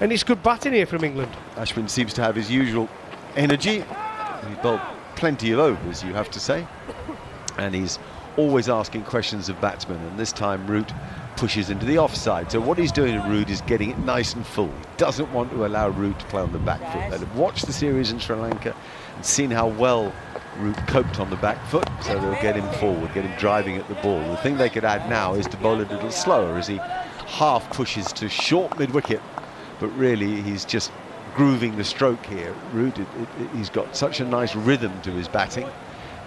and 0.00 0.12
it's 0.12 0.22
good 0.22 0.42
batting 0.42 0.74
here 0.74 0.86
from 0.86 1.02
England. 1.02 1.32
Ashwin 1.56 1.88
seems 1.88 2.12
to 2.14 2.22
have 2.22 2.36
his 2.36 2.50
usual 2.50 2.88
energy. 3.36 3.84
He's 4.46 4.58
bowled 4.62 4.80
plenty 5.16 5.52
of 5.52 5.58
overs, 5.58 6.02
you 6.04 6.12
have 6.14 6.30
to 6.32 6.40
say. 6.40 6.66
And 7.58 7.74
he's 7.74 7.98
always 8.36 8.68
asking 8.68 9.04
questions 9.04 9.48
of 9.48 9.60
batsmen. 9.60 9.98
And 9.98 10.18
this 10.18 10.32
time, 10.32 10.66
Root 10.66 10.92
pushes 11.40 11.70
into 11.70 11.86
the 11.86 11.96
offside. 11.98 12.52
So 12.52 12.60
what 12.60 12.76
he's 12.76 12.92
doing 12.92 13.16
at 13.16 13.26
Root 13.26 13.48
is 13.48 13.62
getting 13.62 13.90
it 13.92 13.98
nice 14.00 14.34
and 14.34 14.46
full. 14.46 14.66
He 14.68 14.86
doesn't 14.98 15.32
want 15.32 15.50
to 15.52 15.64
allow 15.64 15.88
Root 15.88 16.18
to 16.18 16.26
play 16.26 16.42
on 16.42 16.52
the 16.52 16.58
back 16.58 16.80
foot. 16.92 17.18
They've 17.18 17.34
watched 17.34 17.64
the 17.66 17.72
series 17.72 18.10
in 18.12 18.18
Sri 18.18 18.36
Lanka 18.36 18.76
and 19.16 19.24
seen 19.24 19.50
how 19.50 19.68
well 19.68 20.12
Root 20.58 20.76
coped 20.86 21.18
on 21.18 21.30
the 21.30 21.36
back 21.36 21.56
foot. 21.68 21.88
So 22.02 22.20
they'll 22.20 22.42
get 22.42 22.56
him 22.56 22.70
forward, 22.78 23.14
get 23.14 23.24
him 23.24 23.34
driving 23.38 23.76
at 23.76 23.88
the 23.88 23.94
ball. 23.96 24.20
The 24.30 24.36
thing 24.36 24.58
they 24.58 24.68
could 24.68 24.84
add 24.84 25.08
now 25.08 25.32
is 25.32 25.46
to 25.46 25.56
bowl 25.56 25.80
it 25.80 25.90
a 25.90 25.94
little 25.94 26.10
slower 26.10 26.58
as 26.58 26.66
he 26.66 26.76
half 27.26 27.70
pushes 27.72 28.12
to 28.12 28.28
short 28.28 28.78
mid-wicket. 28.78 29.22
But 29.80 29.88
really, 29.96 30.42
he's 30.42 30.66
just 30.66 30.92
grooving 31.34 31.74
the 31.78 31.84
stroke 31.84 32.26
here. 32.26 32.54
Root, 32.74 32.98
it, 32.98 33.08
it, 33.18 33.28
it- 33.42 33.50
he's 33.56 33.70
got 33.70 33.96
such 33.96 34.20
a 34.20 34.26
nice 34.26 34.54
rhythm 34.54 34.92
to 35.02 35.10
his 35.10 35.26
batting. 35.26 35.66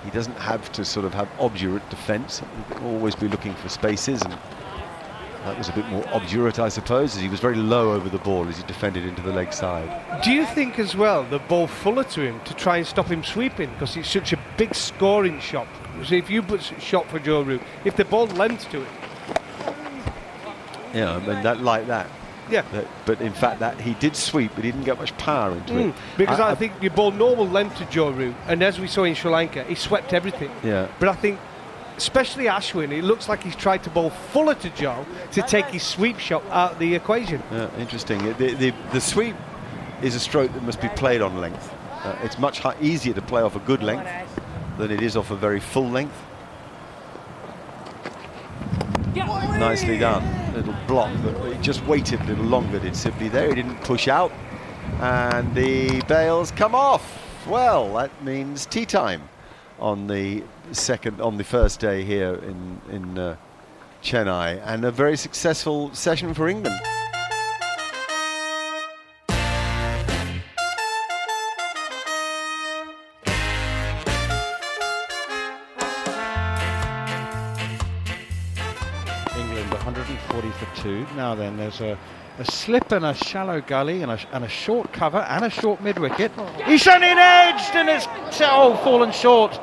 He 0.04 0.10
doesn't 0.10 0.38
have 0.39 0.71
to 0.71 0.84
sort 0.84 1.06
of 1.06 1.13
have 1.13 1.30
obdurate 1.39 1.88
defence. 1.91 2.41
He 2.67 2.73
can 2.73 2.84
always 2.84 3.13
be 3.15 3.28
looking 3.28 3.54
for 3.54 3.69
spaces, 3.69 4.21
and 4.23 4.34
that 5.45 5.58
was 5.58 5.69
a 5.69 5.73
bit 5.73 5.86
more 5.88 6.06
obdurate, 6.13 6.60
I 6.60 6.69
suppose, 6.69 7.15
as 7.15 7.21
he 7.21 7.27
was 7.29 7.39
very 7.39 7.56
low 7.56 7.91
over 7.93 8.10
the 8.10 8.17
ball 8.19 8.47
as 8.47 8.58
he 8.58 8.63
defended 8.63 9.06
into 9.06 9.21
the 9.21 9.32
leg 9.32 9.51
side. 9.53 9.89
Do 10.23 10.32
you 10.32 10.45
think 10.45 10.79
as 10.79 10.95
well 10.95 11.23
the 11.23 11.39
ball 11.39 11.67
fuller 11.67 12.03
to 12.06 12.21
him 12.21 12.39
to 12.45 12.53
try 12.53 12.78
and 12.78 12.88
stop 12.88 13.07
him 13.07 13.24
sweeping 13.24 13.70
because 13.72 13.95
it's 13.97 14.09
such 14.09 14.34
a 14.34 14.39
big 14.57 14.74
scoring 14.74 15.39
shot? 15.39 15.67
So 16.05 16.15
if 16.15 16.30
you 16.30 16.41
put 16.41 16.61
shot 16.80 17.07
for 17.09 17.20
Joe 17.20 17.41
Root, 17.41 17.61
if 17.86 17.95
the 17.95 18.05
ball 18.05 18.28
length 18.28 18.70
to 18.72 18.82
it, 18.82 18.88
Yeah, 20.93 21.15
I 21.15 21.20
mean 21.20 21.41
that 21.43 21.61
like 21.61 21.88
that. 21.88 22.07
Yeah. 22.49 22.61
That- 22.72 22.88
but 23.05 23.20
in 23.22 23.34
fact, 23.34 23.59
that 23.61 23.80
he 23.82 23.93
did 23.95 24.15
sweep, 24.15 24.51
but 24.53 24.63
he 24.63 24.72
didn't 24.72 24.86
get 24.86 24.99
much 24.99 25.15
power 25.17 25.51
into 25.51 25.74
Mm, 25.74 25.89
it. 25.89 25.95
because 26.17 26.39
I, 26.39 26.53
think 26.55 26.74
you 26.82 26.89
ball 26.89 27.11
normal 27.11 27.47
length 27.47 27.78
to 27.78 27.86
Joe 27.86 28.11
Root, 28.11 28.36
and 28.47 28.61
as 28.61 28.80
we 28.80 28.88
saw 28.88 29.03
in 29.03 29.15
Sri 29.15 29.32
Lanka, 29.32 29.63
he 29.63 29.76
swept 29.76 30.13
everything. 30.13 30.51
Yeah. 30.63 30.88
But 30.99 31.09
I 31.09 31.13
think, 31.15 31.39
especially 31.97 32.45
Ashwin, 32.45 32.91
it 32.91 33.03
looks 33.03 33.29
like 33.29 33.43
he's 33.43 33.55
tried 33.55 33.83
to 33.83 33.89
bowl 33.89 34.09
fuller 34.09 34.55
to 34.55 34.69
Joe 34.71 35.05
to 35.31 35.41
take 35.41 35.65
his 35.67 35.83
sweep 35.83 36.19
shot 36.19 36.43
out 36.49 36.73
of 36.73 36.79
the 36.79 36.95
equation. 36.95 37.41
Yeah, 37.51 37.75
interesting. 37.77 38.19
The, 38.37 38.53
the, 38.53 38.73
the 38.91 39.01
sweep 39.01 39.35
is 40.01 40.15
a 40.15 40.19
stroke 40.19 40.51
that 40.53 40.63
must 40.63 40.81
be 40.81 40.89
played 40.89 41.21
on 41.21 41.39
length. 41.39 41.73
Uh, 42.03 42.17
it's 42.23 42.37
much 42.37 42.59
hi- 42.59 42.75
easier 42.81 43.13
to 43.13 43.21
play 43.21 43.41
off 43.41 43.55
a 43.55 43.59
good 43.59 43.81
length 43.81 44.09
than 44.77 44.91
it 44.91 45.01
is 45.01 45.15
off 45.15 45.31
a 45.31 45.35
very 45.35 45.59
full 45.59 45.89
length. 45.89 46.15
Nicely 49.15 49.97
done. 49.97 50.53
Little 50.53 50.75
block, 50.87 51.15
but 51.23 51.53
he 51.53 51.61
just 51.61 51.85
waited 51.85 52.19
a 52.21 52.23
little 52.25 52.45
longer, 52.45 52.79
did 52.79 52.95
Sibley 52.95 53.29
there. 53.29 53.47
He 53.47 53.55
didn't 53.55 53.77
push 53.81 54.07
out. 54.07 54.31
And 54.99 55.53
the 55.55 56.01
bails 56.07 56.51
come 56.51 56.75
off. 56.75 57.19
Well, 57.47 57.93
that 57.95 58.23
means 58.23 58.65
tea 58.65 58.85
time 58.85 59.29
on 59.79 60.07
the 60.07 60.43
second, 60.72 61.22
on 61.22 61.38
the 61.38 61.43
first 61.43 61.80
day 61.80 62.03
here 62.03 62.36
in, 62.36 62.82
in 62.89 63.18
uh, 63.18 63.36
Chennai. 64.01 64.61
And 64.66 64.86
a 64.86 64.91
very 64.91 65.18
successful 65.18 65.93
session 65.93 66.34
for 66.34 66.47
England. 66.47 66.80
England 79.38 79.72
140 79.72 80.49
for 80.51 80.82
two. 80.82 81.05
Now 81.16 81.36
then, 81.36 81.57
there's 81.57 81.82
a, 81.82 81.97
a 82.39 82.45
slip 82.45 82.91
and 82.91 83.05
a 83.05 83.14
shallow 83.14 83.61
gully 83.61 84.01
and 84.01 84.11
a, 84.11 84.20
and 84.32 84.43
a 84.43 84.49
short 84.49 84.91
cover 84.91 85.20
and 85.20 85.45
a 85.45 85.49
short 85.49 85.82
mid 85.82 85.97
wicket. 85.99 86.32
Ishant 86.36 87.03
in 87.03 87.18
edged 87.18 87.76
and 87.76 87.89
it's 87.89 88.07
oh 88.41 88.76
fallen 88.84 89.11
short. 89.11 89.59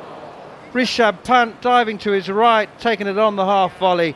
Rishabh 0.73 1.23
Pant 1.23 1.61
diving 1.61 1.97
to 1.99 2.11
his 2.11 2.29
right, 2.29 2.69
taking 2.79 3.07
it 3.07 3.17
on 3.17 3.35
the 3.35 3.45
half 3.45 3.77
volley. 3.77 4.15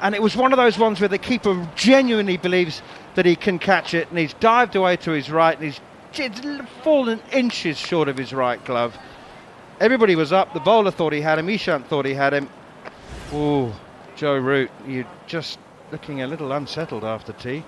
And 0.00 0.14
it 0.14 0.22
was 0.22 0.36
one 0.36 0.52
of 0.52 0.56
those 0.56 0.78
ones 0.78 1.00
where 1.00 1.08
the 1.08 1.18
keeper 1.18 1.68
genuinely 1.76 2.36
believes 2.36 2.82
that 3.14 3.24
he 3.24 3.36
can 3.36 3.58
catch 3.58 3.94
it, 3.94 4.08
and 4.08 4.18
he's 4.18 4.34
dived 4.34 4.74
away 4.74 4.96
to 4.98 5.12
his 5.12 5.30
right, 5.30 5.58
and 5.58 5.64
he's 5.64 5.80
fallen 6.82 7.20
inches 7.32 7.78
short 7.78 8.08
of 8.08 8.16
his 8.16 8.32
right 8.32 8.62
glove. 8.64 8.96
Everybody 9.80 10.14
was 10.16 10.32
up. 10.32 10.52
The 10.52 10.60
bowler 10.60 10.90
thought 10.90 11.12
he 11.12 11.20
had 11.20 11.38
him. 11.38 11.48
Ishant 11.48 11.86
thought 11.86 12.06
he 12.06 12.14
had 12.14 12.32
him. 12.32 12.48
Ooh, 13.32 13.72
Joe 14.16 14.36
Root, 14.36 14.70
you're 14.86 15.06
just 15.26 15.58
looking 15.90 16.22
a 16.22 16.26
little 16.26 16.52
unsettled 16.52 17.04
after 17.04 17.32
tea. 17.32 17.64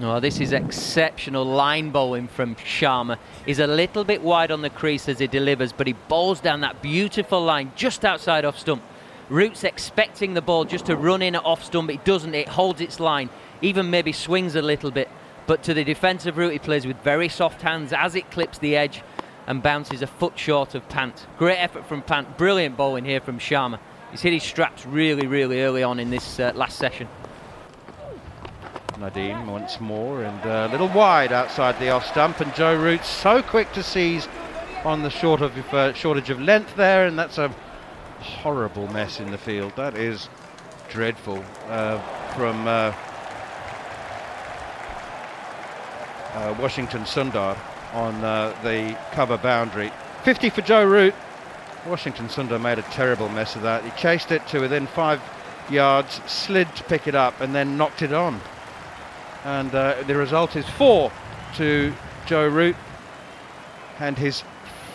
Oh, 0.00 0.18
this 0.18 0.40
is 0.40 0.52
exceptional 0.52 1.44
line 1.44 1.90
bowling 1.90 2.26
from 2.26 2.56
Sharma. 2.56 3.16
He's 3.46 3.60
a 3.60 3.66
little 3.66 4.02
bit 4.02 4.22
wide 4.22 4.50
on 4.50 4.60
the 4.60 4.70
crease 4.70 5.08
as 5.08 5.20
he 5.20 5.28
delivers, 5.28 5.72
but 5.72 5.86
he 5.86 5.92
bowls 6.08 6.40
down 6.40 6.62
that 6.62 6.82
beautiful 6.82 7.40
line 7.40 7.70
just 7.76 8.04
outside 8.04 8.44
off 8.44 8.58
stump. 8.58 8.82
Root's 9.28 9.62
expecting 9.62 10.34
the 10.34 10.42
ball 10.42 10.64
just 10.64 10.86
to 10.86 10.96
run 10.96 11.22
in 11.22 11.36
at 11.36 11.44
off 11.44 11.62
stump. 11.62 11.90
It 11.90 12.04
doesn't. 12.04 12.34
It 12.34 12.48
holds 12.48 12.80
its 12.80 12.98
line. 12.98 13.30
Even 13.62 13.88
maybe 13.88 14.10
swings 14.10 14.56
a 14.56 14.62
little 14.62 14.90
bit. 14.90 15.08
But 15.46 15.62
to 15.62 15.74
the 15.74 15.84
defensive 15.84 16.38
Root, 16.38 16.54
he 16.54 16.58
plays 16.58 16.86
with 16.86 16.96
very 17.04 17.28
soft 17.28 17.62
hands 17.62 17.92
as 17.92 18.16
it 18.16 18.32
clips 18.32 18.58
the 18.58 18.76
edge 18.76 19.02
and 19.46 19.62
bounces 19.62 20.02
a 20.02 20.08
foot 20.08 20.36
short 20.36 20.74
of 20.74 20.88
Pant. 20.88 21.26
Great 21.38 21.58
effort 21.58 21.86
from 21.86 22.02
Pant. 22.02 22.36
Brilliant 22.36 22.76
bowling 22.76 23.04
here 23.04 23.20
from 23.20 23.38
Sharma. 23.38 23.78
He's 24.10 24.22
hit 24.22 24.32
his 24.32 24.42
straps 24.42 24.84
really, 24.86 25.28
really 25.28 25.62
early 25.62 25.84
on 25.84 26.00
in 26.00 26.10
this 26.10 26.40
uh, 26.40 26.52
last 26.54 26.78
session. 26.78 27.06
Nadeem 28.98 29.46
once 29.46 29.80
more 29.80 30.22
and 30.22 30.40
uh, 30.46 30.68
a 30.68 30.70
little 30.70 30.88
wide 30.88 31.32
outside 31.32 31.78
the 31.78 31.90
off 31.90 32.06
stump 32.06 32.40
and 32.40 32.54
Joe 32.54 32.76
Root 32.76 33.04
so 33.04 33.42
quick 33.42 33.72
to 33.72 33.82
seize 33.82 34.28
on 34.84 35.02
the 35.02 35.10
short 35.10 35.40
of, 35.40 35.56
uh, 35.74 35.92
shortage 35.94 36.30
of 36.30 36.40
length 36.40 36.76
there 36.76 37.06
and 37.06 37.18
that's 37.18 37.38
a 37.38 37.52
horrible 38.20 38.86
mess 38.88 39.20
in 39.20 39.30
the 39.30 39.38
field. 39.38 39.72
That 39.76 39.96
is 39.96 40.28
dreadful 40.88 41.44
uh, 41.68 41.98
from 42.34 42.66
uh, 42.66 42.94
uh, 46.34 46.54
Washington 46.60 47.02
Sundar 47.02 47.56
on 47.92 48.14
uh, 48.24 48.54
the 48.62 48.96
cover 49.12 49.38
boundary. 49.38 49.92
50 50.24 50.50
for 50.50 50.62
Joe 50.62 50.84
Root. 50.84 51.14
Washington 51.86 52.28
Sundar 52.28 52.60
made 52.60 52.78
a 52.78 52.82
terrible 52.82 53.28
mess 53.28 53.56
of 53.56 53.62
that. 53.62 53.84
He 53.84 53.90
chased 53.90 54.32
it 54.32 54.46
to 54.48 54.60
within 54.60 54.86
five 54.86 55.20
yards, 55.70 56.20
slid 56.26 56.74
to 56.76 56.84
pick 56.84 57.06
it 57.06 57.14
up, 57.14 57.40
and 57.40 57.54
then 57.54 57.76
knocked 57.76 58.02
it 58.02 58.12
on. 58.12 58.40
And 59.44 59.74
uh, 59.74 60.02
the 60.06 60.16
result 60.16 60.56
is 60.56 60.66
four 60.70 61.12
to 61.56 61.92
Joe 62.26 62.48
Root 62.48 62.76
and 63.98 64.16
his 64.16 64.42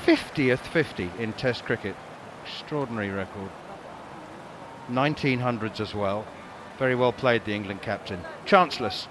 50th 0.05 0.59
50 0.59 1.11
in 1.19 1.33
Test 1.33 1.65
cricket. 1.65 1.95
Extraordinary 2.43 3.09
record. 3.09 3.49
1900s 4.89 5.79
as 5.79 5.93
well. 5.93 6.25
Very 6.79 6.95
well 6.95 7.13
played, 7.13 7.45
the 7.45 7.53
England 7.53 7.81
captain. 7.81 8.21
Chanceless. 8.45 9.07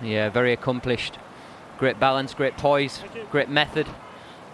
Yeah, 0.00 0.30
very 0.30 0.52
accomplished. 0.52 1.18
Great 1.78 2.00
balance, 2.00 2.32
great 2.32 2.56
poise, 2.56 3.02
great 3.30 3.48
method. 3.48 3.86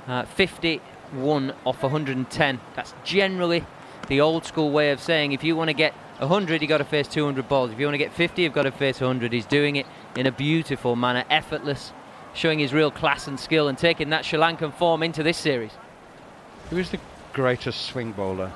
Uh, 0.07 0.25
51 0.25 1.55
off 1.65 1.83
110. 1.83 2.61
That's 2.75 2.95
generally 3.05 3.65
the 4.09 4.21
old 4.21 4.45
school 4.45 4.71
way 4.71 4.91
of 4.91 5.01
saying 5.01 5.33
if 5.33 5.45
you 5.45 5.55
want 5.55 5.69
to 5.69 5.75
get 5.75 5.95
100, 6.19 6.63
you've 6.63 6.69
got 6.69 6.79
to 6.79 6.85
face 6.85 7.07
200 7.09 7.49
balls. 7.49 7.71
If 7.71 7.79
you 7.79 7.87
want 7.87 7.95
to 7.95 7.99
get 7.99 8.13
50, 8.13 8.43
you've 8.43 8.53
got 8.53 8.65
to 8.65 8.73
face 8.73 9.01
100. 9.01 9.33
He's 9.33 9.47
doing 9.47 9.77
it 9.77 9.87
in 10.17 10.27
a 10.27 10.33
beautiful 10.33 10.97
manner, 10.97 11.25
effortless, 11.31 11.93
showing 12.35 12.59
his 12.59 12.73
real 12.73 12.91
class 12.91 13.29
and 13.29 13.39
skill 13.39 13.69
and 13.69 13.79
taking 13.79 14.11
that 14.11 14.25
Sri 14.25 14.39
Lankan 14.39 14.75
form 14.75 15.03
into 15.03 15.23
this 15.23 15.37
series. 15.37 15.73
Who 16.71 16.79
is 16.79 16.91
the 16.91 17.01
greatest 17.33 17.83
swing 17.83 18.13
bowler 18.13 18.53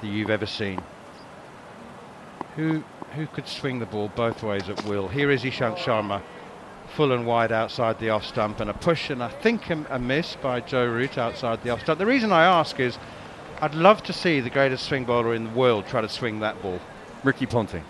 that 0.00 0.06
you've 0.06 0.30
ever 0.30 0.46
seen? 0.46 0.80
Who 2.56 2.82
who 3.14 3.26
could 3.26 3.46
swing 3.46 3.78
the 3.78 3.86
ball 3.86 4.10
both 4.16 4.42
ways 4.42 4.68
at 4.68 4.82
will? 4.84 5.08
Here 5.08 5.30
is 5.30 5.42
Ishant 5.42 5.76
Sharma, 5.76 6.22
full 6.96 7.12
and 7.12 7.26
wide 7.26 7.52
outside 7.52 7.98
the 7.98 8.10
off 8.10 8.24
stump, 8.24 8.60
and 8.60 8.70
a 8.70 8.74
push 8.74 9.10
and 9.10 9.22
I 9.22 9.28
think 9.28 9.70
a, 9.70 9.84
a 9.90 9.98
miss 9.98 10.36
by 10.36 10.60
Joe 10.60 10.86
Root 10.86 11.18
outside 11.18 11.62
the 11.62 11.70
off 11.70 11.82
stump. 11.82 11.98
The 11.98 12.06
reason 12.06 12.32
I 12.32 12.44
ask 12.44 12.80
is 12.80 12.98
I'd 13.62 13.76
love 13.76 14.02
to 14.02 14.12
see 14.12 14.40
the 14.40 14.50
greatest 14.50 14.86
swing 14.86 15.04
bowler 15.04 15.34
in 15.34 15.44
the 15.44 15.50
world 15.50 15.86
try 15.86 16.00
to 16.00 16.08
swing 16.08 16.40
that 16.40 16.60
ball. 16.60 16.80
Ricky 17.22 17.46
Ponting. 17.46 17.84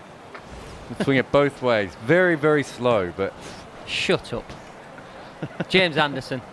swing 1.01 1.17
it 1.17 1.31
both 1.31 1.63
ways. 1.63 1.95
Very, 2.05 2.35
very 2.35 2.61
slow, 2.61 3.11
but. 3.17 3.33
Shut 3.87 4.33
up. 4.33 4.45
James 5.69 5.97
Anderson. 5.97 6.43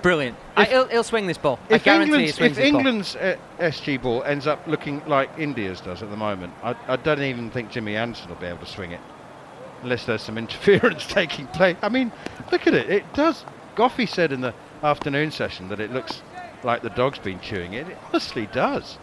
Brilliant. 0.00 0.34
I, 0.56 0.64
he'll, 0.64 0.88
he'll 0.88 1.04
swing 1.04 1.26
this 1.26 1.36
ball. 1.36 1.58
I 1.68 1.74
If 1.74 1.84
guarantee 1.84 2.06
he 2.06 2.14
England's, 2.14 2.34
swings 2.36 2.50
if 2.52 2.56
this 2.56 2.70
ball. 2.70 2.78
England's 2.78 3.16
uh, 3.16 3.36
SG 3.58 4.00
ball 4.00 4.22
ends 4.24 4.46
up 4.46 4.66
looking 4.66 5.06
like 5.06 5.28
India's 5.36 5.82
does 5.82 6.02
at 6.02 6.08
the 6.08 6.16
moment, 6.16 6.54
I, 6.62 6.74
I 6.88 6.96
don't 6.96 7.20
even 7.20 7.50
think 7.50 7.70
Jimmy 7.70 7.96
Anderson 7.96 8.30
will 8.30 8.36
be 8.36 8.46
able 8.46 8.60
to 8.60 8.66
swing 8.66 8.92
it. 8.92 9.00
Unless 9.82 10.06
there's 10.06 10.22
some 10.22 10.38
interference 10.38 11.06
taking 11.06 11.48
place. 11.48 11.76
I 11.82 11.90
mean, 11.90 12.12
look 12.50 12.66
at 12.66 12.72
it. 12.72 12.88
It 12.88 13.12
does. 13.12 13.44
Goughie 13.74 14.06
said 14.06 14.32
in 14.32 14.40
the 14.40 14.54
afternoon 14.82 15.30
session 15.30 15.68
that 15.68 15.80
it 15.80 15.92
looks 15.92 16.22
like 16.64 16.82
the 16.82 16.90
dog's 16.90 17.18
been 17.18 17.40
chewing 17.40 17.72
it. 17.74 17.88
It 17.88 17.98
honestly 18.08 18.46
does. 18.46 18.98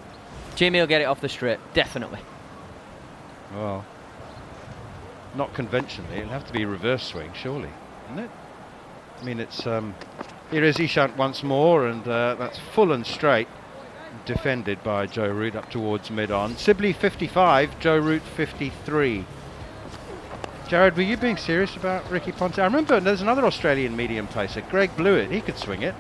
Jimmy 0.56 0.80
will 0.80 0.88
get 0.88 1.02
it 1.02 1.06
off 1.06 1.22
the 1.22 1.30
strip, 1.30 1.60
definitely. 1.74 2.20
Well, 3.54 3.86
not 5.36 5.54
conventionally. 5.54 6.18
It'll 6.18 6.30
have 6.30 6.48
to 6.48 6.54
be 6.54 6.66
reverse 6.66 7.04
swing, 7.04 7.32
surely, 7.34 7.70
isn't 8.06 8.20
it? 8.26 8.32
I 9.20 9.24
mean, 9.24 9.40
it's 9.40 9.66
um, 9.66 9.96
here 10.52 10.64
is 10.64 10.78
Ishant 10.78 11.16
once 11.16 11.44
more, 11.44 11.88
and 11.88 12.08
uh, 12.08 12.36
that's 12.36 12.60
full 12.74 12.92
and 12.92 13.06
straight, 13.06 13.48
defended 14.26 14.84
by 14.84 15.06
Joe 15.06 15.30
Root 15.30 15.56
up 15.56 15.70
towards 15.70 16.10
mid-on. 16.10 16.56
Sibley 16.58 16.94
55, 16.94 17.80
Joe 17.80 17.98
Root 17.98 18.22
53. 18.22 19.26
Jared, 20.68 20.98
were 20.98 21.04
you 21.04 21.16
being 21.18 21.38
serious 21.38 21.76
about 21.78 22.10
Ricky 22.12 22.34
Ponte? 22.34 22.60
I 22.60 22.66
remember 22.66 23.00
there's 23.00 23.22
another 23.22 23.46
Australian 23.46 23.96
medium 23.96 24.28
pacer, 24.28 24.62
Greg 24.70 24.96
Blewett. 24.98 25.32
He 25.32 25.40
could 25.40 25.58
swing 25.58 25.82
it. 25.82 25.96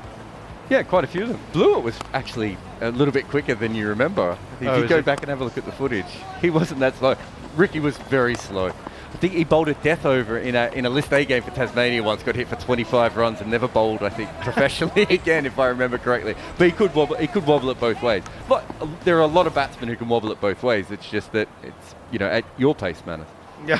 Yeah, 0.69 0.83
quite 0.83 1.03
a 1.03 1.07
few 1.07 1.23
of 1.23 1.29
them. 1.29 1.39
Blewett 1.53 1.83
was 1.83 1.97
actually 2.13 2.57
a 2.81 2.91
little 2.91 3.13
bit 3.13 3.27
quicker 3.29 3.55
than 3.55 3.73
you 3.73 3.87
remember. 3.87 4.37
If 4.59 4.67
Oh, 4.67 4.81
you 4.81 4.87
go 4.87 4.97
he? 4.97 5.01
back 5.01 5.21
and 5.21 5.29
have 5.29 5.39
a 5.41 5.43
look 5.45 5.57
at 5.57 5.65
the 5.65 5.71
footage, 5.71 6.05
he 6.41 6.49
wasn't 6.49 6.79
that 6.81 6.95
slow. 6.97 7.15
Ricky 7.55 7.79
was 7.79 7.97
very 7.97 8.35
slow. 8.35 8.67
I 9.13 9.19
think 9.19 9.33
he 9.33 9.45
bowled 9.45 9.69
a 9.69 9.73
death 9.75 10.05
over 10.05 10.37
in 10.37 10.55
a 10.55 10.69
in 10.73 10.85
a 10.85 10.89
List 10.89 11.11
A 11.13 11.23
game 11.23 11.41
for 11.41 11.51
Tasmania 11.51 12.03
once. 12.03 12.21
Got 12.21 12.35
hit 12.35 12.49
for 12.49 12.57
25 12.57 13.15
runs 13.15 13.39
and 13.41 13.49
never 13.49 13.67
bowled, 13.67 14.03
I 14.03 14.09
think, 14.09 14.29
professionally 14.41 15.03
again, 15.09 15.45
if 15.45 15.57
I 15.57 15.67
remember 15.67 15.97
correctly. 15.97 16.35
But 16.57 16.65
he 16.67 16.71
could 16.73 16.93
wobble. 16.93 17.15
He 17.15 17.25
could 17.27 17.47
wobble 17.47 17.69
it 17.71 17.79
both 17.79 18.03
ways. 18.03 18.23
But 18.49 18.65
uh, 18.81 18.87
there 19.05 19.17
are 19.17 19.21
a 19.21 19.27
lot 19.27 19.47
of 19.47 19.55
batsmen 19.55 19.87
who 19.89 19.95
can 19.95 20.09
wobble 20.09 20.31
it 20.33 20.41
both 20.41 20.61
ways. 20.61 20.91
It's 20.91 21.09
just 21.09 21.31
that 21.31 21.47
it's 21.63 21.95
you 22.11 22.19
know 22.19 22.27
at 22.27 22.43
your 22.57 22.75
pace, 22.75 23.01
Manners. 23.05 23.27
Yeah. 23.65 23.79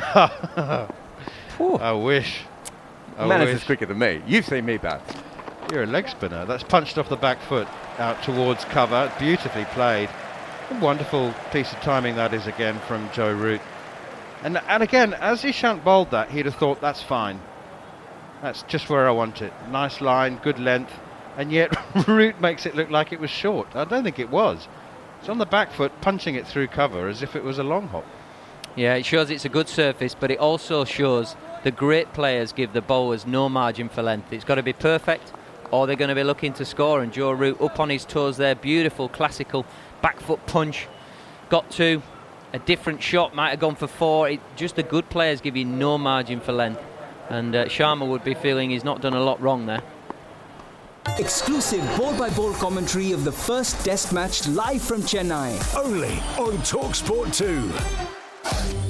I 1.60 1.92
wish. 1.92 2.42
I 3.18 3.26
wish. 3.28 3.50
is 3.50 3.64
quicker 3.64 3.86
than 3.86 4.00
me. 4.00 4.22
You've 4.26 4.46
seen 4.46 4.66
me 4.66 4.78
bat. 4.78 5.02
You're 5.72 5.84
a 5.84 5.88
leg 5.88 6.08
spinner. 6.08 6.46
That's 6.46 6.64
punched 6.64 6.98
off 6.98 7.10
the 7.10 7.18
back 7.18 7.42
foot 7.42 7.68
out 7.98 8.24
towards 8.24 8.64
cover. 8.66 9.12
Beautifully 9.20 9.66
played. 9.66 10.10
A 10.70 10.80
wonderful 10.80 11.34
piece 11.52 11.72
of 11.74 11.80
timing 11.82 12.16
that 12.16 12.34
is 12.34 12.48
again 12.48 12.80
from 12.88 13.10
Joe 13.12 13.34
Root. 13.34 13.62
And 14.44 14.58
and 14.58 14.82
again, 14.82 15.14
as 15.16 15.44
Ishant 15.44 15.84
bowled 15.84 16.12
that, 16.12 16.30
he'd 16.30 16.46
have 16.46 16.56
thought 16.56 16.80
that's 16.80 17.04
fine. 17.04 17.42
That's 18.42 18.64
just 18.64 18.90
where 18.90 19.08
I 19.08 19.12
want 19.12 19.42
it. 19.42 19.52
Nice 19.70 20.00
line, 20.00 20.40
good 20.44 20.60
length. 20.60 20.94
And 21.38 21.52
yet 21.52 21.76
Root 22.08 22.40
makes 22.40 22.66
it 22.66 22.76
look 22.76 22.90
like 22.90 23.12
it 23.12 23.20
was 23.20 23.30
short. 23.30 23.76
I 23.76 23.84
don't 23.84 24.04
think 24.04 24.20
it 24.20 24.30
was. 24.30 24.68
It's 25.20 25.30
on 25.30 25.38
the 25.38 25.46
back 25.46 25.72
foot, 25.72 25.92
punching 26.02 26.36
it 26.36 26.48
through 26.48 26.68
cover 26.68 27.08
as 27.08 27.24
if 27.24 27.36
it 27.36 27.44
was 27.44 27.60
a 27.60 27.64
long 27.64 27.88
hop. 27.90 28.06
Yeah, 28.76 28.94
it 28.94 29.06
shows 29.06 29.32
it's 29.32 29.46
a 29.46 29.50
good 29.50 29.68
surface, 29.68 30.16
but 30.16 30.30
it 30.32 30.40
also 30.40 30.86
shows 30.86 31.36
the 31.64 31.72
great 31.72 32.14
players 32.14 32.54
give 32.54 32.74
the 32.74 32.82
bowlers 32.82 33.26
no 33.26 33.50
margin 33.50 33.90
for 33.90 34.04
length. 34.04 34.32
It's 34.32 34.44
got 34.46 34.56
to 34.56 34.64
be 34.64 34.74
perfect, 34.74 35.34
or 35.72 35.88
they're 35.88 35.96
going 35.96 36.10
to 36.10 36.16
be 36.16 36.24
looking 36.24 36.54
to 36.54 36.66
score. 36.66 37.02
And 37.02 37.12
Joe 37.12 37.32
Root 37.32 37.62
up 37.62 37.80
on 37.80 37.90
his 37.90 38.06
toes 38.06 38.38
there, 38.38 38.56
beautiful 38.56 39.10
classical 39.10 39.66
back 40.02 40.20
foot 40.20 40.46
punch. 40.46 40.88
Got 41.50 41.70
two, 41.72 42.02
a 42.54 42.60
different 42.60 43.02
shot 43.02 43.36
might 43.36 43.52
have 43.52 43.60
gone 43.60 43.76
for 43.76 43.88
four. 43.88 44.30
It, 44.30 44.40
just 44.56 44.76
the 44.76 44.84
good 44.84 45.10
players 45.10 45.42
give 45.42 45.56
you 45.56 45.66
no 45.66 45.98
margin 45.98 46.40
for 46.40 46.52
length. 46.52 46.84
And 47.30 47.56
uh, 47.56 47.66
Sharma 47.66 48.08
would 48.08 48.24
be 48.24 48.34
feeling 48.34 48.70
he's 48.70 48.84
not 48.84 49.02
done 49.02 49.14
a 49.14 49.20
lot 49.20 49.42
wrong 49.42 49.66
there. 49.66 49.82
Exclusive 51.18 51.84
ball 51.98 52.18
by 52.18 52.30
ball 52.32 52.54
commentary 52.54 53.12
of 53.12 53.24
the 53.24 53.32
first 53.32 53.84
test 53.84 54.14
match 54.14 54.48
live 54.48 54.82
from 54.82 55.02
Chennai. 55.02 55.76
Only 55.76 56.14
on 56.38 56.58
Talksport 56.60 57.34
2. 57.36 58.87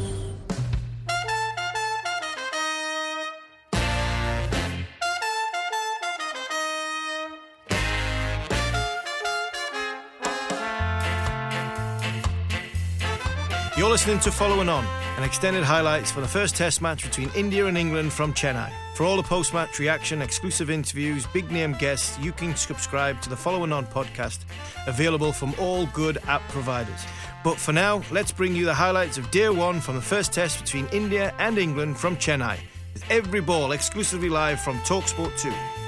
You're 13.87 13.93
listening 13.93 14.19
to 14.19 14.33
Following 14.33 14.67
On, 14.67 14.83
an 15.15 15.23
extended 15.23 15.63
highlights 15.63 16.11
for 16.11 16.19
the 16.19 16.27
first 16.27 16.57
Test 16.57 16.81
match 16.81 17.03
between 17.03 17.31
India 17.37 17.67
and 17.67 17.77
England 17.77 18.11
from 18.11 18.33
Chennai. 18.33 18.69
For 18.95 19.05
all 19.05 19.15
the 19.15 19.23
post-match 19.23 19.79
reaction, 19.79 20.21
exclusive 20.21 20.69
interviews, 20.69 21.25
big 21.27 21.49
name 21.51 21.71
guests, 21.71 22.19
you 22.19 22.33
can 22.33 22.53
subscribe 22.53 23.21
to 23.21 23.29
the 23.29 23.37
Following 23.37 23.71
On 23.71 23.85
podcast, 23.85 24.39
available 24.87 25.31
from 25.31 25.55
all 25.57 25.85
good 25.85 26.17
app 26.27 26.41
providers. 26.49 27.05
But 27.45 27.55
for 27.55 27.71
now, 27.71 28.03
let's 28.11 28.33
bring 28.33 28.53
you 28.57 28.65
the 28.65 28.73
highlights 28.73 29.17
of 29.17 29.31
day 29.31 29.47
one 29.47 29.79
from 29.79 29.95
the 29.95 30.01
first 30.01 30.33
Test 30.33 30.61
between 30.61 30.87
India 30.87 31.33
and 31.39 31.57
England 31.57 31.97
from 31.97 32.17
Chennai, 32.17 32.57
with 32.93 33.09
every 33.09 33.39
ball 33.39 33.71
exclusively 33.71 34.27
live 34.27 34.59
from 34.59 34.77
Talksport 34.79 35.39
2. 35.39 35.86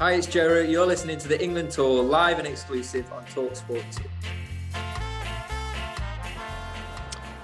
Hi, 0.00 0.12
it's 0.12 0.26
Joe 0.26 0.48
Root. 0.48 0.70
You're 0.70 0.86
listening 0.86 1.18
to 1.18 1.28
the 1.28 1.38
England 1.44 1.72
Tour 1.72 2.02
live 2.02 2.38
and 2.38 2.48
exclusive 2.48 3.12
on 3.12 3.22
Talksport 3.26 3.84
2. 3.94 4.78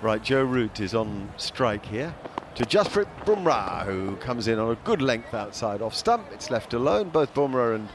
Right, 0.01 0.23
Joe 0.23 0.43
Root 0.43 0.81
is 0.81 0.95
on 0.95 1.31
strike 1.37 1.85
here 1.85 2.15
to 2.55 2.65
Jasprit 2.65 3.09
Bumrah, 3.27 3.85
who 3.85 4.17
comes 4.17 4.49
in 4.49 4.59
on 4.59 4.71
a 4.71 4.75
good 4.85 5.03
length 5.03 5.35
outside 5.35 5.83
off 5.83 5.95
stump. 5.95 6.29
It's 6.33 6.51
left 6.51 6.73
alone. 6.73 7.11
Both 7.11 7.35
Bumrah 7.35 7.75
and 7.75 7.91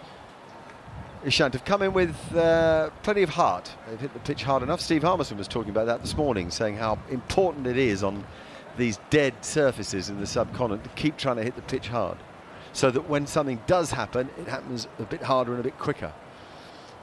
Ishant 1.26 1.53
have 1.53 1.66
come 1.66 1.82
in 1.82 1.93
with 1.93 2.16
uh, 2.36 2.91
plenty 3.01 3.24
of 3.24 3.30
heart. 3.30 3.72
They've 3.89 3.99
hit 3.99 4.14
the 4.14 4.20
pitch 4.20 4.43
hard 4.43 4.62
enough. 4.62 4.80
Steve 4.80 5.01
Harmison 5.01 5.39
was 5.39 5.47
talking 5.47 5.72
about 5.72 5.88
that 5.88 6.01
this 6.01 6.16
morning, 6.16 6.51
saying 6.51 6.78
how 6.78 6.99
important 7.09 7.66
it 7.66 7.78
is 7.78 8.03
on 8.03 8.24
these 8.78 8.99
dead 9.09 9.34
surfaces 9.43 10.09
in 10.09 10.20
the 10.20 10.28
subcontinent 10.28 10.84
to 10.84 10.89
keep 10.91 11.18
trying 11.18 11.38
to 11.38 11.43
hit 11.43 11.55
the 11.55 11.64
pitch 11.64 11.88
hard 11.88 12.20
so 12.74 12.91
that 12.91 13.09
when 13.09 13.28
something 13.28 13.61
does 13.67 13.91
happen, 13.91 14.30
it 14.38 14.47
happens 14.47 14.88
a 14.99 15.03
bit 15.03 15.22
harder 15.22 15.51
and 15.51 15.59
a 15.59 15.63
bit 15.63 15.78
quicker. 15.78 16.13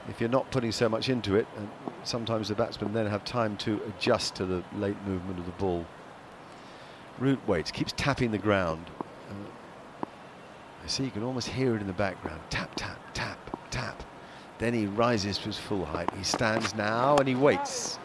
If 0.08 0.20
you're 0.20 0.30
not 0.30 0.50
putting 0.50 0.72
so 0.72 0.88
much 0.88 1.10
into 1.10 1.36
it, 1.36 1.46
and 1.56 1.68
sometimes 2.02 2.48
the 2.48 2.54
batsmen 2.54 2.94
then 2.94 3.06
have 3.06 3.24
time 3.24 3.56
to 3.58 3.80
adjust 3.84 4.34
to 4.36 4.46
the 4.46 4.64
late 4.76 4.96
movement 5.06 5.38
of 5.38 5.44
the 5.44 5.52
ball. 5.52 5.84
Root 7.18 7.46
waits, 7.46 7.70
keeps 7.70 7.92
tapping 7.96 8.30
the 8.30 8.38
ground. 8.38 8.86
Uh, 9.28 10.06
I 10.82 10.86
see 10.86 11.04
you 11.04 11.10
can 11.10 11.22
almost 11.22 11.48
hear 11.48 11.74
it 11.74 11.82
in 11.82 11.86
the 11.86 11.92
background. 11.92 12.40
Tap, 12.48 12.74
tap, 12.76 12.98
tap, 13.12 13.38
tap. 13.70 14.02
Then 14.58 14.72
he 14.72 14.86
rises 14.86 15.36
to 15.38 15.44
his 15.44 15.58
full 15.58 15.84
height. 15.84 16.10
He 16.16 16.24
stands 16.24 16.74
now 16.74 17.16
and 17.18 17.28
he 17.28 17.34
waits. 17.34 17.98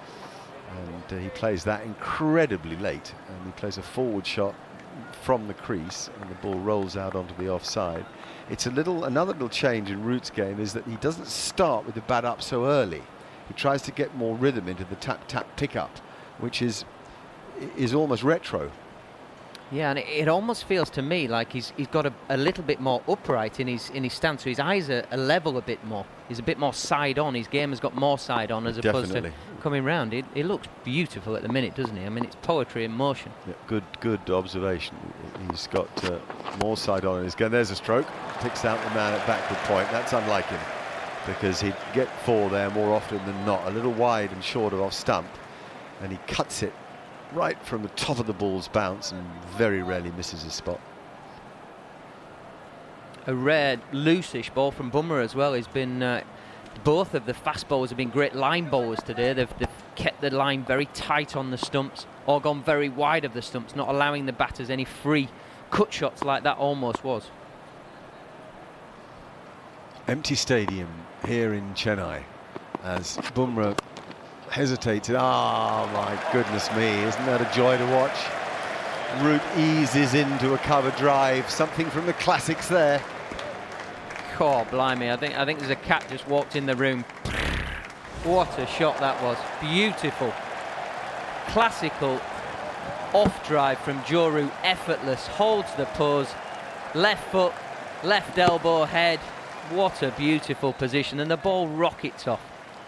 And 0.76 1.20
uh, 1.20 1.22
he 1.22 1.30
plays 1.30 1.64
that 1.64 1.84
incredibly 1.84 2.76
late. 2.76 3.14
And 3.30 3.46
he 3.46 3.52
plays 3.54 3.78
a 3.78 3.82
forward 3.82 4.28
shot 4.28 4.56
from 5.22 5.48
the 5.48 5.54
crease 5.54 6.10
and 6.22 6.30
the 6.30 6.36
ball 6.36 6.60
rolls 6.60 6.98
out 6.98 7.16
onto 7.16 7.36
the 7.36 7.50
offside. 7.50 8.06
It's 8.50 8.68
a 8.68 8.72
little 8.72 9.06
another 9.06 9.34
little 9.34 9.50
change 9.50 9.90
in 9.90 10.04
Root's 10.04 10.30
game 10.30 10.60
is 10.60 10.74
that 10.74 10.86
he 10.86 10.96
doesn't 10.98 11.28
start 11.28 11.86
with 11.86 11.96
the 11.96 12.02
bat 12.02 12.26
up 12.26 12.42
so 12.42 12.66
early. 12.66 13.02
He 13.48 13.54
tries 13.54 13.82
to 13.84 13.92
get 13.92 14.16
more 14.16 14.36
rhythm 14.36 14.68
into 14.68 14.84
the 14.86 14.96
tap 14.96 15.28
tap 15.28 15.56
pick 15.58 15.76
up, 15.76 15.98
which 16.40 16.62
is 16.62 16.86
is 17.78 17.94
almost 17.94 18.24
retro. 18.24 18.72
Yeah, 19.72 19.90
and 19.90 20.00
it, 20.00 20.08
it, 20.08 20.28
almost 20.28 20.66
feels 20.66 20.90
to 20.92 21.02
me 21.02 21.28
like 21.28 21.52
he's 21.52 21.74
he's 21.76 21.88
got 21.88 22.06
a, 22.06 22.14
a, 22.30 22.38
little 22.38 22.64
bit 22.64 22.80
more 22.80 23.02
upright 23.08 23.60
in 23.60 23.68
his 23.68 23.90
in 23.90 24.04
his 24.04 24.14
stance. 24.14 24.44
So 24.44 24.50
his 24.50 24.60
eyes 24.60 24.90
are, 24.90 25.04
are, 25.12 25.18
level 25.18 25.58
a 25.58 25.62
bit 25.62 25.84
more. 25.84 26.06
He's 26.28 26.38
a 26.38 26.44
bit 26.44 26.60
more 26.60 26.74
side 26.74 27.18
on. 27.18 27.34
His 27.34 27.48
game 27.48 27.70
has 27.72 27.80
got 27.80 27.96
more 27.96 28.20
side 28.20 28.52
on 28.52 28.68
as 28.68 28.78
opposed 28.78 29.14
to 29.14 29.32
coming 29.64 29.86
round. 29.86 30.14
It, 30.14 30.26
it, 30.36 30.46
looks 30.46 30.68
beautiful 30.84 31.38
at 31.38 31.42
the 31.42 31.50
minute, 31.50 31.74
doesn't 31.74 31.96
he? 31.96 32.06
I 32.06 32.10
mean, 32.10 32.26
it's 32.26 32.36
poetry 32.42 32.84
in 32.84 32.92
motion. 32.92 33.32
Yeah, 33.48 33.54
good 33.66 33.84
good 34.02 34.30
observation. 34.30 34.96
He's 35.50 35.68
got 35.68 36.04
uh, 36.04 36.20
more 36.60 36.76
side 36.76 37.06
on 37.06 37.20
in 37.20 37.24
his 37.24 37.34
game. 37.34 37.52
There's 37.52 37.72
a 37.72 37.76
stroke. 37.76 38.06
Picks 38.42 38.66
out 38.66 38.84
the 38.84 38.94
man 38.94 39.18
at 39.18 39.26
backward 39.26 39.58
point. 39.60 39.90
That's 39.90 40.12
unlike 40.12 40.46
him 40.48 40.60
because 41.26 41.62
he'd 41.62 41.76
get 41.94 42.10
four 42.26 42.50
there 42.50 42.70
more 42.72 42.94
often 42.94 43.26
than 43.26 43.46
not. 43.46 43.66
A 43.66 43.72
little 43.72 43.94
wide 43.94 44.34
and 44.34 44.44
short 44.44 44.74
of 44.74 44.82
off 44.82 44.94
stump, 44.94 45.30
and 46.02 46.12
he 46.12 46.18
cuts 46.28 46.62
it 46.62 46.74
right 47.32 47.58
from 47.66 47.82
the 47.82 47.90
top 47.90 48.20
of 48.20 48.28
the 48.28 48.34
ball's 48.34 48.68
bounce 48.68 49.14
and 49.14 49.26
very 49.58 49.82
rarely 49.82 50.12
misses 50.12 50.44
his 50.44 50.54
spot. 50.54 50.80
A 53.26 53.34
rare 53.34 53.78
loosish 53.94 54.54
ball 54.54 54.72
from 54.72 54.92
Bumrah 54.92 55.24
as 55.24 55.34
well. 55.34 55.54
He's 55.54 55.68
been 55.68 56.04
uh, 56.04 56.24
both 56.84 57.14
of 57.14 57.26
the 57.26 57.34
fast 57.34 57.68
bowlers 57.68 57.90
have 57.90 57.98
been 57.98 58.10
great 58.10 58.36
line 58.36 58.70
bowlers 58.70 59.00
today. 59.00 59.34
They've, 59.34 59.58
they've 59.60 59.70
kept 59.96 60.22
the 60.22 60.30
line 60.30 60.64
very 60.64 60.86
tight 60.88 61.36
on 61.36 61.52
the 61.52 61.58
stumps 61.58 62.06
or 62.26 62.42
gone 62.42 62.64
very 62.64 62.90
wide 62.90 63.26
of 63.26 63.34
the 63.34 63.42
stumps, 63.42 63.76
not 63.76 63.90
allowing 63.90 64.26
the 64.26 64.34
batters 64.34 64.70
any 64.70 64.86
free 64.86 65.30
cut 65.72 65.92
shots 65.92 66.24
like 66.24 66.44
that 66.44 66.58
almost 66.58 67.04
was. 67.04 67.30
Empty 70.08 70.36
stadium 70.36 70.90
here 71.26 71.54
in 71.54 71.74
Chennai 71.74 72.24
as 72.84 73.18
Bumrah 73.34 73.78
hesitated. 74.50 75.16
Ah, 75.18 75.84
oh, 75.84 75.94
my 75.94 76.32
goodness 76.34 76.70
me, 76.76 76.90
isn't 77.04 77.26
that 77.26 77.42
a 77.42 77.56
joy 77.56 77.78
to 77.78 77.86
watch? 77.88 78.18
Root 79.22 79.42
eases 79.58 80.14
into 80.14 80.54
a 80.54 80.58
cover 80.60 80.92
drive, 80.92 81.50
something 81.50 81.90
from 81.90 82.06
the 82.06 82.14
classics 82.14 82.68
there. 82.68 83.02
Oh, 84.40 84.66
blimey, 84.72 85.12
I 85.12 85.16
think, 85.16 85.38
I 85.38 85.46
think 85.46 85.60
there's 85.60 85.72
a 85.72 85.76
cat 85.76 86.06
just 86.10 86.28
walked 86.28 86.56
in 86.56 86.66
the 86.66 86.76
room. 86.76 87.04
What 88.24 88.58
a 88.58 88.66
shot 88.66 88.98
that 89.00 89.22
was. 89.22 89.38
Beautiful. 89.62 90.34
Classical 91.48 92.20
off 93.14 93.48
drive 93.48 93.78
from 93.80 94.02
Root, 94.10 94.52
effortless, 94.64 95.28
holds 95.28 95.74
the 95.76 95.86
pose, 95.86 96.30
left 96.96 97.32
foot, 97.32 97.54
left 98.04 98.38
elbow, 98.38 98.86
head. 98.86 99.20
What 99.70 100.02
a 100.02 100.12
beautiful 100.12 100.74
position, 100.74 101.20
and 101.20 101.30
the 101.30 101.38
ball 101.38 101.68
rockets 101.68 102.28
off. 102.28 102.42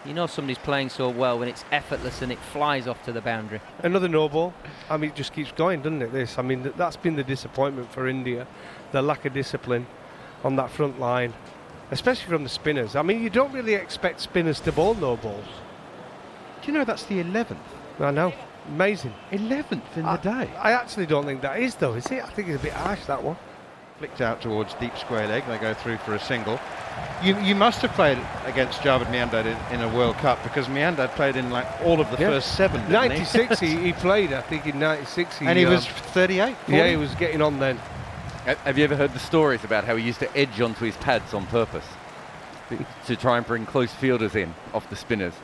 You 0.04 0.14
know 0.14 0.26
somebody's 0.26 0.58
playing 0.58 0.90
so 0.90 1.08
well 1.08 1.38
when 1.38 1.48
it's 1.48 1.64
effortless 1.72 2.22
and 2.22 2.30
it 2.30 2.38
flies 2.38 2.86
off 2.86 3.02
to 3.04 3.12
the 3.12 3.20
boundary. 3.20 3.60
Another 3.82 4.08
no 4.08 4.28
ball. 4.28 4.54
I 4.88 4.96
mean, 4.96 5.10
it 5.10 5.16
just 5.16 5.32
keeps 5.32 5.50
going, 5.52 5.80
doesn't 5.82 6.02
it? 6.02 6.12
This. 6.12 6.38
I 6.38 6.42
mean, 6.42 6.72
that's 6.76 6.96
been 6.96 7.16
the 7.16 7.24
disappointment 7.24 7.90
for 7.92 8.06
India, 8.06 8.46
the 8.92 9.02
lack 9.02 9.24
of 9.24 9.32
discipline 9.32 9.86
on 10.46 10.56
that 10.56 10.70
front 10.70 10.98
line, 10.98 11.34
especially 11.90 12.30
from 12.30 12.44
the 12.44 12.48
spinners. 12.48 12.96
I 12.96 13.02
mean, 13.02 13.22
you 13.22 13.28
don't 13.28 13.52
really 13.52 13.74
expect 13.74 14.20
spinners 14.20 14.60
to 14.60 14.72
bowl 14.72 14.94
no 14.94 15.16
balls. 15.16 15.44
Do 16.62 16.68
you 16.68 16.78
know 16.78 16.84
that's 16.84 17.04
the 17.04 17.22
11th? 17.22 17.58
I 18.00 18.12
know. 18.12 18.32
Amazing. 18.68 19.12
11th 19.32 19.96
in 19.96 20.04
I, 20.04 20.16
the 20.16 20.22
day. 20.22 20.50
I 20.56 20.72
actually 20.72 21.06
don't 21.06 21.26
think 21.26 21.42
that 21.42 21.60
is, 21.60 21.74
though, 21.74 21.94
is 21.94 22.06
it? 22.06 22.24
I 22.24 22.28
think 22.30 22.48
it's 22.48 22.60
a 22.60 22.62
bit 22.62 22.72
harsh, 22.72 23.04
that 23.06 23.22
one. 23.22 23.36
Flicked 23.98 24.20
out 24.20 24.40
towards 24.40 24.74
deep 24.74 24.96
square 24.98 25.26
leg. 25.26 25.44
They 25.46 25.58
go 25.58 25.74
through 25.74 25.98
for 25.98 26.14
a 26.14 26.20
single. 26.20 26.60
You, 27.22 27.38
you 27.40 27.54
must 27.54 27.80
have 27.82 27.92
played 27.92 28.18
against 28.44 28.80
Javed 28.80 29.06
Miandad 29.06 29.46
in, 29.46 29.74
in, 29.74 29.82
a 29.82 29.94
World 29.96 30.16
Cup 30.18 30.42
because 30.42 30.66
Miandad 30.66 31.14
played 31.14 31.36
in 31.36 31.50
like 31.50 31.66
all 31.82 32.00
of 32.00 32.10
the 32.10 32.18
yeah. 32.18 32.28
first 32.28 32.56
seven. 32.56 32.90
96 32.90 33.58
he? 33.58 33.76
he, 33.76 33.92
played, 33.94 34.32
I 34.32 34.42
think, 34.42 34.66
in 34.66 34.78
96. 34.78 35.38
He, 35.38 35.46
and 35.46 35.58
he 35.58 35.64
um, 35.64 35.72
was 35.72 35.86
38. 35.86 36.56
40? 36.56 36.72
Yeah, 36.72 36.88
he 36.88 36.96
was 36.96 37.14
getting 37.14 37.40
on 37.40 37.58
then. 37.58 37.80
Have 38.46 38.78
you 38.78 38.84
ever 38.84 38.94
heard 38.94 39.12
the 39.12 39.18
stories 39.18 39.64
about 39.64 39.82
how 39.82 39.96
he 39.96 40.04
used 40.04 40.20
to 40.20 40.36
edge 40.36 40.60
onto 40.60 40.84
his 40.84 40.96
pads 40.98 41.34
on 41.34 41.46
purpose 41.46 41.84
to 43.06 43.16
try 43.16 43.38
and 43.38 43.44
bring 43.44 43.66
close 43.66 43.92
fielders 43.92 44.36
in 44.36 44.54
off 44.72 44.88
the 44.88 44.94
spinners? 44.94 45.34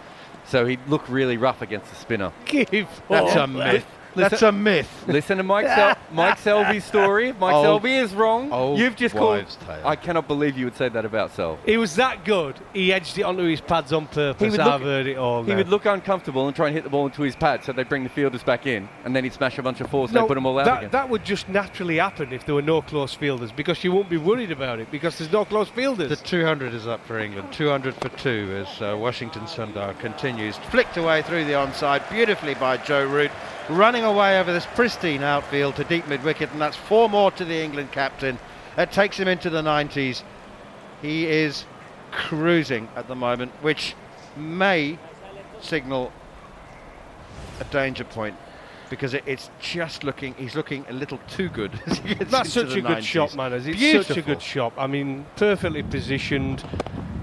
So 0.46 0.66
he'd 0.66 0.78
look 0.86 1.08
really 1.08 1.36
rough 1.36 1.62
against 1.62 1.90
the 1.90 1.96
spinner. 1.96 2.32
Give 2.44 2.88
That's 3.08 3.34
a 3.34 3.48
myth. 3.48 3.86
Listen, 4.14 4.30
That's 4.30 4.42
a 4.42 4.52
myth. 4.52 5.04
Listen 5.06 5.36
to 5.38 5.42
Mike, 5.42 5.66
Sel- 5.66 5.96
Mike 6.12 6.38
Selvey's 6.38 6.84
story. 6.84 7.32
Mike 7.40 7.54
Old- 7.54 7.82
Selvey 7.82 8.02
is 8.02 8.12
wrong, 8.14 8.76
you've 8.76 8.96
just 8.96 9.14
called. 9.14 9.46
tale. 9.66 9.80
I 9.86 9.96
cannot 9.96 10.28
believe 10.28 10.58
you 10.58 10.66
would 10.66 10.76
say 10.76 10.88
that 10.90 11.04
about 11.04 11.30
Selvey. 11.34 11.58
He 11.64 11.76
was 11.78 11.96
that 11.96 12.24
good. 12.24 12.56
He 12.74 12.92
edged 12.92 13.16
it 13.18 13.22
onto 13.22 13.42
his 13.44 13.60
pads 13.60 13.92
on 13.92 14.06
purpose. 14.06 14.42
He 14.42 14.50
would 14.50 14.60
I've 14.60 14.80
look- 14.80 14.88
heard 14.88 15.06
it 15.06 15.16
all. 15.16 15.42
He 15.44 15.50
now. 15.52 15.56
would 15.56 15.68
look 15.68 15.86
uncomfortable 15.86 16.46
and 16.46 16.54
try 16.54 16.66
and 16.66 16.74
hit 16.74 16.84
the 16.84 16.90
ball 16.90 17.06
into 17.06 17.22
his 17.22 17.34
pad, 17.36 17.64
so 17.64 17.72
they 17.72 17.84
bring 17.84 18.02
the 18.04 18.10
fielders 18.10 18.42
back 18.42 18.66
in, 18.66 18.88
and 19.04 19.16
then 19.16 19.24
he'd 19.24 19.32
smash 19.32 19.58
a 19.58 19.62
bunch 19.62 19.80
of 19.80 19.88
fours 19.90 20.10
and 20.10 20.16
No, 20.16 20.22
they 20.22 20.28
put 20.28 20.34
them 20.34 20.46
all 20.46 20.58
out 20.58 20.64
that, 20.66 20.78
again. 20.78 20.90
that 20.90 21.08
would 21.08 21.24
just 21.24 21.48
naturally 21.48 21.96
happen 21.96 22.32
if 22.32 22.44
there 22.44 22.54
were 22.54 22.62
no 22.62 22.82
close 22.82 23.14
fielders 23.14 23.50
because 23.52 23.82
you 23.82 23.92
won't 23.92 24.10
be 24.10 24.18
worried 24.18 24.50
about 24.50 24.78
it 24.78 24.90
because 24.90 25.16
there's 25.18 25.32
no 25.32 25.44
close 25.44 25.68
fielders. 25.68 26.10
The 26.10 26.16
200 26.16 26.74
is 26.74 26.86
up 26.86 27.04
for 27.06 27.18
England. 27.18 27.52
200 27.52 27.94
for 27.94 28.08
two 28.10 28.64
as 28.66 28.82
uh, 28.82 28.96
Washington 28.96 29.42
Sundar 29.42 29.98
continues. 29.98 30.56
Flicked 30.70 30.96
away 30.96 31.22
through 31.22 31.44
the 31.44 31.52
onside 31.52 32.08
beautifully 32.10 32.54
by 32.54 32.76
Joe 32.76 33.06
Root. 33.06 33.30
Running 33.68 34.04
away 34.04 34.40
over 34.40 34.52
this 34.52 34.66
pristine 34.74 35.22
outfield 35.22 35.76
to 35.76 35.84
deep 35.84 36.06
mid 36.08 36.22
wicket, 36.24 36.50
and 36.50 36.60
that's 36.60 36.76
four 36.76 37.08
more 37.08 37.30
to 37.32 37.44
the 37.44 37.62
England 37.62 37.92
captain. 37.92 38.38
That 38.76 38.92
takes 38.92 39.18
him 39.18 39.28
into 39.28 39.50
the 39.50 39.62
90s. 39.62 40.22
He 41.00 41.26
is 41.26 41.64
cruising 42.10 42.88
at 42.96 43.08
the 43.08 43.14
moment, 43.14 43.52
which 43.62 43.94
may 44.36 44.98
signal 45.60 46.12
a 47.60 47.64
danger 47.64 48.04
point 48.04 48.36
because 48.90 49.14
it, 49.14 49.24
it's 49.24 49.48
just 49.58 50.04
looking, 50.04 50.34
he's 50.34 50.54
looking 50.54 50.84
a 50.90 50.92
little 50.92 51.18
too 51.26 51.48
good. 51.48 51.72
as 51.86 51.98
he 52.04 52.14
gets 52.14 52.30
That's 52.30 52.52
such 52.52 52.74
a 52.74 52.82
good 52.82 53.02
shot, 53.02 53.34
Manners. 53.34 53.66
It's 53.66 53.78
Beautiful. 53.78 54.14
such 54.14 54.22
a 54.22 54.26
good 54.26 54.42
shot. 54.42 54.74
I 54.76 54.86
mean, 54.86 55.24
perfectly 55.36 55.82
positioned, 55.82 56.62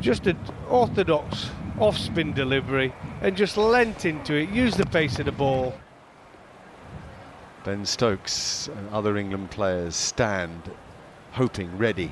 just 0.01 0.25
an 0.25 0.39
orthodox 0.67 1.51
off-spin 1.79 2.33
delivery, 2.33 2.91
and 3.21 3.37
just 3.37 3.55
lent 3.55 4.05
into 4.05 4.33
it. 4.33 4.49
Used 4.49 4.77
the 4.77 4.85
pace 4.87 5.19
of 5.19 5.25
the 5.25 5.31
ball. 5.31 5.75
Ben 7.69 7.85
Stokes 7.85 8.67
and 8.67 8.89
other 8.89 9.15
England 9.15 9.51
players 9.51 9.95
stand 9.95 10.71
hoping, 11.33 11.77
ready 11.77 12.11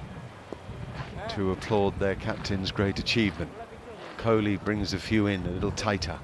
to 1.30 1.52
applaud 1.52 1.98
their 1.98 2.14
captain's 2.14 2.70
great 2.70 3.00
achievement. 3.00 3.50
Kohli 4.20 4.64
brings 4.64 4.94
a 4.94 5.00
few 5.00 5.26
in 5.26 5.44
a 5.48 5.50
little 5.50 5.72
tighter. 5.72 6.20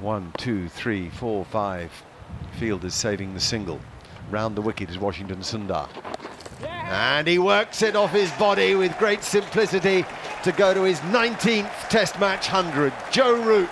One, 0.00 0.32
two, 0.38 0.68
three, 0.68 1.08
four, 1.10 1.44
five. 1.44 1.92
Field 2.58 2.84
is 2.84 2.94
saving 2.94 3.32
the 3.34 3.38
single. 3.38 3.78
Round 4.28 4.56
the 4.56 4.62
wicket 4.62 4.90
is 4.90 4.98
Washington 4.98 5.38
Sundar. 5.42 5.88
And 6.66 7.28
he 7.28 7.38
works 7.38 7.80
it 7.80 7.94
off 7.94 8.10
his 8.10 8.32
body 8.32 8.74
with 8.74 8.98
great 8.98 9.22
simplicity 9.22 10.04
to 10.42 10.50
go 10.50 10.74
to 10.74 10.82
his 10.82 10.98
19th 10.98 11.88
Test 11.88 12.18
match 12.18 12.50
100. 12.50 12.92
Joe 13.12 13.40
Root 13.40 13.70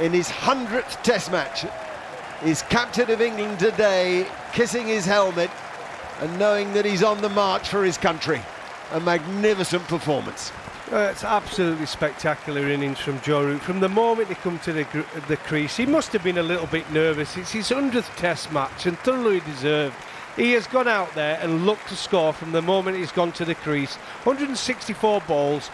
in 0.00 0.12
his 0.12 0.28
100th 0.28 1.02
Test 1.02 1.32
match 1.32 1.64
is 2.44 2.62
captain 2.62 3.10
of 3.10 3.20
England 3.20 3.58
today, 3.58 4.26
kissing 4.52 4.86
his 4.86 5.04
helmet 5.04 5.50
and 6.20 6.38
knowing 6.38 6.72
that 6.74 6.84
he's 6.84 7.02
on 7.02 7.20
the 7.20 7.28
march 7.28 7.68
for 7.68 7.84
his 7.84 7.98
country. 7.98 8.40
A 8.92 9.00
magnificent 9.00 9.82
performance. 9.84 10.52
Uh, 10.92 11.08
it's 11.10 11.24
absolutely 11.24 11.86
spectacular 11.86 12.68
innings 12.68 12.98
from 13.00 13.20
Joe 13.20 13.44
Root. 13.44 13.60
From 13.60 13.80
the 13.80 13.88
moment 13.88 14.28
he 14.28 14.36
come 14.36 14.58
to 14.60 14.72
the, 14.72 14.86
the 15.26 15.36
crease, 15.36 15.76
he 15.76 15.84
must 15.84 16.12
have 16.12 16.22
been 16.22 16.38
a 16.38 16.42
little 16.42 16.68
bit 16.68 16.88
nervous. 16.92 17.36
It's 17.36 17.50
his 17.50 17.70
100th 17.70 18.14
Test 18.16 18.52
match 18.52 18.86
and 18.86 18.96
thoroughly 19.00 19.40
deserved. 19.40 19.96
He 20.36 20.52
has 20.52 20.66
gone 20.66 20.86
out 20.86 21.12
there 21.14 21.38
and 21.40 21.66
looked 21.66 21.88
to 21.88 21.96
score 21.96 22.32
from 22.32 22.52
the 22.52 22.62
moment 22.62 22.98
he's 22.98 23.10
gone 23.10 23.32
to 23.32 23.44
the 23.44 23.54
crease. 23.54 23.96
164 24.24 25.22
balls. 25.22 25.70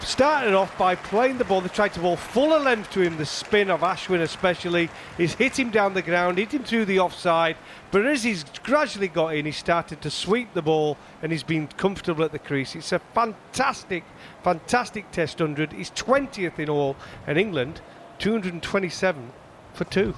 Started 0.00 0.54
off 0.54 0.76
by 0.78 0.94
playing 0.94 1.38
the 1.38 1.44
ball. 1.44 1.60
They 1.60 1.68
tried 1.68 1.92
to 1.94 2.00
ball 2.00 2.16
fuller 2.16 2.58
length 2.58 2.90
to 2.92 3.00
him. 3.00 3.16
The 3.16 3.26
spin 3.26 3.70
of 3.70 3.80
Ashwin, 3.80 4.20
especially, 4.20 4.88
he's 5.16 5.34
hit 5.34 5.58
him 5.58 5.70
down 5.70 5.94
the 5.94 6.02
ground, 6.02 6.38
hit 6.38 6.54
him 6.54 6.62
through 6.62 6.84
the 6.84 7.00
offside. 7.00 7.56
But 7.90 8.06
as 8.06 8.22
he's 8.22 8.44
gradually 8.62 9.08
got 9.08 9.34
in, 9.34 9.46
he 9.46 9.52
started 9.52 10.00
to 10.02 10.10
sweep 10.10 10.54
the 10.54 10.62
ball 10.62 10.96
and 11.22 11.32
he's 11.32 11.42
been 11.42 11.66
comfortable 11.66 12.24
at 12.24 12.32
the 12.32 12.38
crease. 12.38 12.76
It's 12.76 12.92
a 12.92 12.98
fantastic, 12.98 14.04
fantastic 14.44 15.10
Test 15.10 15.40
100. 15.40 15.72
He's 15.72 15.90
20th 15.90 16.58
in 16.58 16.68
all, 16.68 16.96
and 17.26 17.36
England 17.36 17.80
227 18.18 19.32
for 19.74 19.84
two. 19.84 20.14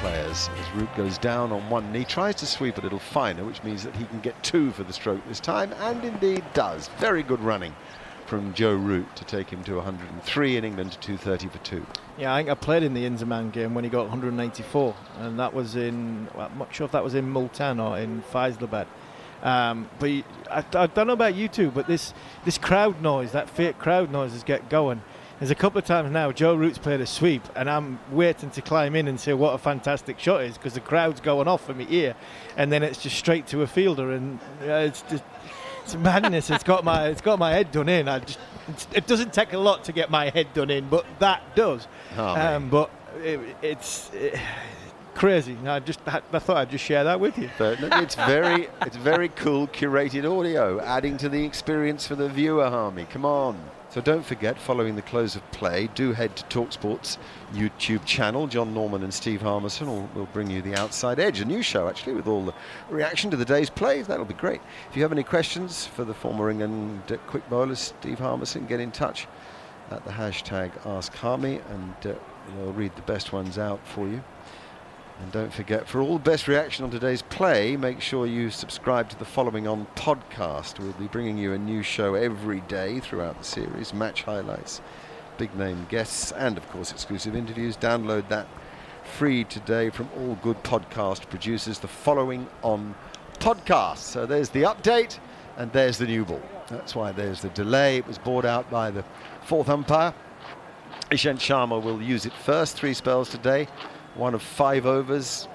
Players. 0.00 0.48
As 0.60 0.76
Root 0.76 0.94
goes 0.96 1.18
down 1.18 1.50
on 1.50 1.68
one 1.68 1.90
knee, 1.90 2.04
tries 2.04 2.36
to 2.36 2.46
sweep 2.46 2.78
a 2.78 2.80
little 2.80 3.00
finer, 3.00 3.44
which 3.44 3.64
means 3.64 3.82
that 3.82 3.96
he 3.96 4.04
can 4.04 4.20
get 4.20 4.40
two 4.44 4.70
for 4.70 4.84
the 4.84 4.92
stroke 4.92 5.26
this 5.26 5.40
time, 5.40 5.72
and 5.80 6.04
indeed 6.04 6.44
does. 6.54 6.86
Very 6.98 7.24
good 7.24 7.40
running 7.40 7.74
from 8.26 8.54
Joe 8.54 8.76
Root 8.76 9.16
to 9.16 9.24
take 9.24 9.50
him 9.50 9.64
to 9.64 9.74
103 9.74 10.56
in 10.56 10.64
England 10.64 10.92
to 10.92 10.98
230 11.00 11.48
for 11.48 11.58
two. 11.64 11.84
Yeah, 12.16 12.32
I 12.32 12.38
think 12.38 12.48
I 12.48 12.54
played 12.54 12.84
in 12.84 12.94
the 12.94 13.04
Inzamam 13.04 13.50
game 13.50 13.74
when 13.74 13.82
he 13.82 13.90
got 13.90 14.02
194, 14.02 14.94
and 15.18 15.40
that 15.40 15.52
was 15.52 15.74
in. 15.74 16.28
Well, 16.32 16.48
I'm 16.52 16.58
not 16.58 16.72
sure 16.72 16.84
if 16.84 16.92
that 16.92 17.02
was 17.02 17.16
in 17.16 17.28
Multan 17.28 17.80
or 17.80 17.98
in 17.98 18.22
Faisalabad. 18.22 18.86
Um, 19.42 19.88
but 19.98 20.10
I, 20.48 20.64
I 20.74 20.86
don't 20.86 21.08
know 21.08 21.12
about 21.12 21.34
you 21.34 21.48
two, 21.48 21.72
but 21.72 21.88
this 21.88 22.14
this 22.44 22.56
crowd 22.56 23.02
noise, 23.02 23.32
that 23.32 23.50
fake 23.50 23.78
crowd 23.78 24.12
noise, 24.12 24.32
is 24.32 24.44
get 24.44 24.68
going. 24.68 25.02
There's 25.38 25.52
a 25.52 25.54
couple 25.54 25.78
of 25.78 25.84
times 25.84 26.10
now 26.10 26.32
Joe 26.32 26.54
Root's 26.56 26.78
played 26.78 27.00
a 27.00 27.06
sweep, 27.06 27.42
and 27.54 27.70
I'm 27.70 28.00
waiting 28.10 28.50
to 28.50 28.62
climb 28.62 28.96
in 28.96 29.06
and 29.06 29.20
say 29.20 29.34
what 29.34 29.54
a 29.54 29.58
fantastic 29.58 30.18
shot 30.18 30.42
is 30.42 30.58
because 30.58 30.74
the 30.74 30.80
crowd's 30.80 31.20
going 31.20 31.46
off 31.46 31.66
from 31.66 31.78
my 31.78 31.86
ear, 31.88 32.16
and 32.56 32.72
then 32.72 32.82
it's 32.82 33.00
just 33.00 33.16
straight 33.16 33.46
to 33.48 33.62
a 33.62 33.66
fielder, 33.66 34.10
and 34.10 34.40
it's 34.60 35.02
just 35.02 35.22
it's 35.84 35.94
madness. 35.94 36.50
it's 36.50 36.64
got 36.64 36.84
my 36.84 37.06
it's 37.06 37.20
got 37.20 37.38
my 37.38 37.52
head 37.52 37.70
done 37.70 37.88
in. 37.88 38.08
I 38.08 38.18
just 38.18 38.40
it's, 38.68 38.88
it 38.92 39.06
doesn't 39.06 39.32
take 39.32 39.52
a 39.52 39.58
lot 39.58 39.84
to 39.84 39.92
get 39.92 40.10
my 40.10 40.28
head 40.30 40.52
done 40.54 40.70
in, 40.70 40.88
but 40.88 41.06
that 41.20 41.42
does. 41.54 41.86
Oh, 42.16 42.24
um, 42.24 42.68
but 42.68 42.90
it, 43.22 43.40
it's 43.62 44.10
eh, 44.14 44.38
crazy. 45.14 45.56
I 45.66 45.78
just 45.78 46.00
I, 46.06 46.20
thought 46.20 46.56
I'd 46.56 46.70
just 46.70 46.84
share 46.84 47.04
that 47.04 47.20
with 47.20 47.38
you. 47.38 47.48
But 47.58 47.80
look, 47.80 47.94
it's 47.94 48.16
very, 48.16 48.68
it's 48.82 48.96
very 48.96 49.28
cool 49.30 49.68
curated 49.68 50.24
audio, 50.28 50.80
adding 50.80 51.16
to 51.18 51.28
the 51.28 51.44
experience 51.44 52.06
for 52.08 52.16
the 52.16 52.28
viewer, 52.28 52.68
Harmy. 52.68 53.04
Come 53.04 53.24
on. 53.24 53.58
So 53.98 54.02
don't 54.02 54.24
forget, 54.24 54.56
following 54.60 54.94
the 54.94 55.02
close 55.02 55.34
of 55.34 55.50
play, 55.50 55.88
do 55.96 56.12
head 56.12 56.36
to 56.36 56.44
TalkSport's 56.44 57.18
YouTube 57.52 58.04
channel. 58.04 58.46
John 58.46 58.72
Norman 58.72 59.02
and 59.02 59.12
Steve 59.12 59.42
Harmison 59.42 59.88
will, 59.88 60.08
will 60.14 60.28
bring 60.32 60.48
you 60.48 60.62
the 60.62 60.76
Outside 60.76 61.18
Edge, 61.18 61.40
a 61.40 61.44
new 61.44 61.62
show 61.62 61.88
actually, 61.88 62.12
with 62.12 62.28
all 62.28 62.44
the 62.44 62.54
reaction 62.90 63.28
to 63.32 63.36
the 63.36 63.44
day's 63.44 63.68
play. 63.68 64.02
That'll 64.02 64.24
be 64.24 64.34
great. 64.34 64.60
If 64.88 64.96
you 64.96 65.02
have 65.02 65.10
any 65.10 65.24
questions 65.24 65.84
for 65.84 66.04
the 66.04 66.14
former 66.14 66.48
England 66.48 67.12
quick 67.26 67.50
bowler 67.50 67.74
Steve 67.74 68.20
Harmison, 68.20 68.66
get 68.66 68.78
in 68.78 68.92
touch 68.92 69.26
at 69.90 70.04
the 70.04 70.12
hashtag 70.12 70.70
Ask 70.86 71.12
Harmy, 71.14 71.60
and 71.68 71.94
uh, 72.06 72.14
we'll 72.56 72.74
read 72.74 72.94
the 72.94 73.02
best 73.02 73.32
ones 73.32 73.58
out 73.58 73.80
for 73.84 74.06
you. 74.06 74.22
And 75.20 75.32
don't 75.32 75.52
forget, 75.52 75.88
for 75.88 76.00
all 76.00 76.18
the 76.18 76.30
best 76.30 76.46
reaction 76.46 76.84
on 76.84 76.90
today's 76.90 77.22
play, 77.22 77.76
make 77.76 78.00
sure 78.00 78.24
you 78.24 78.50
subscribe 78.50 79.08
to 79.10 79.18
the 79.18 79.24
following 79.24 79.66
on 79.66 79.86
podcast. 79.96 80.78
We'll 80.78 80.92
be 80.92 81.08
bringing 81.08 81.36
you 81.36 81.52
a 81.52 81.58
new 81.58 81.82
show 81.82 82.14
every 82.14 82.60
day 82.62 83.00
throughout 83.00 83.36
the 83.38 83.44
series, 83.44 83.92
match 83.92 84.22
highlights, 84.22 84.80
big 85.36 85.54
name 85.56 85.86
guests, 85.90 86.30
and 86.32 86.56
of 86.56 86.68
course 86.70 86.92
exclusive 86.92 87.34
interviews. 87.34 87.76
Download 87.76 88.28
that 88.28 88.46
free 89.02 89.42
today 89.42 89.90
from 89.90 90.08
all 90.16 90.36
good 90.36 90.62
podcast 90.62 91.28
producers. 91.28 91.80
The 91.80 91.88
following 91.88 92.46
on 92.62 92.94
podcast. 93.40 93.98
So 93.98 94.24
there's 94.24 94.50
the 94.50 94.62
update, 94.62 95.18
and 95.56 95.72
there's 95.72 95.98
the 95.98 96.06
new 96.06 96.24
ball. 96.24 96.42
That's 96.68 96.94
why 96.94 97.10
there's 97.10 97.42
the 97.42 97.48
delay. 97.50 97.96
It 97.96 98.06
was 98.06 98.18
brought 98.18 98.44
out 98.44 98.70
by 98.70 98.92
the 98.92 99.04
fourth 99.42 99.68
umpire. 99.68 100.14
Ishant 101.10 101.38
Sharma 101.38 101.82
will 101.82 102.00
use 102.00 102.26
it 102.26 102.32
first, 102.32 102.76
three 102.76 102.94
spells 102.94 103.30
today, 103.30 103.66
one 104.18 104.34
of 104.34 104.42
five 104.42 104.84
overs. 104.84 105.48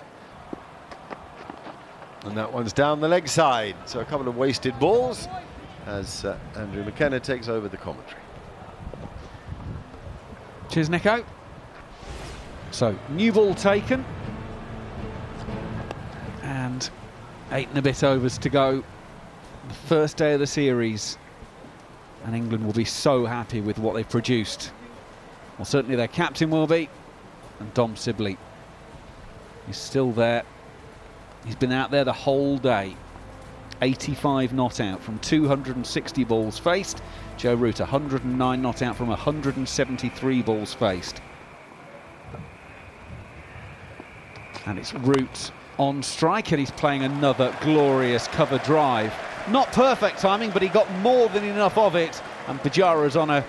And 2.24 2.38
that 2.38 2.51
one's 2.51 2.72
down 2.72 3.01
the 3.01 3.07
leg 3.07 3.28
side. 3.28 3.76
So 3.86 3.99
a 3.99 4.05
couple 4.05 4.28
of 4.30 4.38
wasted 4.38 4.80
balls 4.80 5.28
as 5.86 6.24
uh, 6.24 6.38
Andrew 6.55 6.84
McKenna 6.84 7.20
takes 7.20 7.49
over 7.49 7.68
the 7.68 7.76
commentary. 7.76 8.22
Cheers, 10.70 10.89
Nico. 10.89 11.26
So, 12.72 12.97
new 13.09 13.32
ball 13.34 13.53
taken. 13.53 14.05
And 16.41 16.89
eight 17.51 17.68
and 17.68 17.78
a 17.78 17.82
bit 17.82 18.03
overs 18.03 18.38
to 18.39 18.49
go. 18.49 18.84
The 19.68 19.74
first 19.74 20.16
day 20.16 20.34
of 20.34 20.39
the 20.39 20.47
series. 20.47 21.18
And 22.24 22.34
England 22.34 22.66
will 22.66 22.74
be 22.74 22.86
so 22.86 23.26
happy 23.26 23.59
with 23.59 23.78
what 23.78 23.93
they've 23.93 24.07
produced. 24.07 24.72
Well, 25.57 25.66
certainly 25.66 25.97
their 25.97 26.07
captain 26.07 26.49
will 26.49 26.68
be. 26.68 26.89
And 27.59 27.74
Dom 27.74 27.97
Sibley. 27.97 28.38
He's 29.68 29.78
still 29.78 30.11
there. 30.11 30.43
He's 31.45 31.55
been 31.55 31.72
out 31.72 31.91
there 31.91 32.03
the 32.03 32.14
whole 32.14 32.57
day. 32.57 32.95
85 33.82 34.53
not 34.53 34.80
out 34.80 35.01
from 35.01 35.20
260 35.20 36.24
balls 36.24 36.57
faced. 36.57 37.01
Joe 37.38 37.55
Root 37.55 37.80
109 37.80 38.61
not 38.61 38.82
out 38.82 38.95
from 38.95 39.07
173 39.09 40.41
balls 40.41 40.74
faced. 40.74 41.22
And 44.66 44.80
it's 44.80 44.93
Root 44.93 45.51
on 45.78 46.01
strike, 46.01 46.51
and 46.51 46.59
he's 46.59 46.72
playing 46.72 47.03
another 47.03 47.53
glorious 47.61 48.28
cover 48.28 48.59
drive. 48.59 49.14
Not 49.49 49.68
perfect 49.74 50.20
timing, 50.20 50.51
but 50.51 50.61
he 50.61 50.70
got 50.70 50.89
more 50.99 51.28
than 51.30 51.43
enough 51.43 51.78
of 51.78 51.95
it. 51.95 52.22
And 52.47 52.59
Pujara's 52.59 53.18
on 53.18 53.30
a 53.30 53.43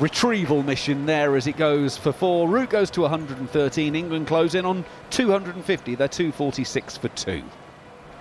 retrieval 0.00 0.62
mission 0.62 1.06
there 1.06 1.36
as 1.36 1.46
it 1.46 1.56
goes 1.56 1.96
for 1.96 2.12
four. 2.12 2.48
Root 2.48 2.70
goes 2.70 2.90
to 2.92 3.02
113. 3.02 3.94
England 3.94 4.26
close 4.26 4.54
in 4.54 4.64
on 4.64 4.84
250. 5.10 5.94
They're 5.94 6.08
246 6.08 6.96
for 6.96 7.08
two. 7.08 7.42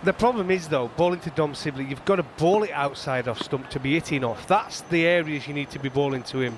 The 0.03 0.13
problem 0.13 0.51
is, 0.51 0.67
though, 0.67 0.89
bowling 0.95 1.21
to 1.21 1.31
Dom 1.31 1.55
Sibley, 1.55 1.85
you've 1.85 2.05
got 2.05 2.17
to 2.17 2.23
bowl 2.23 2.63
it 2.63 2.71
outside 2.71 3.27
off 3.27 3.41
stump 3.41 3.69
to 3.71 3.79
be 3.79 3.93
hitting 3.93 4.23
off. 4.23 4.47
That's 4.47 4.81
the 4.81 5.05
areas 5.05 5.47
you 5.47 5.53
need 5.53 5.71
to 5.71 5.79
be 5.79 5.89
bowling 5.89 6.23
to 6.23 6.41
him. 6.41 6.57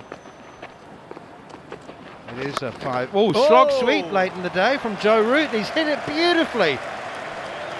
It 2.37 2.47
is 2.47 2.61
a 2.61 2.71
five. 2.71 3.09
Oh, 3.13 3.31
slog 3.31 3.71
sweep 3.71 4.11
late 4.11 4.33
in 4.33 4.43
the 4.43 4.49
day 4.49 4.77
from 4.77 4.97
Joe 4.97 5.21
Root. 5.21 5.49
He's 5.49 5.69
hit 5.69 5.87
it 5.87 6.05
beautifully. 6.05 6.77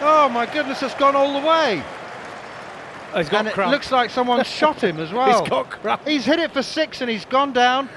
Oh 0.01 0.29
my 0.29 0.45
goodness, 0.45 0.81
it's 0.81 0.95
gone 0.95 1.15
all 1.15 1.39
the 1.39 1.45
way. 1.45 1.83
He's 3.15 3.29
got 3.29 3.39
and 3.39 3.47
it 3.49 3.53
cramp. 3.53 3.71
looks 3.71 3.91
like 3.91 4.09
someone 4.09 4.43
shot 4.59 4.83
him 4.83 4.99
as 4.99 5.11
well. 5.11 5.41
He's 5.41 5.49
got 5.49 5.69
cramp. 5.69 6.07
He's 6.07 6.25
hit 6.25 6.39
it 6.39 6.51
for 6.51 6.61
six 6.63 7.01
and 7.01 7.09
he's 7.09 7.25
gone 7.25 7.53
down. 7.53 7.89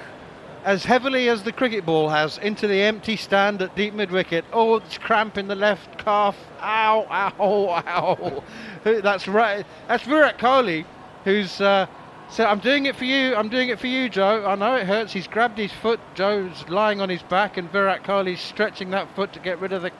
as 0.64 0.84
heavily 0.84 1.28
as 1.28 1.42
the 1.42 1.52
cricket 1.52 1.84
ball 1.84 2.08
has 2.08 2.38
into 2.38 2.66
the 2.68 2.80
empty 2.82 3.16
stand 3.16 3.60
at 3.62 3.74
deep 3.74 3.94
mid 3.94 4.10
wicket. 4.10 4.44
Oh, 4.52 4.76
it's 4.76 4.96
cramp 4.98 5.36
in 5.38 5.48
the 5.48 5.54
left 5.56 5.98
calf. 5.98 6.36
Ow, 6.60 7.06
ow, 7.10 7.82
ow. 7.86 8.42
That's 8.84 9.26
right. 9.28 9.66
That's 9.88 10.04
Virat 10.04 10.38
Kohli, 10.38 10.84
who's 11.24 11.60
uh, 11.60 11.86
said, 12.28 12.46
I'm 12.46 12.60
doing 12.60 12.86
it 12.86 12.96
for 12.96 13.04
you. 13.04 13.34
I'm 13.34 13.48
doing 13.48 13.68
it 13.70 13.78
for 13.80 13.88
you, 13.88 14.08
Joe. 14.08 14.46
I 14.46 14.54
know 14.54 14.76
it 14.76 14.86
hurts. 14.86 15.12
He's 15.12 15.26
grabbed 15.26 15.58
his 15.58 15.72
foot. 15.72 16.00
Joe's 16.14 16.64
lying 16.68 17.00
on 17.00 17.08
his 17.08 17.22
back, 17.24 17.56
and 17.56 17.70
Virat 17.70 18.04
Kohli's 18.04 18.40
stretching 18.40 18.90
that 18.90 19.14
foot 19.14 19.32
to 19.34 19.40
get 19.40 19.60
rid 19.60 19.72
of 19.72 19.82
the 19.82 19.90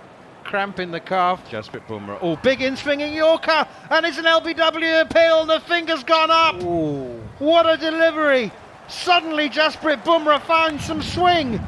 cramp 0.43 0.79
in 0.79 0.91
the 0.91 1.01
calf. 1.01 1.49
Jasprit 1.51 1.87
Bumrah. 1.87 2.19
Oh, 2.21 2.37
big 2.37 2.61
in 2.63 2.77
swinging 2.77 3.15
Yorker, 3.15 3.67
and 3.91 4.07
it's 4.07 4.19
an 4.19 4.25
LBW 4.25 5.03
appeal, 5.03 5.43
and 5.43 5.51
the 5.51 5.61
finger's 5.61 6.05
gone 6.05 6.31
up. 6.31 6.63
Ooh. 6.63 7.21
What 7.39 7.69
a 7.69 7.77
delivery! 7.77 8.53
Suddenly, 8.89 9.49
Jasprit 9.49 10.05
Bumrah 10.05 10.43
found 10.43 10.81
some 10.81 11.03
swing. 11.03 11.61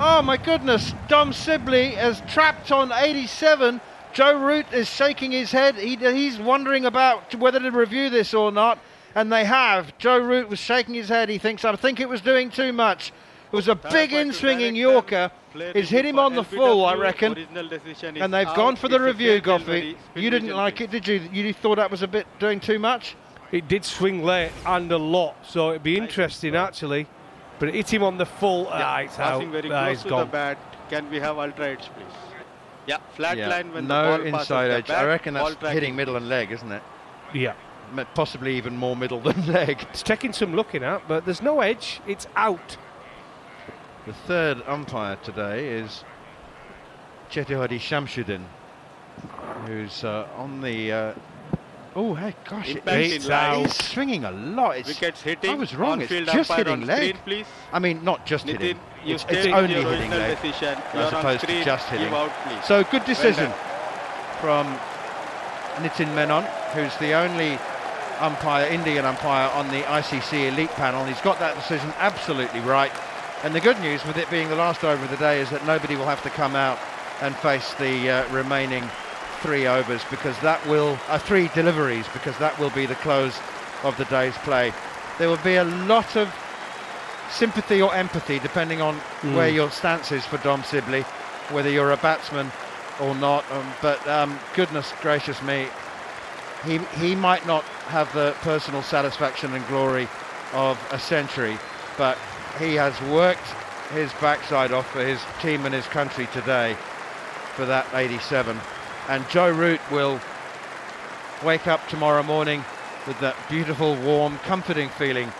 Oh 0.00 0.22
my 0.22 0.36
goodness! 0.36 0.94
Dom 1.08 1.32
Sibley 1.32 1.94
is 1.94 2.22
trapped 2.28 2.70
on 2.70 2.92
87. 2.92 3.80
Joe 4.12 4.38
Root 4.38 4.66
is 4.72 4.88
shaking 4.88 5.32
his 5.32 5.52
head. 5.52 5.76
He, 5.76 5.96
he's 5.96 6.38
wondering 6.38 6.86
about 6.86 7.34
whether 7.34 7.60
to 7.60 7.70
review 7.70 8.10
this 8.10 8.34
or 8.34 8.50
not, 8.50 8.78
and 9.14 9.32
they 9.32 9.44
have. 9.44 9.96
Joe 9.98 10.18
Root 10.18 10.48
was 10.48 10.58
shaking 10.58 10.94
his 10.94 11.08
head. 11.08 11.28
He 11.28 11.38
thinks, 11.38 11.64
I 11.64 11.74
think 11.76 12.00
it 12.00 12.08
was 12.08 12.20
doing 12.20 12.50
too 12.50 12.72
much. 12.72 13.12
It 13.50 13.56
was 13.56 13.68
a 13.68 13.74
big 13.74 14.12
in 14.12 14.32
swinging 14.32 14.76
Yorker. 14.76 15.30
It's 15.54 15.88
hit 15.90 16.04
him 16.04 16.18
on 16.18 16.34
the 16.34 16.44
full, 16.44 16.84
I 16.84 16.94
reckon. 16.94 17.36
And 17.56 18.32
they've 18.34 18.54
gone 18.54 18.76
for 18.76 18.88
the 18.88 19.00
review, 19.00 19.40
Goughie. 19.40 19.96
You 20.14 20.30
didn't 20.30 20.54
like 20.54 20.80
it, 20.80 20.90
did 20.90 21.08
you? 21.08 21.20
You 21.32 21.52
thought 21.52 21.76
that 21.76 21.90
was 21.90 22.02
a 22.02 22.08
bit 22.08 22.26
doing 22.38 22.60
too 22.60 22.78
much? 22.78 23.16
It 23.50 23.66
did 23.66 23.84
swing 23.84 24.22
late 24.22 24.52
and 24.66 24.92
a 24.92 24.98
lot, 24.98 25.34
so 25.46 25.70
it'd 25.70 25.82
be 25.82 25.96
interesting 25.96 26.54
actually. 26.54 27.06
But 27.58 27.70
it 27.70 27.74
hit 27.74 27.92
him 27.94 28.02
on 28.04 28.18
the 28.18 28.26
full. 28.26 28.68
ah, 28.70 28.98
it's 28.98 29.18
out. 29.18 29.42
Very 29.46 29.70
Ah, 29.72 29.84
close 29.86 29.94
it's 29.94 30.02
to 30.02 30.08
gone. 30.10 30.20
the 30.26 30.32
bat. 30.32 30.58
Can 30.90 31.10
we 31.10 31.18
have 31.18 31.38
ultra 31.38 31.68
edge, 31.68 31.80
please? 31.96 32.04
Yeah, 32.86 32.98
flat 33.16 33.36
Yeah, 33.38 33.48
line 33.48 33.72
when 33.72 33.86
no 33.88 34.02
the 34.02 34.08
ball 34.18 34.30
passes 34.32 34.40
inside 34.50 34.68
the 34.68 34.74
edge. 34.74 34.86
bat, 34.88 34.98
I 34.98 35.06
reckon 35.08 35.34
ball 35.34 35.44
that's 35.46 35.56
tracking. 35.60 35.74
hitting 35.74 35.96
middle 35.96 36.16
and 36.16 36.28
leg, 36.28 36.52
isn't 36.52 36.70
it? 36.70 36.82
Yeah. 37.32 37.54
Possibly 38.14 38.54
even 38.56 38.76
more 38.76 38.94
middle 38.94 39.18
than 39.20 39.46
leg. 39.52 39.84
It's 39.90 40.02
taking 40.02 40.32
some 40.34 40.54
looking 40.54 40.84
at, 40.84 41.08
but 41.08 41.24
there's 41.24 41.40
no 41.42 41.60
edge. 41.60 42.00
It's 42.06 42.26
out. 42.36 42.76
The 44.08 44.14
third 44.14 44.62
umpire 44.66 45.16
today 45.16 45.68
is 45.68 46.02
Chettithody 47.30 47.78
Shamshuddin, 47.78 48.42
who's 49.66 50.02
uh, 50.02 50.26
on 50.34 50.62
the. 50.62 50.90
Uh, 50.90 51.14
oh, 51.94 52.14
hey, 52.14 52.34
gosh, 52.48 52.70
in 52.70 52.80
it's, 52.86 53.28
line. 53.28 53.66
he's 53.66 53.74
swinging 53.74 54.24
a 54.24 54.30
lot. 54.30 54.78
It's, 54.78 54.88
Wickets 54.88 55.20
hitting. 55.20 55.50
I 55.50 55.54
was 55.56 55.74
wrong. 55.74 56.00
It's 56.00 56.32
just 56.32 56.50
hitting 56.50 56.86
leg. 56.86 57.16
screen, 57.16 57.22
please. 57.22 57.46
I 57.70 57.80
mean, 57.80 58.02
not 58.02 58.24
just 58.24 58.46
Nitin, 58.46 58.52
hitting. 58.52 58.80
It's, 59.04 59.26
it's 59.28 59.46
only 59.48 59.74
hitting 59.74 60.10
leg, 60.10 60.40
decision. 60.40 60.78
As 60.94 61.12
opposed 61.12 61.42
screen. 61.42 61.58
to 61.58 61.64
just 61.66 61.88
hitting. 61.90 62.08
out. 62.08 62.64
So 62.64 62.84
good 62.84 63.04
decision 63.04 63.50
done. 63.50 64.40
from 64.40 64.66
Nitin 65.84 66.14
Menon, 66.14 66.44
who's 66.72 66.96
the 66.96 67.12
only 67.12 67.58
umpire, 68.20 68.68
Indian 68.68 69.04
umpire 69.04 69.50
on 69.50 69.68
the 69.68 69.82
ICC 69.82 70.48
elite 70.48 70.70
panel. 70.70 71.04
He's 71.04 71.20
got 71.20 71.38
that 71.40 71.56
decision 71.56 71.92
absolutely 71.98 72.60
right. 72.60 72.90
And 73.44 73.54
the 73.54 73.60
good 73.60 73.78
news 73.80 74.04
with 74.04 74.16
it 74.16 74.28
being 74.30 74.48
the 74.48 74.56
last 74.56 74.82
over 74.82 75.02
of 75.04 75.10
the 75.10 75.16
day 75.16 75.40
is 75.40 75.48
that 75.50 75.64
nobody 75.66 75.94
will 75.96 76.06
have 76.06 76.22
to 76.24 76.30
come 76.30 76.56
out 76.56 76.78
and 77.20 77.34
face 77.36 77.72
the 77.74 78.10
uh, 78.10 78.28
remaining 78.32 78.88
three 79.40 79.66
overs 79.66 80.02
because 80.10 80.38
that 80.40 80.64
will, 80.66 80.98
uh, 81.08 81.18
three 81.18 81.48
deliveries 81.54 82.06
because 82.12 82.36
that 82.38 82.58
will 82.58 82.70
be 82.70 82.84
the 82.86 82.96
close 82.96 83.38
of 83.84 83.96
the 83.96 84.04
day's 84.06 84.36
play. 84.38 84.72
There 85.18 85.28
will 85.28 85.36
be 85.38 85.54
a 85.56 85.64
lot 85.64 86.16
of 86.16 86.34
sympathy 87.30 87.80
or 87.80 87.94
empathy 87.94 88.38
depending 88.40 88.80
on 88.82 89.00
Mm. 89.22 89.34
where 89.34 89.48
your 89.48 89.70
stance 89.70 90.10
is 90.12 90.24
for 90.26 90.38
Dom 90.38 90.64
Sibley, 90.64 91.02
whether 91.50 91.70
you're 91.70 91.92
a 91.92 91.96
batsman 91.96 92.50
or 93.00 93.14
not. 93.14 93.44
Um, 93.52 93.72
but 93.80 94.06
um, 94.08 94.38
goodness 94.54 94.92
gracious 95.00 95.40
me, 95.42 95.68
he 96.64 96.78
he 96.98 97.14
might 97.14 97.46
not 97.46 97.62
have 97.88 98.12
the 98.12 98.34
personal 98.42 98.82
satisfaction 98.82 99.54
and 99.54 99.66
glory 99.68 100.08
of 100.54 100.76
a 100.90 100.98
century, 100.98 101.56
but 101.96 102.18
he 102.58 102.74
has 102.74 103.00
worked 103.02 103.46
his 103.92 104.12
backside 104.14 104.72
off 104.72 104.90
for 104.90 105.04
his 105.04 105.20
team 105.40 105.64
and 105.64 105.74
his 105.74 105.86
country 105.86 106.26
today 106.32 106.76
for 107.54 107.64
that 107.66 107.86
87. 107.94 108.58
And 109.08 109.28
Joe 109.28 109.50
Root 109.50 109.80
will 109.90 110.20
wake 111.44 111.66
up 111.66 111.86
tomorrow 111.88 112.22
morning 112.22 112.64
with 113.06 113.18
that 113.20 113.36
beautiful, 113.48 113.96
warm, 113.96 114.38
comforting 114.38 114.88
feeling 114.90 115.32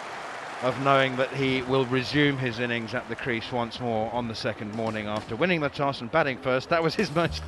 of 0.63 0.81
knowing 0.83 1.17
that 1.17 1.33
he 1.33 1.63
will 1.63 1.87
resume 1.87 2.37
his 2.37 2.59
innings 2.59 2.95
at 2.95 3.09
the 3.09 3.15
crease 3.15 3.53
once 3.53 3.79
more 3.79 4.13
on 4.13 4.27
the 4.27 4.35
second 4.35 4.75
morning 4.75 5.07
after 5.07 5.37
winning 5.37 5.61
the 5.61 5.69
toss 5.69 6.01
and 6.01 6.11
batting 6.11 6.39
first. 6.39 6.69
That 6.69 6.83
was 6.83 6.95
his 6.95 7.15
most 7.15 7.43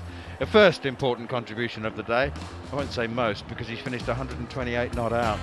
first 0.46 0.86
important 0.86 1.28
contribution 1.28 1.84
of 1.84 1.96
the 1.96 2.02
day. 2.02 2.32
I 2.72 2.76
won't 2.76 2.92
say 2.92 3.06
most 3.06 3.48
because 3.48 3.66
he 3.66 3.76
finished 3.76 4.06
128 4.06 4.94
not 4.94 5.12
out. 5.12 5.38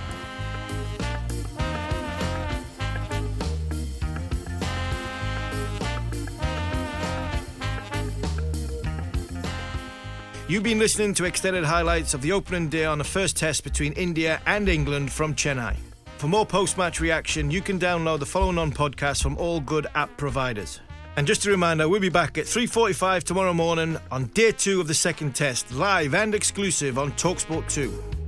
You've 10.50 10.64
been 10.64 10.80
listening 10.80 11.14
to 11.16 11.26
extended 11.26 11.66
highlights 11.66 12.14
of 12.14 12.22
the 12.22 12.32
opening 12.32 12.70
day 12.70 12.86
on 12.86 13.00
the 13.00 13.04
first 13.04 13.36
test 13.36 13.66
between 13.66 13.92
India 13.94 14.42
and 14.46 14.70
England 14.70 15.12
from 15.12 15.36
Chennai. 15.36 15.76
For 16.20 16.30
more 16.30 16.46
post-match 16.46 17.02
reaction, 17.02 17.52
you 17.52 17.62
can 17.62 17.78
download 17.78 18.20
the 18.20 18.26
following 18.26 18.58
on 18.58 18.72
podcast 18.72 19.22
from 19.22 19.38
all 19.38 19.60
good 19.60 19.88
app 19.94 20.16
providers. 20.16 20.80
And 21.18 21.28
just 21.28 21.46
a 21.46 21.52
reminder, 21.52 21.90
we'll 21.90 22.00
be 22.00 22.08
back 22.08 22.38
at 22.38 22.46
3.45 22.46 23.24
tomorrow 23.24 23.54
morning 23.54 23.98
on 24.10 24.28
day 24.28 24.54
two 24.54 24.80
of 24.80 24.88
the 24.88 24.94
second 24.94 25.36
test, 25.36 25.70
live 25.74 26.14
and 26.16 26.34
exclusive 26.34 26.98
on 26.98 27.12
TalkSport 27.12 27.70
2. 27.70 28.27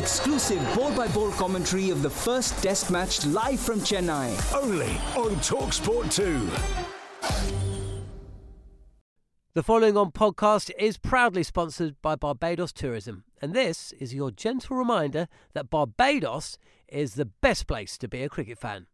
Exclusive 0.00 0.62
ball 0.74 0.90
by 0.96 1.06
ball 1.08 1.30
commentary 1.32 1.90
of 1.90 2.00
the 2.00 2.08
first 2.08 2.62
test 2.62 2.90
match 2.90 3.26
live 3.26 3.60
from 3.60 3.80
Chennai. 3.80 4.32
Only 4.56 4.86
on 5.14 5.36
Talksport 5.42 6.10
2. 6.10 6.48
The 9.52 9.62
following 9.62 9.98
on 9.98 10.10
podcast 10.10 10.70
is 10.78 10.96
proudly 10.96 11.42
sponsored 11.42 12.00
by 12.00 12.16
Barbados 12.16 12.72
Tourism, 12.72 13.24
and 13.42 13.52
this 13.52 13.92
is 14.00 14.14
your 14.14 14.30
gentle 14.30 14.74
reminder 14.78 15.28
that 15.52 15.68
Barbados 15.68 16.56
is 16.88 17.16
the 17.16 17.26
best 17.26 17.66
place 17.66 17.98
to 17.98 18.08
be 18.08 18.22
a 18.22 18.30
cricket 18.30 18.56
fan. 18.56 18.86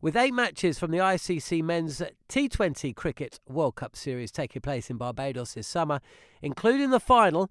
With 0.00 0.16
eight 0.16 0.32
matches 0.32 0.78
from 0.78 0.90
the 0.90 0.98
ICC 0.98 1.62
Men's 1.62 2.00
T20 2.30 2.96
Cricket 2.96 3.40
World 3.46 3.74
Cup 3.74 3.94
Series 3.94 4.32
taking 4.32 4.62
place 4.62 4.88
in 4.88 4.96
Barbados 4.96 5.52
this 5.52 5.66
summer, 5.66 6.00
including 6.40 6.88
the 6.88 6.98
final, 6.98 7.50